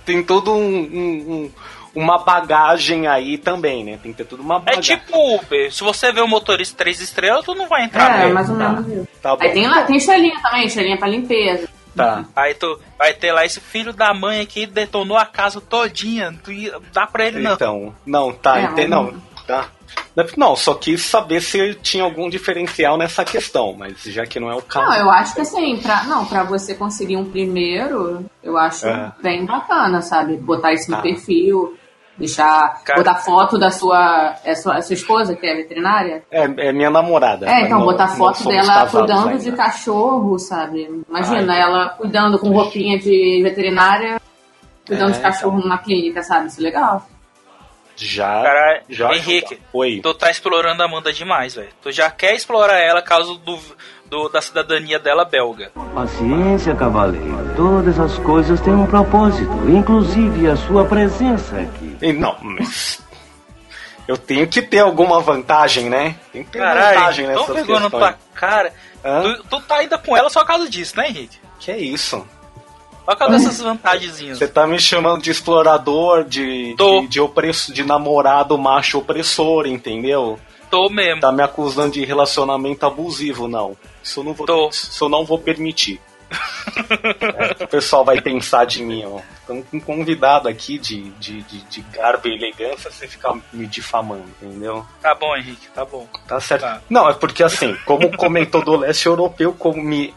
tem 0.05 0.22
todo 0.22 0.53
um, 0.53 0.59
um- 0.59 1.33
um- 1.45 1.51
uma 1.95 2.18
bagagem 2.18 3.07
aí 3.07 3.36
também, 3.38 3.84
né? 3.84 3.99
Tem 4.03 4.12
que 4.12 4.18
ter 4.18 4.24
tudo 4.24 4.43
uma 4.43 4.57
É 4.57 4.59
bagagem. 4.61 4.97
tipo 4.99 5.36
Uber. 5.36 5.72
Se 5.72 5.82
você 5.84 6.11
vê 6.12 6.20
o 6.20 6.26
motorista 6.28 6.76
três 6.76 7.01
estrelas, 7.01 7.45
tu 7.45 7.55
não 7.55 7.68
vai 7.68 7.84
entrar 7.84 8.16
É, 8.16 8.18
nele. 8.22 8.32
mais 8.32 8.49
ou 8.49 8.57
tá. 8.57 8.68
menos. 8.70 9.07
Tá 9.20 9.36
bom. 9.36 9.43
Aí 9.43 9.51
tem 9.53 9.66
lá, 9.68 9.82
tem 9.84 9.97
estrelinha 9.97 10.40
também, 10.43 10.66
estrelinha 10.66 10.97
pra 10.97 11.09
limpeza. 11.09 11.68
Tá. 11.95 12.24
Aí 12.34 12.55
tu 12.55 12.80
vai 12.99 13.12
ter 13.12 13.32
lá 13.32 13.45
esse 13.45 13.61
filho 13.61 13.93
da 13.93 14.14
mãe 14.14 14.40
aqui 14.40 14.64
detonou 14.64 15.16
a 15.18 15.26
casa 15.26 15.61
todinha. 15.61 16.32
Tu 16.43 16.51
dá 16.93 17.07
pra 17.07 17.26
ele 17.26 17.40
não. 17.40 17.53
Então, 17.53 17.95
não, 18.07 18.32
tá, 18.32 18.59
É, 18.59 18.62
ente- 18.64 18.72
mas 18.80 18.88
não, 18.88 19.14
tá. 19.47 19.66
Não, 20.38 20.57
só 20.57 20.72
quis 20.74 21.03
saber 21.03 21.43
se 21.43 21.74
tinha 21.74 22.03
algum 22.03 22.30
diferencial 22.30 22.97
nessa 22.97 23.26
questão, 23.26 23.74
mas 23.78 24.03
já 24.05 24.24
que 24.24 24.40
não 24.40 24.51
é 24.51 24.55
o 24.55 24.62
caso. 24.62 24.86
Não, 24.88 24.97
eu 24.97 25.11
acho 25.11 25.34
que 25.34 25.43
assim, 25.43 25.76
pra, 25.82 26.05
não, 26.05 26.24
pra 26.24 26.43
você 26.45 26.74
conseguir 26.74 27.18
um 27.18 27.26
primeiro, 27.30 28.24
eu 28.43 28.57
acho 28.57 28.86
É. 28.86 29.12
bem 29.22 29.45
bacana, 29.45 30.01
sabe? 30.01 30.36
Botar 30.38 30.72
isso 30.72 30.90
no 30.90 30.97
Tá. 30.97 31.03
perfil, 31.03 31.76
deixar. 32.19 32.83
Cara- 32.85 32.99
botar 32.99 33.15
foto 33.17 33.59
da 33.59 33.71
sua. 33.71 34.35
É 34.45 34.55
sua, 34.55 34.79
é 34.79 34.83
sua 34.83 34.95
esposa, 34.95 35.35
que 35.35 35.47
é 35.47 35.55
veterinária? 35.57 36.23
É, 36.31 36.43
é 36.45 36.73
minha 36.73 36.91
namorada. 36.91 37.49
É, 37.51 37.63
então, 37.63 37.79
não- 37.79 37.87
botar 37.87 38.09
não 38.09 38.17
foto 38.17 38.45
dela 38.49 38.87
cuidando 38.89 39.29
ainda. 39.31 39.39
de 39.43 39.53
cachorro, 39.53 40.39
sabe? 40.39 40.89
Imagina 41.09 41.53
Ai. 41.55 41.61
ela 41.61 41.89
cuidando 41.91 42.39
com 42.39 42.51
roupinha 42.51 42.99
de 42.99 43.41
veterinária, 43.43 44.21
cuidando 44.87 45.11
É, 45.11 45.15
de 45.15 45.21
cachorro 45.21 45.59
numa 45.61 45.79
clínica, 45.79 46.23
sabe? 46.23 46.49
Isso 46.49 46.61
é 46.61 46.63
legal. 46.65 47.07
Já, 47.95 48.43
Cara, 48.43 48.83
já 48.89 49.13
Henrique, 49.15 49.55
ajuda. 49.55 49.69
Oi. 49.75 50.01
tu 50.03 50.15
tá 50.15 50.31
explorando 50.31 50.83
a 50.83 50.87
Amanda 50.87 51.13
demais, 51.13 51.55
velho. 51.55 51.69
Tu 51.83 51.93
já 51.93 52.11
quer 52.11 52.35
explorar 52.35 52.79
ela 52.81 53.03
caso 53.03 53.35
do, 53.37 53.59
do- 54.07 54.29
da 54.31 54.41
cidadania 54.41 54.99
dela 54.99 55.27
belga. 55.27 55.71
Paciência, 55.95 56.75
cavaleiro. 56.75 57.53
Todas 57.55 58.01
as 58.01 58.19
coisas 58.21 58.61
têm 58.63 58.73
um 58.75 58.87
propósito, 58.87 59.53
inclusive 59.69 60.49
a 60.49 60.57
sua 60.57 60.87
presença 60.87 61.59
aqui. 61.59 61.82
E 62.03 62.13
Não, 62.13 62.37
mas. 62.43 63.01
Eu 64.07 64.19
tenho 64.19 64.49
que 64.49 64.61
ter 64.61 64.81
alguma 64.81 65.21
vantagem, 65.21 65.89
né? 65.89 66.17
Tem 66.33 66.43
que 66.43 66.51
ter 66.51 66.59
Caralho, 66.59 66.99
vantagem 66.99 67.27
tão 67.27 67.35
nessas 67.35 67.55
vergonha 67.55 67.81
na 67.81 67.91
questões. 67.91 68.15
tua 68.15 68.19
cara. 68.35 68.73
Tu, 69.03 69.45
tu 69.49 69.61
tá 69.63 69.77
ainda 69.77 69.97
com 69.97 70.17
ela 70.17 70.29
só 70.29 70.41
por 70.41 70.47
causa 70.49 70.69
disso, 70.69 70.97
né, 70.97 71.09
Henrique? 71.09 71.39
Que 71.61 71.71
é 71.71 71.79
isso? 71.79 72.27
Só 73.05 73.13
por 73.13 73.17
causa 73.17 73.39
dessas 73.39 73.61
vantagenzinhas. 73.61 74.39
Você 74.39 74.49
tá 74.49 74.67
me 74.67 74.79
chamando 74.81 75.23
de 75.23 75.31
explorador, 75.31 76.25
de, 76.25 76.75
Tô. 76.77 77.03
de, 77.03 77.09
de, 77.09 77.21
opresso, 77.21 77.73
de 77.73 77.85
namorado 77.85 78.59
macho 78.59 78.99
opressor, 78.99 79.67
entendeu? 79.67 80.39
Tô 80.69 80.89
mesmo. 80.89 81.21
Tá 81.21 81.31
me 81.31 81.43
acusando 81.43 81.93
de 81.93 82.05
relacionamento 82.05 82.85
abusivo, 82.85 83.47
não. 83.47 83.77
Isso 84.03 84.21
eu 84.21 84.25
não 84.25 84.33
vou, 84.33 84.47
Tô. 84.47 84.69
isso 84.69 85.05
eu 85.05 85.09
não 85.09 85.25
vou 85.25 85.39
permitir. 85.39 86.01
É, 87.61 87.65
o 87.65 87.69
pessoal 87.69 88.05
vai 88.05 88.21
pensar 88.21 88.65
de 88.65 88.83
mim, 88.83 89.05
ó. 89.05 89.21
Com 89.47 89.64
um 89.72 89.80
convidado 89.80 90.49
aqui 90.49 90.78
de, 90.78 91.11
de, 91.12 91.43
de, 91.43 91.62
de 91.62 91.80
garbo 91.93 92.28
e 92.28 92.34
elegância, 92.34 92.90
você 92.90 93.09
ficar 93.09 93.36
me 93.53 93.66
difamando, 93.66 94.24
entendeu? 94.40 94.86
Tá 95.01 95.14
bom, 95.14 95.36
Henrique, 95.36 95.68
tá 95.74 95.84
bom. 95.84 96.07
Tá 96.26 96.40
certo. 96.40 96.62
Tá. 96.62 96.80
Não, 96.88 97.09
é 97.09 97.14
porque 97.14 97.43
assim, 97.43 97.76
como 97.84 98.16
comentou 98.16 98.64
do 98.64 98.76
leste 98.76 99.07
europeu, 99.07 99.53
como 99.53 99.82
me, 99.82 100.14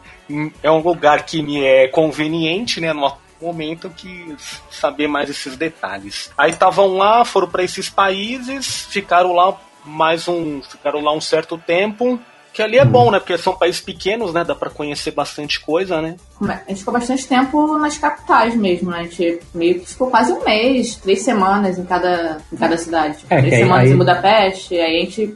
é 0.61 0.69
um 0.69 0.80
lugar 0.80 1.26
que 1.26 1.41
me 1.41 1.63
é 1.63 1.88
conveniente, 1.88 2.80
né? 2.80 2.93
No 2.93 3.17
momento 3.41 3.89
que 3.89 4.36
saber 4.69 5.07
mais 5.07 5.30
esses 5.30 5.55
detalhes. 5.57 6.32
Aí 6.38 6.51
estavam 6.51 6.95
lá, 6.95 7.26
foram 7.26 7.49
para 7.49 7.63
esses 7.63 7.89
países, 7.89 8.86
ficaram 8.89 9.34
lá 9.34 9.57
mais 9.86 10.28
um, 10.28 10.61
ficaram 10.63 11.01
lá 11.01 11.13
um 11.13 11.21
certo 11.21 11.57
tempo. 11.57 12.19
Que 12.56 12.62
ali 12.62 12.78
é 12.78 12.86
bom, 12.86 13.12
né? 13.12 13.20
Porque 13.20 13.38
são 13.38 13.53
países 13.53 13.82
pequenos, 13.82 14.34
né? 14.34 14.41
Dá 14.45 14.56
para 14.56 14.70
conhecer 14.70 15.12
bastante 15.12 15.60
coisa, 15.60 16.01
né? 16.01 16.16
A 16.41 16.70
gente 16.70 16.80
ficou 16.80 16.93
bastante 16.93 17.28
tempo 17.28 17.78
nas 17.78 17.97
capitais 17.97 18.56
mesmo, 18.56 18.91
né? 18.91 18.99
A 18.99 19.03
gente 19.03 19.41
meio 19.53 19.82
que 19.82 19.89
ficou 19.89 20.10
quase 20.10 20.32
um 20.32 20.41
mês, 20.41 20.95
três 20.95 21.22
semanas 21.22 21.78
em 21.78 21.84
cada, 21.84 22.38
em 22.53 22.56
cada 22.56 22.78
cidade. 22.78 23.18
Tipo, 23.18 23.34
É, 23.34 23.39
três 23.41 23.56
semanas 23.56 23.88
aí- 23.88 23.91
em 23.93 23.97
Budapeste, 23.97 24.76
aí 24.76 24.97
a 24.97 24.99
gente 25.01 25.36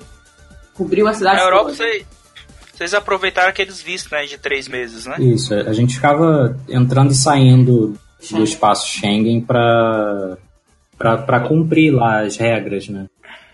cobriu 0.74 1.09
a 1.09 1.13
cidade 1.13 1.36
Na 1.36 1.43
Europa, 1.43 1.72
toda. 1.72 1.84
vocês, 2.74 2.93
aproveitaram 2.93 3.49
aqueles 3.49 3.82
vistos, 3.82 4.09
né, 4.13 4.26
de 4.26 4.38
três 4.38 4.70
meses, 4.70 5.05
né? 5.05 5.17
Isso, 5.20 5.53
a 5.53 5.74
gente 5.74 5.95
ficava 5.95 6.57
entrando 6.70 7.11
e 7.11 7.15
saindo 7.15 7.97
do 8.32 8.43
espaço 8.43 8.88
Schengen 8.88 9.41
para 9.41 10.38
para 10.97 11.39
cumprir 11.41 11.91
lá 11.93 12.22
as 12.22 12.36
regras, 12.38 12.88
né? 12.89 13.07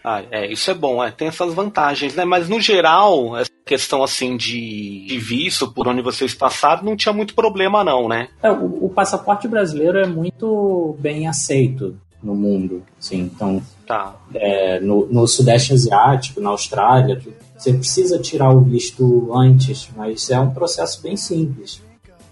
Ah, 0.08 0.24
é, 0.30 0.52
isso 0.52 0.70
é 0.70 0.74
bom, 0.76 1.04
é, 1.04 1.10
tem 1.10 1.30
essas 1.30 1.52
vantagens, 1.52 2.14
né? 2.14 2.24
Mas 2.24 2.48
no 2.48 2.62
geral, 2.62 3.36
essa 3.36 3.50
questão 3.66 4.04
assim 4.04 4.38
de, 4.38 5.04
de 5.08 5.18
visto, 5.18 5.72
por 5.72 5.88
onde 5.88 6.04
vocês 6.04 6.36
passaram, 6.36 6.84
não 6.84 6.96
tinha 6.96 7.12
muito 7.12 7.34
problema, 7.34 7.84
não, 7.84 8.08
né? 8.08 8.28
É, 8.44 8.52
o, 8.52 8.86
o 8.86 8.90
passaporte 8.90 9.48
brasileiro 9.48 9.98
é 9.98 10.06
muito 10.06 10.96
bem 11.00 11.28
aceito 11.28 11.98
no 12.22 12.36
mundo, 12.36 12.84
assim, 13.00 13.20
então 13.22 13.62
Tá. 13.86 14.16
é, 14.34 14.80
no, 14.80 15.08
no 15.08 15.28
Sudeste 15.28 15.74
Asiático, 15.74 16.40
na 16.40 16.50
Austrália, 16.50 17.20
você 17.58 17.74
precisa 17.74 18.20
tirar 18.20 18.52
o 18.52 18.62
visto 18.62 19.32
antes, 19.36 19.90
mas 19.96 20.30
é 20.30 20.40
um 20.40 20.52
processo 20.52 21.02
bem 21.02 21.16
simples. 21.16 21.82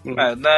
É, 0.05 0.35
né? 0.35 0.49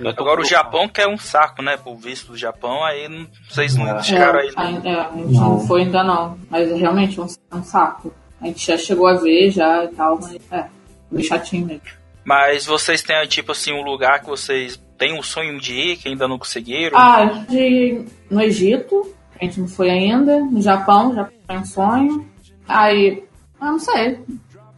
É 0.00 0.08
Agora 0.08 0.40
o. 0.40 0.44
Japão 0.44 0.88
que 0.88 1.00
é 1.00 1.08
um 1.08 1.18
saco, 1.18 1.62
né? 1.62 1.76
Pro 1.76 1.96
visto 1.96 2.32
do 2.32 2.36
Japão, 2.38 2.84
aí 2.84 3.08
não- 3.08 3.26
vocês 3.50 3.76
não 3.76 3.88
É. 3.98 4.02
chegaram 4.02 4.38
aí. 4.38 4.48
É, 4.48 4.52
não. 4.54 4.62
a, 4.62 4.88
é, 4.88 5.00
a 5.00 5.10
gente 5.16 5.32
não. 5.32 5.48
Não. 5.50 5.66
foi 5.66 5.82
ainda 5.82 6.04
não. 6.04 6.38
Mas 6.50 6.70
é 6.70 6.74
realmente 6.76 7.20
um, 7.20 7.26
um 7.52 7.62
saco. 7.64 8.12
A 8.40 8.46
gente 8.46 8.66
já 8.66 8.76
chegou 8.78 9.06
a 9.08 9.14
ver 9.14 9.50
já 9.50 9.84
e 9.84 9.88
tal, 9.88 10.18
mas 10.20 10.36
é, 10.50 10.66
meio 11.10 11.26
chatinho 11.26 11.66
mesmo. 11.66 11.82
Mas 12.24 12.66
vocês 12.66 13.02
têm, 13.02 13.26
tipo 13.26 13.50
assim, 13.52 13.72
um 13.72 13.82
lugar 13.82 14.20
que 14.20 14.26
vocês 14.26 14.80
têm 14.96 15.18
um 15.18 15.22
sonho 15.22 15.60
de 15.60 15.72
ir, 15.74 15.96
que 15.96 16.08
ainda 16.08 16.28
não 16.28 16.38
conseguiram? 16.38 16.96
Ah, 16.96 17.24
de, 17.48 18.04
no 18.30 18.40
Egito, 18.40 19.12
a 19.40 19.44
gente 19.44 19.58
não 19.60 19.66
foi 19.66 19.90
ainda. 19.90 20.38
No 20.38 20.60
Japão, 20.62 21.12
já 21.14 21.28
foi 21.46 21.56
um 21.56 21.64
sonho. 21.64 22.28
Aí, 22.68 23.24
ah, 23.60 23.72
não 23.72 23.78
sei. 23.80 24.20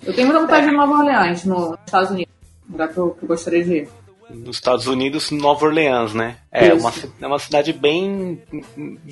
Eu 0.03 0.15
tenho 0.15 0.29
muita 0.29 0.41
vontade 0.43 0.63
de 0.67 0.73
ir 0.73 0.75
em 0.75 0.77
Nova 0.79 0.93
Orleans, 0.95 1.45
nos 1.45 1.79
Estados 1.85 2.11
Unidos. 2.11 2.33
Um 2.69 2.73
lugar 2.73 2.89
que 2.89 2.99
eu, 2.99 3.11
que 3.11 3.25
eu 3.25 3.29
gostaria 3.29 3.63
de 3.65 3.75
ir. 3.77 3.89
Nos 4.31 4.57
Estados 4.57 4.87
Unidos, 4.87 5.31
Nova 5.31 5.67
Orleans, 5.67 6.15
né? 6.15 6.37
É 6.51 6.69
Isso. 6.69 6.77
uma, 6.87 6.93
é 7.21 7.27
uma 7.27 7.39
cidade 7.39 7.73
bem, 7.73 8.41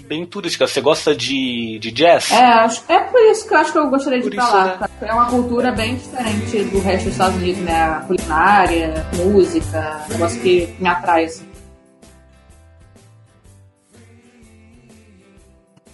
bem 0.07 0.25
turística. 0.25 0.67
Você 0.67 0.81
gosta 0.81 1.15
de, 1.15 1.79
de 1.81 1.91
jazz? 1.91 2.31
É, 2.31 2.37
acho- 2.45 2.83
é 2.89 2.99
por 3.01 3.21
isso 3.31 3.47
que 3.47 3.53
eu 3.55 3.59
acho 3.59 3.73
que 3.73 3.79
eu 3.79 3.91
gostaria 3.91 4.19
de 4.21 4.25
Por 4.25 4.33
ir 4.33 4.37
pra 4.37 4.45
isso, 4.45 4.57
lá. 4.57 4.79
né? 4.81 4.89
É 5.03 5.13
uma 5.13 5.27
cultura 5.27 5.73
bem 5.73 5.97
diferente 5.97 6.65
do 6.65 6.81
resto 6.81 7.05
dos 7.05 7.13
Estados 7.13 7.37
Unidos, 7.37 7.63
né? 7.63 7.83
A 7.83 8.01
culinária, 8.01 9.07
música, 9.17 10.05
negócio 10.09 10.41
que 10.41 10.75
me 10.79 10.89
atrai, 10.89 11.25
assim. 11.25 11.45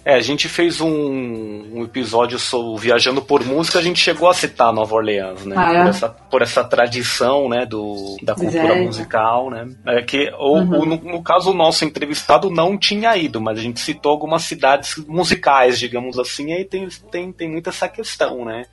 É, 0.09 0.15
a 0.15 0.21
gente 0.21 0.49
fez 0.49 0.81
um, 0.81 0.89
um 0.91 1.83
episódio 1.83 2.39
sobre 2.39 2.81
Viajando 2.81 3.21
por 3.21 3.45
Música, 3.45 3.77
a 3.77 3.81
gente 3.81 3.99
chegou 3.99 4.27
a 4.27 4.33
citar 4.33 4.73
Nova 4.73 4.95
Orleans, 4.95 5.45
né? 5.45 5.55
Ah, 5.55 5.71
é? 5.73 5.81
por, 5.83 5.89
essa, 5.89 6.09
por 6.09 6.41
essa 6.41 6.63
tradição, 6.63 7.47
né, 7.47 7.63
do, 7.65 8.17
da 8.23 8.33
cultura 8.33 8.73
jazz. 8.73 8.85
musical, 8.87 9.51
né? 9.51 9.69
É 9.85 10.01
que, 10.01 10.31
o, 10.39 10.57
Uhum. 10.57 10.79
o- 10.81 10.85
no, 10.85 10.95
no 10.95 11.21
caso, 11.23 11.51
o 11.51 11.53
nosso 11.53 11.85
entrevistado 11.85 12.49
não 12.49 12.75
tinha 12.75 13.15
ido, 13.15 13.39
mas 13.39 13.59
a 13.59 13.61
gente 13.61 13.79
citou 13.79 14.11
algumas 14.11 14.41
cidades 14.43 14.95
musicais, 15.07 15.77
digamos 15.77 16.17
assim, 16.17 16.47
e 16.49 16.53
aí 16.53 16.65
tem, 16.65 16.87
tem, 17.11 17.31
tem 17.31 17.47
muita 17.47 17.69
essa 17.69 17.87
questão, 17.87 18.43
né? 18.45 18.65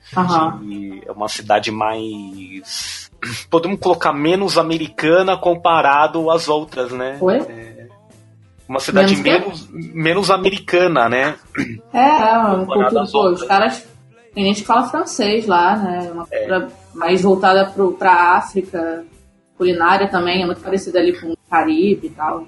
De- 0.59 1.03
é 1.05 1.11
uma 1.11 1.27
cidade 1.29 1.69
mais... 1.71 3.11
Podemos 3.49 3.79
colocar 3.79 4.11
menos 4.11 4.57
americana 4.57 5.37
comparado 5.37 6.31
às 6.31 6.47
outras, 6.47 6.91
né? 6.91 7.17
Oi? 7.21 7.39
Uma 8.67 8.79
cidade 8.79 9.15
Menos 9.15 9.67
menos, 9.69 9.93
menos 9.93 10.31
americana, 10.31 11.07
né? 11.07 11.35
É, 11.93 11.99
é 11.99 12.37
uma 12.37 12.65
cultura, 12.65 13.05
pô, 13.11 13.29
os 13.31 13.43
caras. 13.43 13.87
Tem 14.33 14.43
gente 14.45 14.61
que 14.61 14.67
fala 14.67 14.87
francês 14.87 15.47
lá, 15.47 15.75
né? 15.77 16.11
Uma 16.13 16.27
É. 16.29 16.37
cultura 16.39 16.67
mais 16.93 17.21
voltada 17.21 17.65
pro, 17.65 17.93
pra 17.93 18.37
África. 18.37 19.05
Culinária 19.57 20.07
também, 20.07 20.43
é 20.43 20.45
muito 20.45 20.61
parecida 20.61 20.99
ali 20.99 21.19
com 21.19 21.31
o 21.31 21.37
Caribe 21.49 22.05
e 22.07 22.09
tal. 22.11 22.45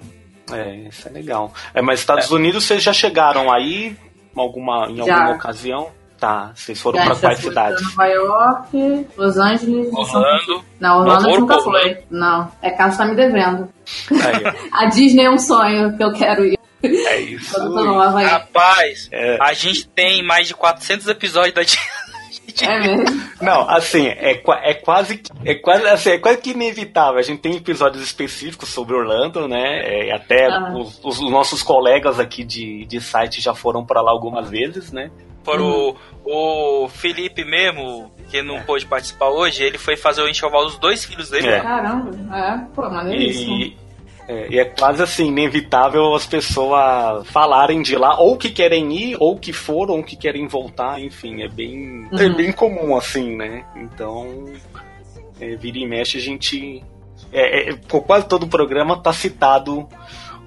É, 0.52 0.76
isso 0.90 1.08
é 1.08 1.12
legal. 1.12 1.52
É, 1.74 1.82
mas 1.82 2.00
Estados 2.00 2.30
Unidos 2.30 2.64
vocês 2.66 2.84
já 2.84 2.94
chegaram 2.94 3.52
aí 3.52 3.96
alguma, 4.36 4.88
em 4.92 4.98
Já. 4.98 5.16
alguma 5.16 5.36
ocasião? 5.36 5.88
Tá, 6.20 6.52
vocês 6.54 6.82
foram 6.82 7.02
já 7.02 7.16
quais 7.16 7.40
cidades? 7.40 7.82
Nova 7.96 8.06
York, 8.08 9.08
Los 9.16 9.38
Angeles 9.38 9.88
Orlando. 9.94 10.66
Não, 10.80 11.00
Orlando 11.00 11.24
Não 11.30 11.40
nunca 11.40 11.60
foi. 11.60 12.00
Não, 12.10 12.52
é 12.62 12.70
Carlos 12.72 12.98
tá 12.98 13.06
me 13.06 13.16
devendo. 13.16 13.70
Aí. 14.12 14.44
A 14.74 14.86
Disney 14.88 15.24
é 15.26 15.30
um 15.30 15.38
sonho 15.40 15.96
que 15.96 16.04
eu 16.04 16.12
quero 16.12 16.46
ir. 16.46 16.60
é 16.84 17.20
isso. 17.22 17.58
Rapaz, 18.26 19.08
É. 19.12 19.38
a 19.42 19.54
gente 19.54 19.88
tem 19.88 20.22
mais 20.24 20.48
de 20.48 20.54
400 20.56 21.08
episódios 21.08 21.54
da 21.54 21.62
Disney. 21.64 22.00
É 22.62 22.80
mesmo? 22.80 23.22
Não, 23.42 23.70
assim, 23.70 24.08
é, 24.08 24.32
é 24.32 24.74
quase 24.74 25.18
que- 25.18 25.32
é 25.46 25.56
quase 25.56 25.86
assim, 25.88 26.10
é 26.10 26.18
quase 26.18 26.40
que 26.40 26.52
inevitável. 26.52 27.18
A 27.18 27.22
gente 27.22 27.40
tem 27.42 27.56
episódios 27.56 28.04
específicos 28.04 28.68
sobre 28.70 28.96
Orlando, 28.96 29.48
né? 29.48 29.80
É, 29.86 30.08
e 30.08 30.12
até 30.12 30.48
Ah. 30.48 30.74
os, 30.76 31.00
os 31.04 31.20
nossos 31.32 31.64
colegas 31.64 32.20
aqui 32.20 32.44
de, 32.44 32.84
de 32.86 33.00
site 33.00 33.40
já 33.40 33.54
foram 33.56 33.86
pra 33.86 34.02
lá 34.02 34.12
algumas 34.12 34.50
vezes, 34.50 34.92
né? 34.92 35.10
Por 35.44 35.60
Uhum. 35.62 35.96
o, 36.26 36.84
o 36.86 36.90
Felipe 36.90 37.44
mesmo, 37.44 38.12
que 38.30 38.42
não 38.42 38.62
pôde 38.62 38.86
participar 38.86 39.30
hoje, 39.30 39.64
ele 39.64 39.78
foi 39.78 39.96
fazer 39.96 40.22
o 40.22 40.28
enxoval 40.30 40.66
dos 40.66 40.78
dois 40.78 41.04
filhos 41.06 41.30
dele. 41.30 41.48
É. 41.48 41.60
Caramba, 41.62 42.12
é, 42.38 42.58
pô, 42.76 42.90
maneiríssimo. 42.90 43.56
E, 43.56 43.78
é, 44.28 44.48
e 44.52 44.60
é 44.60 44.66
quase 44.66 45.02
assim, 45.02 45.28
inevitável 45.30 46.14
as 46.14 46.26
pessoas 46.28 47.28
falarem 47.30 47.82
de 47.82 47.96
lá, 47.96 48.20
ou 48.20 48.38
que 48.38 48.50
querem 48.52 48.92
ir, 48.96 49.18
ou 49.20 49.38
que 49.40 49.52
foram, 49.52 49.96
ou 49.96 50.04
que 50.04 50.16
querem 50.16 50.46
voltar, 50.48 51.02
enfim, 51.02 51.42
é 51.42 51.48
bem, 51.48 52.08
é 52.12 52.26
Uhum. 52.26 52.36
bem 52.36 52.52
comum 52.52 52.96
assim, 52.96 53.36
né? 53.36 53.66
Então, 53.76 54.46
é, 55.42 55.56
vira 55.56 55.80
e 55.80 55.88
mexe 55.88 56.18
a 56.18 56.22
gente. 56.22 56.84
É, 57.32 57.70
é, 57.72 57.76
com 57.90 58.02
quase 58.02 58.28
todo 58.28 58.44
o 58.44 58.48
programa 58.48 59.02
tá 59.02 59.12
citado 59.14 59.88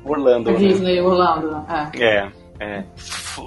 Orlando, 0.04 0.50
né? 0.52 0.58
Disney, 0.58 1.00
Orlando, 1.00 1.64
é. 1.68 2.04
É, 2.04 2.28
é. 2.62 2.84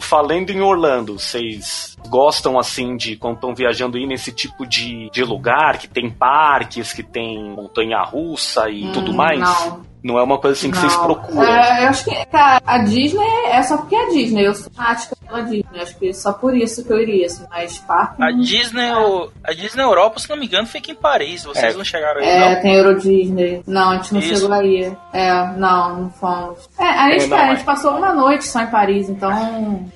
Falando 0.01 0.49
em 0.49 0.61
Orlando, 0.61 1.17
vocês 1.17 1.94
gostam 2.05 2.57
assim 2.59 2.95
de 2.95 3.15
quando 3.15 3.35
estão 3.35 3.53
viajando 3.55 3.97
ir 3.97 4.05
nesse 4.07 4.31
tipo 4.31 4.65
de, 4.65 5.09
de 5.11 5.23
lugar 5.23 5.77
que 5.77 5.87
tem 5.87 6.09
parques, 6.09 6.93
que 6.93 7.03
tem 7.03 7.43
montanha 7.51 8.01
russa 8.03 8.69
e 8.69 8.85
Hum, 8.85 8.91
tudo 8.93 9.13
mais? 9.13 9.39
Não, 9.39 9.81
Não 10.03 10.19
é 10.19 10.23
uma 10.23 10.37
coisa 10.37 10.55
assim 10.55 10.69
que 10.69 10.77
vocês 10.77 10.93
não. 10.95 11.05
procuram. 11.05 11.43
É, 11.43 11.83
eu 11.85 11.89
acho 11.89 12.03
que, 12.05 12.25
cara, 12.27 12.61
a 12.63 12.77
Disney 12.77 13.25
é 13.47 13.63
só 13.63 13.75
porque 13.77 13.95
é 13.95 14.05
a 14.05 14.09
Disney. 14.09 14.45
Eu 14.45 14.53
sou 14.53 14.71
fanática 14.71 15.15
pela 15.25 15.41
Disney. 15.41 15.81
Acho 15.81 15.97
que 15.97 16.13
só 16.13 16.31
por 16.31 16.55
isso 16.55 16.85
que 16.85 16.93
eu 16.93 16.99
iria, 17.01 17.25
assim, 17.25 17.43
mas 17.49 17.79
parque. 17.79 18.21
A 18.21 18.29
Disney, 18.31 18.91
o- 18.91 19.31
a 19.43 19.51
Disney 19.53 19.81
Europa, 19.83 20.19
se 20.19 20.29
não 20.29 20.37
me 20.37 20.45
engano, 20.45 20.67
fica 20.67 20.91
em 20.91 20.95
Paris. 20.95 21.43
Vocês 21.43 21.73
É. 21.73 21.77
não 21.77 21.83
chegaram 21.83 22.21
aí, 22.21 22.27
É, 22.27 22.53
não? 22.55 22.61
tem 22.61 22.75
Euro 22.75 22.99
Disney. 22.99 23.63
Não, 23.65 23.89
a 23.89 23.95
gente 23.95 24.13
não 24.13 24.19
Isso. 24.19 24.35
chegou 24.41 24.53
aí. 24.53 24.93
É, 25.11 25.47
não, 25.57 26.01
não 26.03 26.09
fomos. 26.11 26.69
É, 26.77 26.83
a 26.85 27.09
gente, 27.11 27.23
É, 27.23 27.27
não, 27.27 27.37
a 27.37 27.41
é. 27.47 27.55
gente 27.55 27.65
passou 27.65 27.97
uma 27.97 28.13
noite 28.13 28.45
só 28.45 28.61
em 28.61 28.67
Paris, 28.67 29.09
então. 29.09 29.89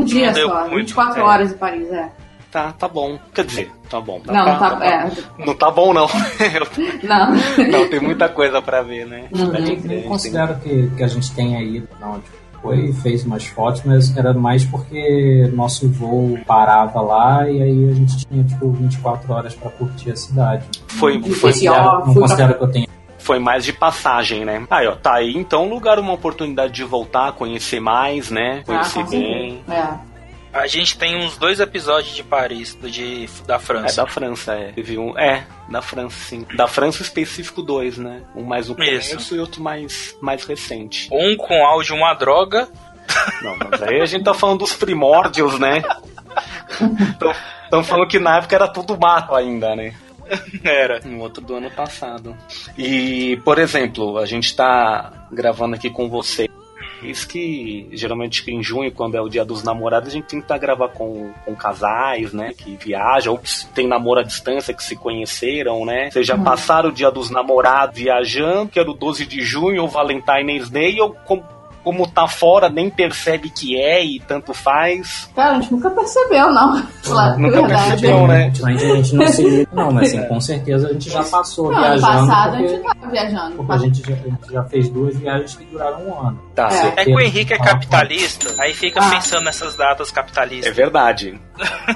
Um 0.00 0.04
dia 0.04 0.32
deu 0.32 0.48
só, 0.48 0.60
muito, 0.62 0.76
24 0.76 1.20
é. 1.20 1.22
horas 1.24 1.52
em 1.52 1.56
Paris, 1.56 1.90
é. 1.92 2.08
Tá, 2.50 2.72
tá 2.72 2.86
bom. 2.86 3.18
Quer 3.34 3.44
dizer, 3.46 3.72
tá 3.90 4.00
bom. 4.00 4.20
Tá, 4.20 4.32
Não, 4.32 4.44
não 4.46 4.58
tá. 4.58 4.74
bom. 4.76 4.84
É, 4.84 5.10
Não 5.44 5.54
tá 5.54 5.70
bom, 5.72 5.92
não. 5.92 6.06
não. 7.02 7.34
não, 7.68 7.88
tem 7.88 8.00
muita 8.00 8.28
coisa 8.28 8.62
pra 8.62 8.80
ver, 8.82 9.06
né? 9.06 9.24
Uhum. 9.34 9.50
Nem 9.84 10.02
considero 10.02 10.54
que, 10.60 10.88
que 10.96 11.02
a 11.02 11.08
gente 11.08 11.32
tenha 11.34 11.60
ido, 11.62 11.88
não. 12.00 12.20
Tipo, 12.20 12.44
foi, 12.62 12.92
fez 12.94 13.24
umas 13.24 13.44
fotos, 13.44 13.82
mas 13.84 14.16
era 14.16 14.32
mais 14.32 14.64
porque 14.64 15.50
nosso 15.52 15.88
voo 15.90 16.38
parava 16.46 17.00
lá 17.00 17.50
e 17.50 17.60
aí 17.60 17.90
a 17.90 17.92
gente 17.92 18.24
tinha, 18.24 18.44
tipo, 18.44 18.70
24 18.70 19.32
horas 19.32 19.54
pra 19.54 19.70
curtir 19.72 20.12
a 20.12 20.16
cidade. 20.16 20.64
Foi, 20.88 21.20
foi, 21.22 21.50
Considero- 21.52 21.82
não 22.06 22.12
pra- 22.14 22.14
considero 22.22 22.54
que 22.54 22.62
eu 22.64 22.68
tenha. 22.68 22.86
Foi 23.24 23.38
mais 23.38 23.64
de 23.64 23.72
passagem, 23.72 24.44
né? 24.44 24.66
Aí, 24.70 24.86
ó, 24.86 24.94
tá 24.94 25.14
aí 25.14 25.34
então 25.34 25.64
um 25.64 25.70
lugar, 25.70 25.98
uma 25.98 26.12
oportunidade 26.12 26.74
de 26.74 26.84
voltar, 26.84 27.32
conhecer 27.32 27.80
mais, 27.80 28.30
né? 28.30 28.60
Ah, 28.60 28.64
Conhecer 28.66 29.04
com 29.04 29.10
bem. 29.10 29.64
É. 29.70 30.14
A 30.52 30.66
gente 30.66 30.96
tem 30.98 31.16
uns 31.16 31.36
dois 31.38 31.58
episódios 31.58 32.14
de 32.14 32.22
Paris, 32.22 32.78
de, 32.82 33.26
da 33.46 33.56
É 33.56 33.58
França. 33.58 34.02
da 34.02 34.06
França, 34.08 34.52
é. 34.54 34.72
Teve 34.72 34.98
um. 34.98 35.18
É, 35.18 35.44
da 35.70 35.80
França, 35.80 36.16
sim. 36.16 36.46
Da 36.54 36.68
França 36.68 37.02
específico 37.02 37.62
dois, 37.62 37.96
né? 37.96 38.20
Um 38.36 38.44
mais 38.44 38.68
no 38.68 38.76
Isso. 38.84 39.10
começo 39.10 39.34
e 39.34 39.40
outro 39.40 39.62
mais, 39.62 40.14
mais 40.20 40.44
recente. 40.44 41.08
Um 41.10 41.34
com 41.36 41.64
áudio 41.64 41.96
uma 41.96 42.12
droga. 42.14 42.68
Não, 43.42 43.56
mas 43.56 43.82
aí 43.82 44.00
a 44.02 44.06
gente 44.06 44.22
tá 44.22 44.34
falando 44.34 44.60
dos 44.60 44.74
primórdios, 44.74 45.58
né? 45.58 45.82
Estão 47.64 47.82
falando 47.82 48.06
que 48.08 48.18
na 48.18 48.36
época 48.36 48.54
era 48.54 48.68
tudo 48.68 48.98
mato 48.98 49.34
ainda, 49.34 49.74
né? 49.74 49.94
Era. 50.64 51.00
No 51.00 51.20
outro 51.20 51.44
do 51.44 51.54
ano 51.54 51.70
passado. 51.70 52.36
E, 52.76 53.40
por 53.44 53.58
exemplo, 53.58 54.18
a 54.18 54.26
gente 54.26 54.54
tá 54.54 55.28
gravando 55.30 55.74
aqui 55.74 55.90
com 55.90 56.08
você. 56.08 56.48
Isso 57.02 57.28
que 57.28 57.86
geralmente 57.92 58.50
em 58.50 58.62
junho, 58.62 58.90
quando 58.90 59.16
é 59.16 59.20
o 59.20 59.28
dia 59.28 59.44
dos 59.44 59.62
namorados, 59.62 60.08
a 60.08 60.12
gente 60.12 60.26
tenta 60.26 60.56
gravar 60.56 60.88
com, 60.88 61.32
com 61.44 61.54
casais, 61.54 62.32
né? 62.32 62.54
Que 62.56 62.76
viajam, 62.76 63.34
ou 63.34 63.38
que 63.38 63.66
tem 63.74 63.86
namoro 63.86 64.20
à 64.20 64.22
distância, 64.22 64.72
que 64.72 64.82
se 64.82 64.96
conheceram, 64.96 65.84
né? 65.84 66.10
Vocês 66.10 66.26
já 66.26 66.38
passaram 66.38 66.88
o 66.88 66.92
dia 66.92 67.10
dos 67.10 67.30
namorados 67.30 67.96
viajando, 67.96 68.70
que 68.70 68.80
era 68.80 68.90
o 68.90 68.94
12 68.94 69.26
de 69.26 69.42
junho, 69.42 69.82
ou 69.82 69.88
Valentine's 69.88 70.70
Day, 70.70 70.98
ou 71.00 71.14
como, 71.84 72.08
tá 72.08 72.26
fora, 72.26 72.68
nem 72.68 72.88
percebe 72.90 73.50
que 73.50 73.78
é 73.78 74.04
e 74.04 74.18
tanto 74.18 74.52
faz. 74.54 75.30
Cara, 75.36 75.52
a 75.52 75.60
gente 75.60 75.70
nunca 75.72 75.90
percebeu, 75.90 76.50
não. 76.52 76.82
Lá, 77.06 77.36
Nunca 77.36 77.60
verdade. 77.60 77.88
percebeu, 77.90 78.26
né? 78.26 78.46
Ultimamente 78.46 78.84
a 78.84 78.96
gente 78.96 79.14
não 79.14 79.26
se 79.28 79.42
liga, 79.48 79.68
não, 79.72 79.92
mas 79.92 80.08
assim, 80.14 80.26
com 80.26 80.40
certeza 80.40 80.88
a 80.88 80.92
gente 80.94 81.10
já 81.10 81.22
passou 81.24 81.70
Não, 81.70 81.78
ano 81.78 81.84
viajando. 81.98 82.06
passado 82.26 82.48
a 82.48 82.56
porque, 82.58 82.68
gente 82.68 82.82
tava 82.84 83.10
viajando. 83.10 83.56
porque 83.56 83.72
a, 83.72 83.78
gente 83.78 84.02
já, 84.02 84.14
a 84.14 84.16
gente 84.16 84.52
já 84.52 84.64
fez 84.64 84.88
duas 84.88 85.16
viagens 85.18 85.54
que 85.56 85.64
duraram 85.66 86.00
um 86.08 86.20
ano. 86.28 86.42
Tá, 86.54 86.68
É. 86.72 87.02
É 87.02 87.04
que 87.04 87.12
o 87.14 87.20
Henrique 87.20 87.52
é 87.52 87.58
capitalista, 87.58 88.54
aí 88.58 88.72
fica 88.72 89.00
Ah. 89.04 89.10
pensando 89.10 89.44
nessas 89.44 89.76
datas 89.76 90.10
é 90.10 90.14
capitalistas. 90.14 90.74
verdade. 90.74 91.38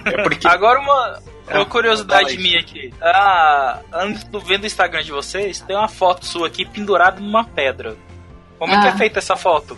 É 0.05 0.23
porque. 0.23 0.47
Agora 0.49 0.79
uma, 0.81 1.19
uma 1.51 1.63
Ah, 1.63 1.65
curiosidade 1.65 2.37
minha 2.37 2.61
aqui. 2.61 2.93
Ah, 3.03 3.79
antes 3.95 4.25
do 4.25 4.39
vendo 4.41 4.65
o 4.65 4.67
Instagram 4.67 5.03
de 5.03 5.11
vocês, 5.13 5.61
tem 5.61 5.75
uma 5.77 5.89
foto 5.89 6.27
sua 6.27 6.47
aqui 6.49 6.65
pendurada 6.65 7.21
numa 7.21 7.45
pedra. 7.45 7.97
Como 8.59 8.73
é 8.75 8.81
que 8.81 8.87
Ah. 8.87 8.91
é 8.91 8.93
feita 8.93 9.19
essa 9.19 9.37
foto? 9.37 9.77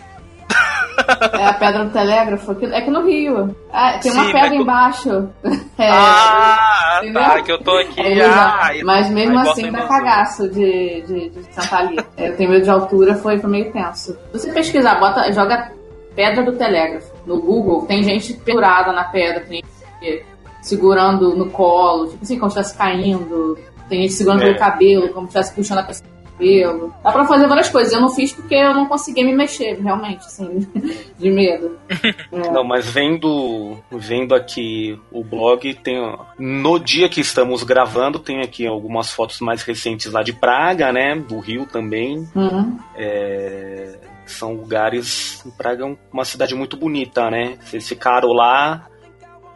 É 1.39 1.45
a 1.45 1.53
pedra 1.53 1.85
do 1.85 1.91
telégrafo. 1.91 2.51
É 2.71 2.81
que 2.81 2.91
no 2.91 3.05
Rio. 3.05 3.55
Ah, 3.71 3.97
tem 3.99 4.11
uma 4.11 4.25
Sim, 4.25 4.31
pedra 4.33 4.41
mas 4.41 4.51
tu- 4.57 4.61
embaixo. 4.61 5.29
É, 5.77 5.89
ah, 5.89 6.99
entendeu? 7.01 7.21
tá, 7.23 7.41
que 7.41 7.51
eu 7.51 7.57
tô 7.63 7.71
aqui. 7.77 7.99
é 8.01 8.23
ah. 8.25 8.71
Mas 8.83 9.09
mesmo 9.09 9.39
assim 9.39 9.71
dá 9.71 9.87
cagaço 9.87 10.47
de, 10.49 11.01
de, 11.01 11.29
de 11.29 11.43
sentar 11.53 11.79
ali. 11.79 11.97
É, 12.17 12.27
Eu 12.29 12.37
tenho 12.37 12.51
medo 12.51 12.63
de 12.63 12.69
altura, 12.69 13.15
foi, 13.15 13.39
foi 13.39 13.49
meio 13.49 13.71
tenso. 13.71 14.13
Se 14.33 14.39
você 14.39 14.51
pesquisar, 14.53 14.99
bota, 14.99 15.31
joga 15.31 15.71
pedra 16.15 16.43
do 16.43 16.51
telégrafo 16.57 17.11
no 17.25 17.41
Google, 17.41 17.85
tem 17.87 18.03
gente 18.03 18.33
pendurada 18.33 18.91
na 18.91 19.05
pedra, 19.05 19.39
tem 19.41 19.63
gente 20.01 20.25
segurando 20.61 21.35
no 21.35 21.49
colo, 21.49 22.09
tipo 22.09 22.21
assim, 22.23 22.37
como 22.37 22.51
se 22.51 22.59
estivesse 22.59 22.77
caindo. 22.77 23.57
Tem 23.89 24.01
gente 24.01 24.13
segurando 24.13 24.43
É. 24.43 24.45
pelo 24.47 24.59
cabelo, 24.59 25.09
como 25.13 25.27
se 25.31 25.39
estivesse 25.39 25.55
puxando 25.55 25.79
a 25.79 25.83
pessoa. 25.83 26.09
Cabelo. 26.41 26.93
Dá 27.03 27.11
pra 27.11 27.25
fazer 27.25 27.47
várias 27.47 27.69
coisas. 27.69 27.93
Eu 27.93 28.01
não 28.01 28.09
fiz 28.09 28.33
porque 28.33 28.55
eu 28.55 28.73
não 28.73 28.87
conseguia 28.87 29.23
me 29.23 29.35
mexer, 29.35 29.79
realmente, 29.79 30.25
assim, 30.25 30.67
de 31.17 31.29
medo. 31.29 31.79
É. 32.31 32.49
Não, 32.49 32.63
mas 32.63 32.89
vendo, 32.89 33.77
vendo 33.91 34.33
aqui 34.33 34.97
o 35.11 35.21
blog, 35.23 35.73
tem 35.75 35.99
ó, 35.99 36.17
no 36.39 36.79
dia 36.79 37.09
que 37.09 37.19
estamos 37.19 37.61
gravando, 37.61 38.19
tem 38.19 38.41
aqui 38.41 38.65
algumas 38.65 39.11
fotos 39.11 39.41
mais 39.41 39.63
recentes 39.63 40.11
lá 40.11 40.23
de 40.23 40.31
Praga, 40.31 40.93
né? 40.93 41.15
Do 41.15 41.39
Rio 41.39 41.65
também. 41.65 42.25
Uhum. 42.33 42.79
É, 42.95 43.99
são 44.25 44.53
lugares. 44.53 45.43
Praga 45.57 45.85
é 45.85 45.97
uma 46.11 46.23
cidade 46.23 46.55
muito 46.55 46.77
bonita, 46.77 47.29
né? 47.29 47.57
Vocês 47.61 47.87
ficaram 47.87 48.29
lá, 48.29 48.87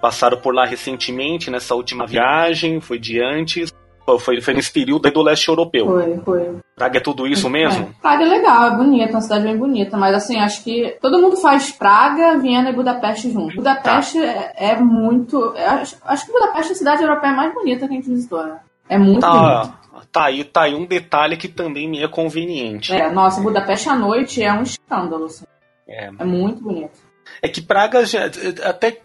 passaram 0.02 0.38
por 0.38 0.54
lá 0.54 0.66
recentemente 0.66 1.50
nessa 1.50 1.76
última 1.76 2.06
viagem, 2.06 2.82
foi 2.82 3.00
de 3.00 3.22
antes. 3.24 3.74
Foi, 4.20 4.40
foi 4.40 4.54
nesse 4.54 4.72
período 4.72 5.08
aí 5.08 5.12
do 5.12 5.22
leste 5.24 5.48
europeu. 5.50 5.88
Foi, 5.88 6.18
foi. 6.20 6.56
Praga 6.76 6.98
é 6.98 7.02
tudo 7.02 7.26
isso 7.26 7.50
mesmo? 7.50 7.86
É. 7.86 8.02
Praga 8.02 8.24
é 8.24 8.28
legal, 8.28 8.68
é 8.68 8.78
bonita, 8.78 9.12
é 9.12 9.16
uma 9.16 9.22
cidade 9.22 9.44
bem 9.44 9.58
bonita, 9.58 9.98
mas 9.98 10.16
assim, 10.16 10.38
acho 10.38 10.64
que 10.64 10.96
todo 11.02 11.20
mundo 11.20 11.38
faz 11.38 11.72
Praga, 11.72 12.38
Viena 12.38 12.70
e 12.70 12.74
Budapeste 12.74 13.32
junto. 13.32 13.56
Budapeste 13.56 14.22
é, 14.22 14.54
é 14.56 14.76
muito. 14.80 15.54
é, 15.56 15.66
acho, 15.66 15.98
acho 16.06 16.26
que 16.26 16.32
Budapeste 16.32 16.72
é 16.72 16.76
a 16.76 16.78
cidade 16.78 17.04
europeia 17.04 17.34
mais 17.34 17.54
bonita 17.54 17.88
que 17.88 17.94
a 17.94 17.96
gente 17.96 18.10
visitou, 18.10 18.46
né? 18.46 18.60
É 18.88 18.98
muito 18.98 19.26
bonita. 19.26 19.50
Tá, 19.50 20.02
tá, 20.12 20.26
aí, 20.26 20.44
tá 20.44 20.62
aí 20.64 20.76
um 20.76 20.86
detalhe 20.86 21.38
que 21.38 21.48
também 21.48 21.90
me 21.90 22.04
é 22.04 22.08
conveniente. 22.08 22.94
É, 22.94 23.12
nossa, 23.12 23.42
Budapeste 23.42 23.90
à 23.90 23.96
noite 23.96 24.44
é 24.44 24.54
um 24.54 24.62
escândalo, 24.62 25.26
assim. 25.26 25.46
É, 25.88 26.12
É 26.20 26.24
muito 26.24 26.62
bonito. 26.62 27.06
É 27.42 27.48
que 27.48 27.62
Praga 27.62 28.06
já, 28.06 28.26
até 28.64 29.00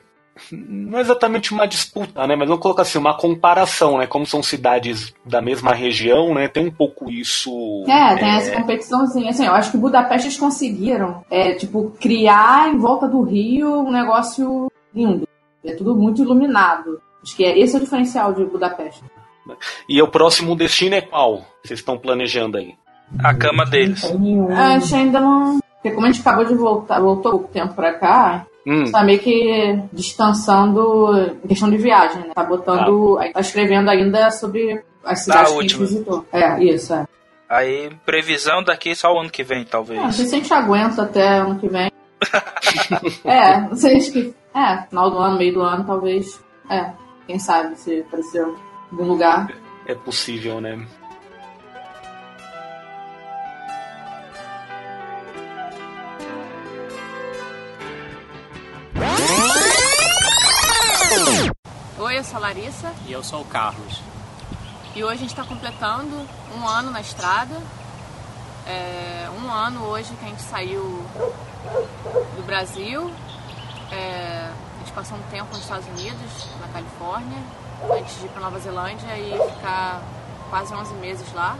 não 0.51 0.99
é 0.99 1.01
exatamente 1.01 1.53
uma 1.53 1.66
disputa, 1.66 2.26
né? 2.26 2.36
Mas 2.36 2.49
vamos 2.49 2.62
colocar 2.62 2.82
assim, 2.82 2.99
uma 2.99 3.16
comparação, 3.16 3.99
né? 3.99 4.07
Como 4.07 4.26
são 4.26 4.43
cidades 4.43 5.14
da 5.24 5.41
mesma 5.41 5.72
região, 5.72 6.34
né? 6.34 6.49
Tem 6.49 6.66
um 6.66 6.70
pouco 6.70 7.11
isso. 7.11 7.84
É, 7.88 8.16
tem 8.16 8.30
essa 8.30 8.53
competiçãozinha. 8.53 9.30
Assim, 9.30 9.47
eu 9.47 9.53
acho 9.53 9.70
que 9.70 9.78
Budapeste 9.78 10.28
eles 10.28 10.38
conseguiram, 10.38 11.24
é, 11.30 11.55
tipo, 11.55 11.93
criar 12.01 12.72
em 12.72 12.78
volta 12.78 13.09
do 13.09 13.22
Rio 13.22 13.80
um 13.80 13.91
negócio 13.91 14.70
lindo. 14.95 15.26
É 15.64 15.74
tudo 15.74 15.95
muito 15.95 16.22
iluminado. 16.22 17.01
Acho 17.22 17.36
que 17.36 17.45
é, 17.45 17.59
esse 17.59 17.74
é 17.74 17.78
o 17.78 17.82
diferencial 17.82 18.32
de 18.32 18.45
Budapeste. 18.45 19.05
E 19.88 20.01
o 20.01 20.09
próximo 20.09 20.55
destino 20.57 20.95
é 20.95 21.01
qual? 21.01 21.45
Vocês 21.62 21.80
estão 21.80 21.99
planejando 21.99 22.57
aí? 22.57 22.74
A 23.18 23.34
cama 23.34 23.66
deles. 23.66 24.05
A 24.05 24.78
gente 24.78 24.95
ainda 24.95 25.20
não. 25.20 25.59
Porque 25.74 25.91
como 25.91 26.07
a 26.07 26.11
gente 26.11 26.20
acabou 26.20 26.45
de 26.45 26.55
voltar, 26.55 27.01
voltou 27.01 27.32
pouco 27.32 27.49
tempo 27.49 27.74
pra 27.74 27.95
cá, 27.95 28.47
Hum, 28.66 28.90
tá 28.90 29.02
meio 29.02 29.18
que 29.18 29.78
distanciando 29.92 31.16
em 31.44 31.48
questão 31.48 31.70
de 31.70 31.76
viagem, 31.78 32.20
né? 32.22 32.32
Tá 32.34 32.44
botando. 32.44 33.18
Tá 33.32 33.40
escrevendo 33.40 33.88
ainda 33.88 34.30
sobre 34.30 34.82
as 35.04 35.20
cidades 35.24 35.52
que 35.52 35.58
a 35.58 35.62
gente 35.62 35.78
visitou. 35.78 36.26
É, 36.32 36.62
isso, 36.62 36.92
é. 36.94 37.06
Aí, 37.48 37.90
previsão 38.04 38.62
daqui 38.62 38.94
só 38.94 39.12
o 39.12 39.18
ano 39.20 39.30
que 39.30 39.42
vem, 39.42 39.58
Ah, 39.58 39.62
não 39.62 39.70
talvez. 39.70 40.14
sei 40.14 40.26
se 40.26 40.34
a 40.34 40.38
gente 40.38 40.52
aguenta 40.54 41.02
até 41.02 41.38
ano 41.38 41.58
que 41.58 41.68
vem. 41.68 41.90
é, 43.24 43.61
não 43.61 43.74
sei 43.76 43.98
que. 43.98 44.34
É, 44.54 44.82
final 44.88 45.11
do 45.11 45.18
ano, 45.18 45.38
meio 45.38 45.54
do 45.54 45.62
ano, 45.62 45.84
talvez. 45.84 46.40
É, 46.68 46.92
quem 47.26 47.38
sabe 47.38 47.76
se 47.76 48.00
aparecer 48.00 48.44
algum 48.92 49.04
lugar. 49.04 49.48
é 49.86 49.94
possível, 49.94 50.61
né? 50.61 50.78
Oi, 62.03 62.16
eu 62.16 62.24
sou 62.24 62.38
a 62.38 62.40
Larissa 62.40 62.94
E 63.07 63.12
eu 63.12 63.22
sou 63.22 63.42
o 63.42 63.44
Carlos. 63.44 64.01
e 64.96 65.05
hoje 65.05 65.16
a 65.16 65.18
gente 65.18 65.34
está 65.38 65.44
completando 65.44 66.26
um 66.57 66.66
ano 66.66 66.90
na 66.90 67.03
estrada. 67.03 67.55
É, 68.66 69.28
um 69.38 69.53
ano 69.53 69.84
hoje 69.84 70.14
que 70.14 70.24
a 70.24 70.28
gente 70.28 70.40
saiu 70.40 70.82
do 70.82 72.46
Brasil. 72.46 73.12
É, 73.92 74.48
a 74.48 74.78
gente 74.78 74.92
passou 74.92 75.18
um 75.18 75.22
tempo 75.30 75.48
nos 75.48 75.59
Estados 75.59 75.86
Unidos, 75.88 76.48
na 76.59 76.68
Califórnia, 76.68 77.38
antes 77.92 78.18
de 78.18 78.24
ir 78.24 78.28
para 78.30 78.40
Nova 78.40 78.59
Zelândia 78.61 79.18
e 79.18 79.32
ficar 79.53 80.01
quase 80.48 80.72
11 80.72 80.94
meses 80.94 81.30
lá. 81.34 81.55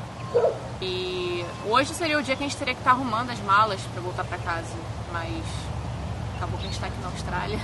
E 0.80 1.45
hoje 1.66 1.93
seria 1.93 2.18
o 2.18 2.22
dia 2.22 2.34
que 2.34 2.43
a 2.43 2.49
gente 2.49 2.57
teria 2.57 2.72
que 2.72 2.80
estar 2.80 2.93
arrumando 2.93 3.28
as 3.28 3.41
malas 3.41 3.82
para 3.93 4.01
voltar 4.01 4.24
para 4.24 4.38
casa, 4.38 4.74
mas 5.12 5.45
acabou 6.38 6.59
que 6.59 6.64
a 6.64 6.68
gente 6.68 6.76
está 6.76 6.86
aqui 6.86 6.99
na 7.03 7.09
Austrália 7.09 7.61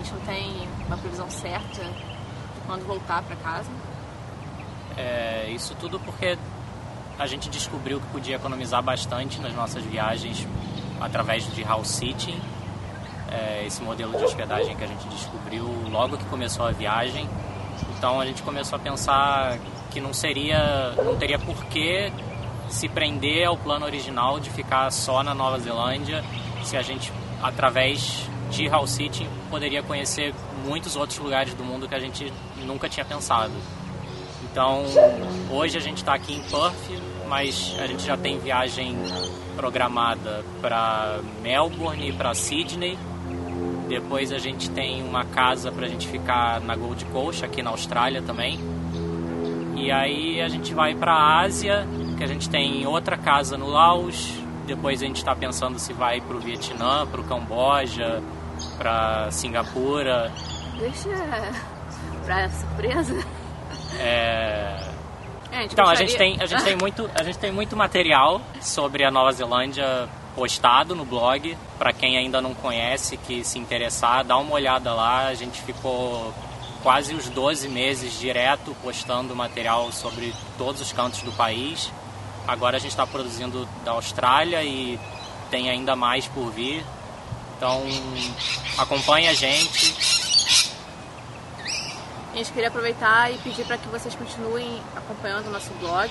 gente 0.00 0.12
não 0.12 0.20
tem 0.20 0.68
uma 0.86 0.96
previsão 0.96 1.30
certa 1.30 1.84
de 1.84 2.60
quando 2.66 2.86
voltar 2.86 3.22
para 3.22 3.36
casa. 3.36 3.70
É, 4.96 5.48
isso 5.50 5.74
tudo 5.78 6.00
porque 6.00 6.38
a 7.18 7.26
gente 7.26 7.48
descobriu 7.48 8.00
que 8.00 8.06
podia 8.06 8.36
economizar 8.36 8.82
bastante 8.82 9.40
nas 9.40 9.54
nossas 9.54 9.84
viagens 9.84 10.46
através 11.00 11.44
de 11.54 11.62
house 11.62 11.88
sitting. 11.88 12.40
É, 13.30 13.64
esse 13.64 13.80
modelo 13.82 14.16
de 14.16 14.24
hospedagem 14.24 14.74
que 14.76 14.82
a 14.82 14.86
gente 14.86 15.06
descobriu 15.08 15.64
logo 15.90 16.16
que 16.16 16.24
começou 16.24 16.66
a 16.66 16.72
viagem. 16.72 17.28
Então 17.96 18.20
a 18.20 18.26
gente 18.26 18.42
começou 18.42 18.76
a 18.76 18.78
pensar 18.80 19.58
que 19.90 20.00
não 20.00 20.12
seria, 20.12 20.92
não 21.04 21.16
teria 21.16 21.38
porquê 21.38 22.12
se 22.68 22.88
prender 22.88 23.46
ao 23.46 23.56
plano 23.56 23.84
original 23.84 24.40
de 24.40 24.48
ficar 24.50 24.90
só 24.90 25.22
na 25.22 25.34
Nova 25.34 25.58
Zelândia, 25.58 26.24
se 26.62 26.76
a 26.76 26.82
gente 26.82 27.12
através 27.42 28.29
de 28.50 28.68
house 28.68 28.90
sitting 28.90 29.28
poderia 29.48 29.82
conhecer 29.82 30.34
muitos 30.66 30.96
outros 30.96 31.18
lugares 31.18 31.54
do 31.54 31.64
mundo 31.64 31.88
que 31.88 31.94
a 31.94 32.00
gente 32.00 32.32
nunca 32.66 32.88
tinha 32.88 33.04
pensado. 33.04 33.52
Então, 34.50 34.82
hoje 35.50 35.78
a 35.78 35.80
gente 35.80 35.98
está 35.98 36.14
aqui 36.14 36.34
em 36.34 36.42
Perth, 36.42 37.00
mas 37.28 37.76
a 37.78 37.86
gente 37.86 38.04
já 38.04 38.16
tem 38.16 38.38
viagem 38.38 38.96
programada 39.56 40.44
para 40.60 41.20
Melbourne 41.40 42.08
e 42.08 42.12
para 42.12 42.34
Sydney. 42.34 42.98
Depois 43.88 44.32
a 44.32 44.38
gente 44.38 44.68
tem 44.70 45.02
uma 45.02 45.24
casa 45.24 45.70
para 45.70 45.86
a 45.86 45.88
gente 45.88 46.08
ficar 46.08 46.60
na 46.60 46.74
Gold 46.74 47.04
Coast, 47.06 47.44
aqui 47.44 47.62
na 47.62 47.70
Austrália 47.70 48.22
também. 48.22 48.58
E 49.76 49.90
aí 49.90 50.40
a 50.40 50.48
gente 50.48 50.74
vai 50.74 50.94
para 50.94 51.12
a 51.12 51.40
Ásia, 51.40 51.86
que 52.18 52.24
a 52.24 52.26
gente 52.26 52.50
tem 52.50 52.86
outra 52.86 53.16
casa 53.16 53.56
no 53.56 53.68
Laos. 53.68 54.32
Depois 54.66 55.02
a 55.02 55.06
gente 55.06 55.16
está 55.16 55.34
pensando 55.34 55.78
se 55.78 55.92
vai 55.92 56.20
para 56.20 56.36
o 56.36 56.40
Vietnã, 56.40 57.06
para 57.06 57.20
o 57.20 57.24
Camboja, 57.24 58.22
para 58.78 59.30
Singapura. 59.30 60.32
Deixa 60.78 61.08
pra 62.24 62.48
surpresa. 62.50 63.24
É, 63.98 64.76
É, 65.52 65.62
gente 65.62 65.72
Então, 65.72 65.84
a 65.84 65.88
gostaria- 65.90 66.08
gente, 66.08 66.16
tem, 66.18 66.38
a, 66.40 66.46
gente 66.46 66.62
tem 66.64 66.76
muito, 66.76 67.10
a 67.14 67.22
gente 67.24 67.38
tem 67.38 67.50
muito 67.52 67.76
material 67.76 68.40
sobre 68.60 69.04
a 69.04 69.10
Nova 69.10 69.32
Zelândia 69.32 70.08
postado 70.36 70.94
no 70.94 71.04
blog. 71.04 71.56
Para 71.78 71.92
quem 71.92 72.16
ainda 72.16 72.40
não 72.40 72.54
conhece, 72.54 73.16
que 73.16 73.42
se 73.44 73.58
interessar, 73.58 74.24
dá 74.24 74.36
uma 74.38 74.52
olhada 74.54 74.94
lá. 74.94 75.26
A 75.26 75.34
gente 75.34 75.60
ficou 75.62 76.32
quase 76.84 77.14
os 77.14 77.28
12 77.28 77.68
meses 77.68 78.18
direto 78.18 78.74
postando 78.82 79.34
material 79.34 79.90
sobre 79.92 80.32
todos 80.56 80.80
os 80.80 80.92
cantos 80.92 81.20
do 81.22 81.32
país. 81.32 81.92
Agora 82.46 82.76
a 82.76 82.80
gente 82.80 82.92
está 82.92 83.06
produzindo 83.06 83.68
da 83.84 83.90
Austrália 83.92 84.62
e 84.62 84.98
tem 85.50 85.68
ainda 85.68 85.96
mais 85.96 86.26
por 86.28 86.50
vir. 86.52 86.84
Então, 87.60 87.82
acompanhe 88.78 89.28
a 89.28 89.34
gente. 89.34 89.94
A 92.32 92.36
gente 92.38 92.52
queria 92.52 92.68
aproveitar 92.68 93.30
e 93.30 93.36
pedir 93.36 93.66
para 93.66 93.76
que 93.76 93.86
vocês 93.88 94.14
continuem 94.14 94.80
acompanhando 94.96 95.48
o 95.48 95.50
nosso 95.50 95.68
blog. 95.74 96.10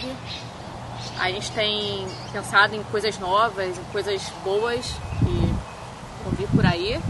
A 1.18 1.32
gente 1.32 1.50
tem 1.54 2.08
pensado 2.32 2.76
em 2.76 2.84
coisas 2.84 3.18
novas, 3.18 3.80
em 3.80 3.84
coisas 3.86 4.22
boas 4.44 4.86
que 5.18 5.54
vão 6.24 6.34
vir 6.38 6.48
por 6.50 6.68
aí. 6.68 7.02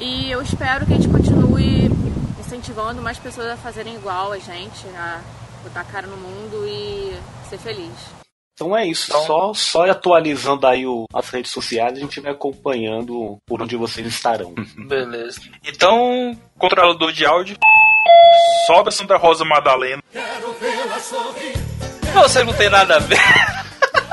E 0.00 0.28
eu 0.32 0.42
espero 0.42 0.84
que 0.84 0.94
a 0.94 0.96
gente 0.96 1.08
continue 1.08 1.88
incentivando 2.40 3.00
mais 3.00 3.20
pessoas 3.20 3.50
a 3.52 3.56
fazerem 3.56 3.94
igual 3.94 4.32
a 4.32 4.38
gente, 4.40 4.84
a 4.96 5.20
botar 5.62 5.82
a 5.82 5.84
cara 5.84 6.08
no 6.08 6.16
mundo 6.16 6.66
e 6.66 7.16
ser 7.48 7.58
feliz. 7.58 8.17
Então 8.58 8.76
é 8.76 8.84
isso, 8.84 9.06
Então- 9.08 9.24
só, 9.24 9.54
só 9.54 9.88
atualizando 9.88 10.66
aí 10.66 10.84
o, 10.84 11.04
as 11.14 11.30
redes 11.30 11.52
sociais, 11.52 11.96
a 11.96 12.00
gente 12.00 12.18
vai 12.18 12.32
acompanhando 12.32 13.38
por 13.46 13.62
onde 13.62 13.76
vocês 13.76 14.04
estarão. 14.04 14.52
Beleza. 14.76 15.40
Então, 15.64 16.36
controlador 16.58 17.12
de 17.12 17.24
áudio. 17.24 17.56
Sobe 18.66 18.88
a 18.88 18.90
Santa 18.90 19.16
Rosa 19.16 19.44
Madalena. 19.44 20.02
Você 22.14 22.42
não 22.42 22.52
tem 22.52 22.68
nada 22.68 22.96
a 22.96 22.98
ver. 22.98 23.16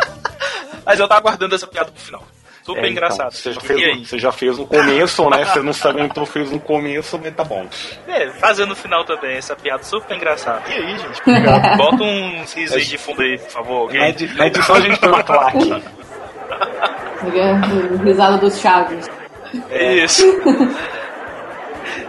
Mas 0.86 1.00
eu 1.00 1.08
tava 1.08 1.22
guardando 1.22 1.56
essa 1.56 1.66
piada 1.66 1.92
pro 1.92 2.00
final. 2.02 2.24
Super 2.66 2.80
É, 2.80 2.82
então, 2.82 2.92
engraçado. 2.92 3.32
você, 3.32 3.52
já 3.54 3.62
fez, 3.62 4.08
você 4.10 4.18
já 4.18 4.32
fez 4.32 4.58
no 4.58 4.66
começo, 4.66 5.30
né? 5.30 5.46
Você 5.46 5.62
não 5.62 5.72
se 5.72 5.88
aguentou, 5.88 6.26
fez 6.26 6.50
no 6.50 6.60
começo, 6.60 7.20
mas 7.24 7.36
tá 7.36 7.44
bom. 7.44 7.68
É, 8.08 8.28
fazendo 8.32 8.70
no 8.70 8.76
final 8.76 9.06
também, 9.06 9.38
essa 9.38 9.56
piada 9.56 9.84
super 9.84 10.16
engraçada. 10.18 10.64
E 10.70 10.74
aí, 10.74 10.98
gente? 10.98 11.22
Bota 11.78 12.04
um 12.04 12.44
riso 12.56 12.76
aí 12.76 12.84
de 12.84 12.98
fundo 12.98 13.22
aí, 13.22 13.38
por 13.38 13.52
favor. 13.52 13.78
alguém. 13.82 14.00
Na 14.00 14.10
edi- 14.10 14.34
na 14.34 14.48
edição 14.48 14.76
a 14.76 14.80
gente 14.80 15.00
põe 15.00 15.10
uma 15.10 15.24
claque. 15.24 15.58
Risada 18.04 18.38
dos 18.38 18.60
Chaves. 18.60 19.10
É 19.70 19.94
isso. 19.96 20.24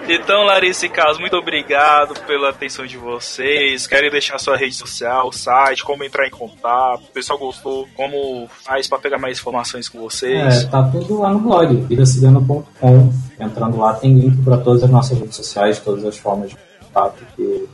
Então, 0.08 0.44
Larissa 0.44 0.86
e 0.86 0.88
Carlos, 0.88 1.18
muito 1.18 1.36
obrigado 1.36 2.14
pela 2.26 2.50
atenção 2.50 2.86
de 2.86 2.96
vocês. 2.96 3.86
Querem 3.86 4.10
deixar 4.10 4.38
sua 4.38 4.56
rede 4.56 4.74
social, 4.74 5.32
site, 5.32 5.84
como 5.84 6.04
entrar 6.04 6.26
em 6.26 6.30
contato? 6.30 7.04
O 7.04 7.12
pessoal 7.12 7.38
gostou? 7.38 7.88
Como 7.94 8.48
faz 8.64 8.88
para 8.88 8.98
pegar 8.98 9.18
mais 9.18 9.38
informações 9.38 9.88
com 9.88 10.00
vocês? 10.00 10.62
É, 10.62 10.66
tá 10.66 10.82
tudo 10.84 11.20
lá 11.20 11.32
no 11.32 11.40
blog, 11.40 11.74
vidacigana.com. 11.74 13.12
Entrando 13.38 13.78
lá 13.78 13.94
tem 13.94 14.18
link 14.18 14.42
para 14.42 14.58
todas 14.58 14.82
as 14.82 14.90
nossas 14.90 15.18
redes 15.18 15.36
sociais, 15.36 15.78
todas 15.80 16.04
as 16.04 16.16
formas 16.16 16.50
de 16.50 16.56
contato 16.80 17.22
que, 17.36 17.68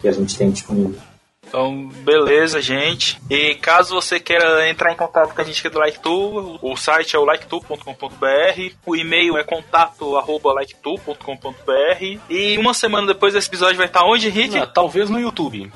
que 0.00 0.08
a 0.08 0.12
gente 0.12 0.36
tem 0.36 0.50
disponível. 0.50 1.11
Então, 1.52 1.86
beleza, 1.98 2.62
gente. 2.62 3.20
E 3.28 3.54
caso 3.56 3.94
você 3.94 4.18
queira 4.18 4.66
entrar 4.70 4.90
em 4.90 4.96
contato 4.96 5.34
com 5.34 5.40
a 5.42 5.44
gente 5.44 5.60
aqui 5.60 5.68
do 5.68 5.84
LikeTu, 5.84 6.58
o 6.62 6.76
site 6.78 7.14
é 7.14 7.18
o 7.18 7.26
liketu.com.br, 7.26 8.72
o 8.86 8.96
e-mail 8.96 9.36
é 9.36 9.44
contato@liketu.com.br 9.44 12.20
e 12.30 12.56
uma 12.56 12.72
semana 12.72 13.08
depois 13.08 13.34
esse 13.34 13.48
episódio 13.48 13.76
vai 13.76 13.84
estar 13.84 14.02
onde, 14.02 14.30
Rick? 14.30 14.56
Ah, 14.56 14.66
talvez 14.66 15.10
no 15.10 15.20
YouTube. 15.20 15.70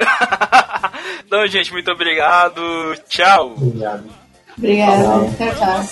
então, 1.26 1.46
gente, 1.46 1.70
muito 1.74 1.92
obrigado. 1.92 2.62
Tchau. 3.06 3.52
Obrigado. 3.54 4.08
Obrigada. 4.56 5.28
Tchau, 5.36 5.54
tchau. 5.58 5.84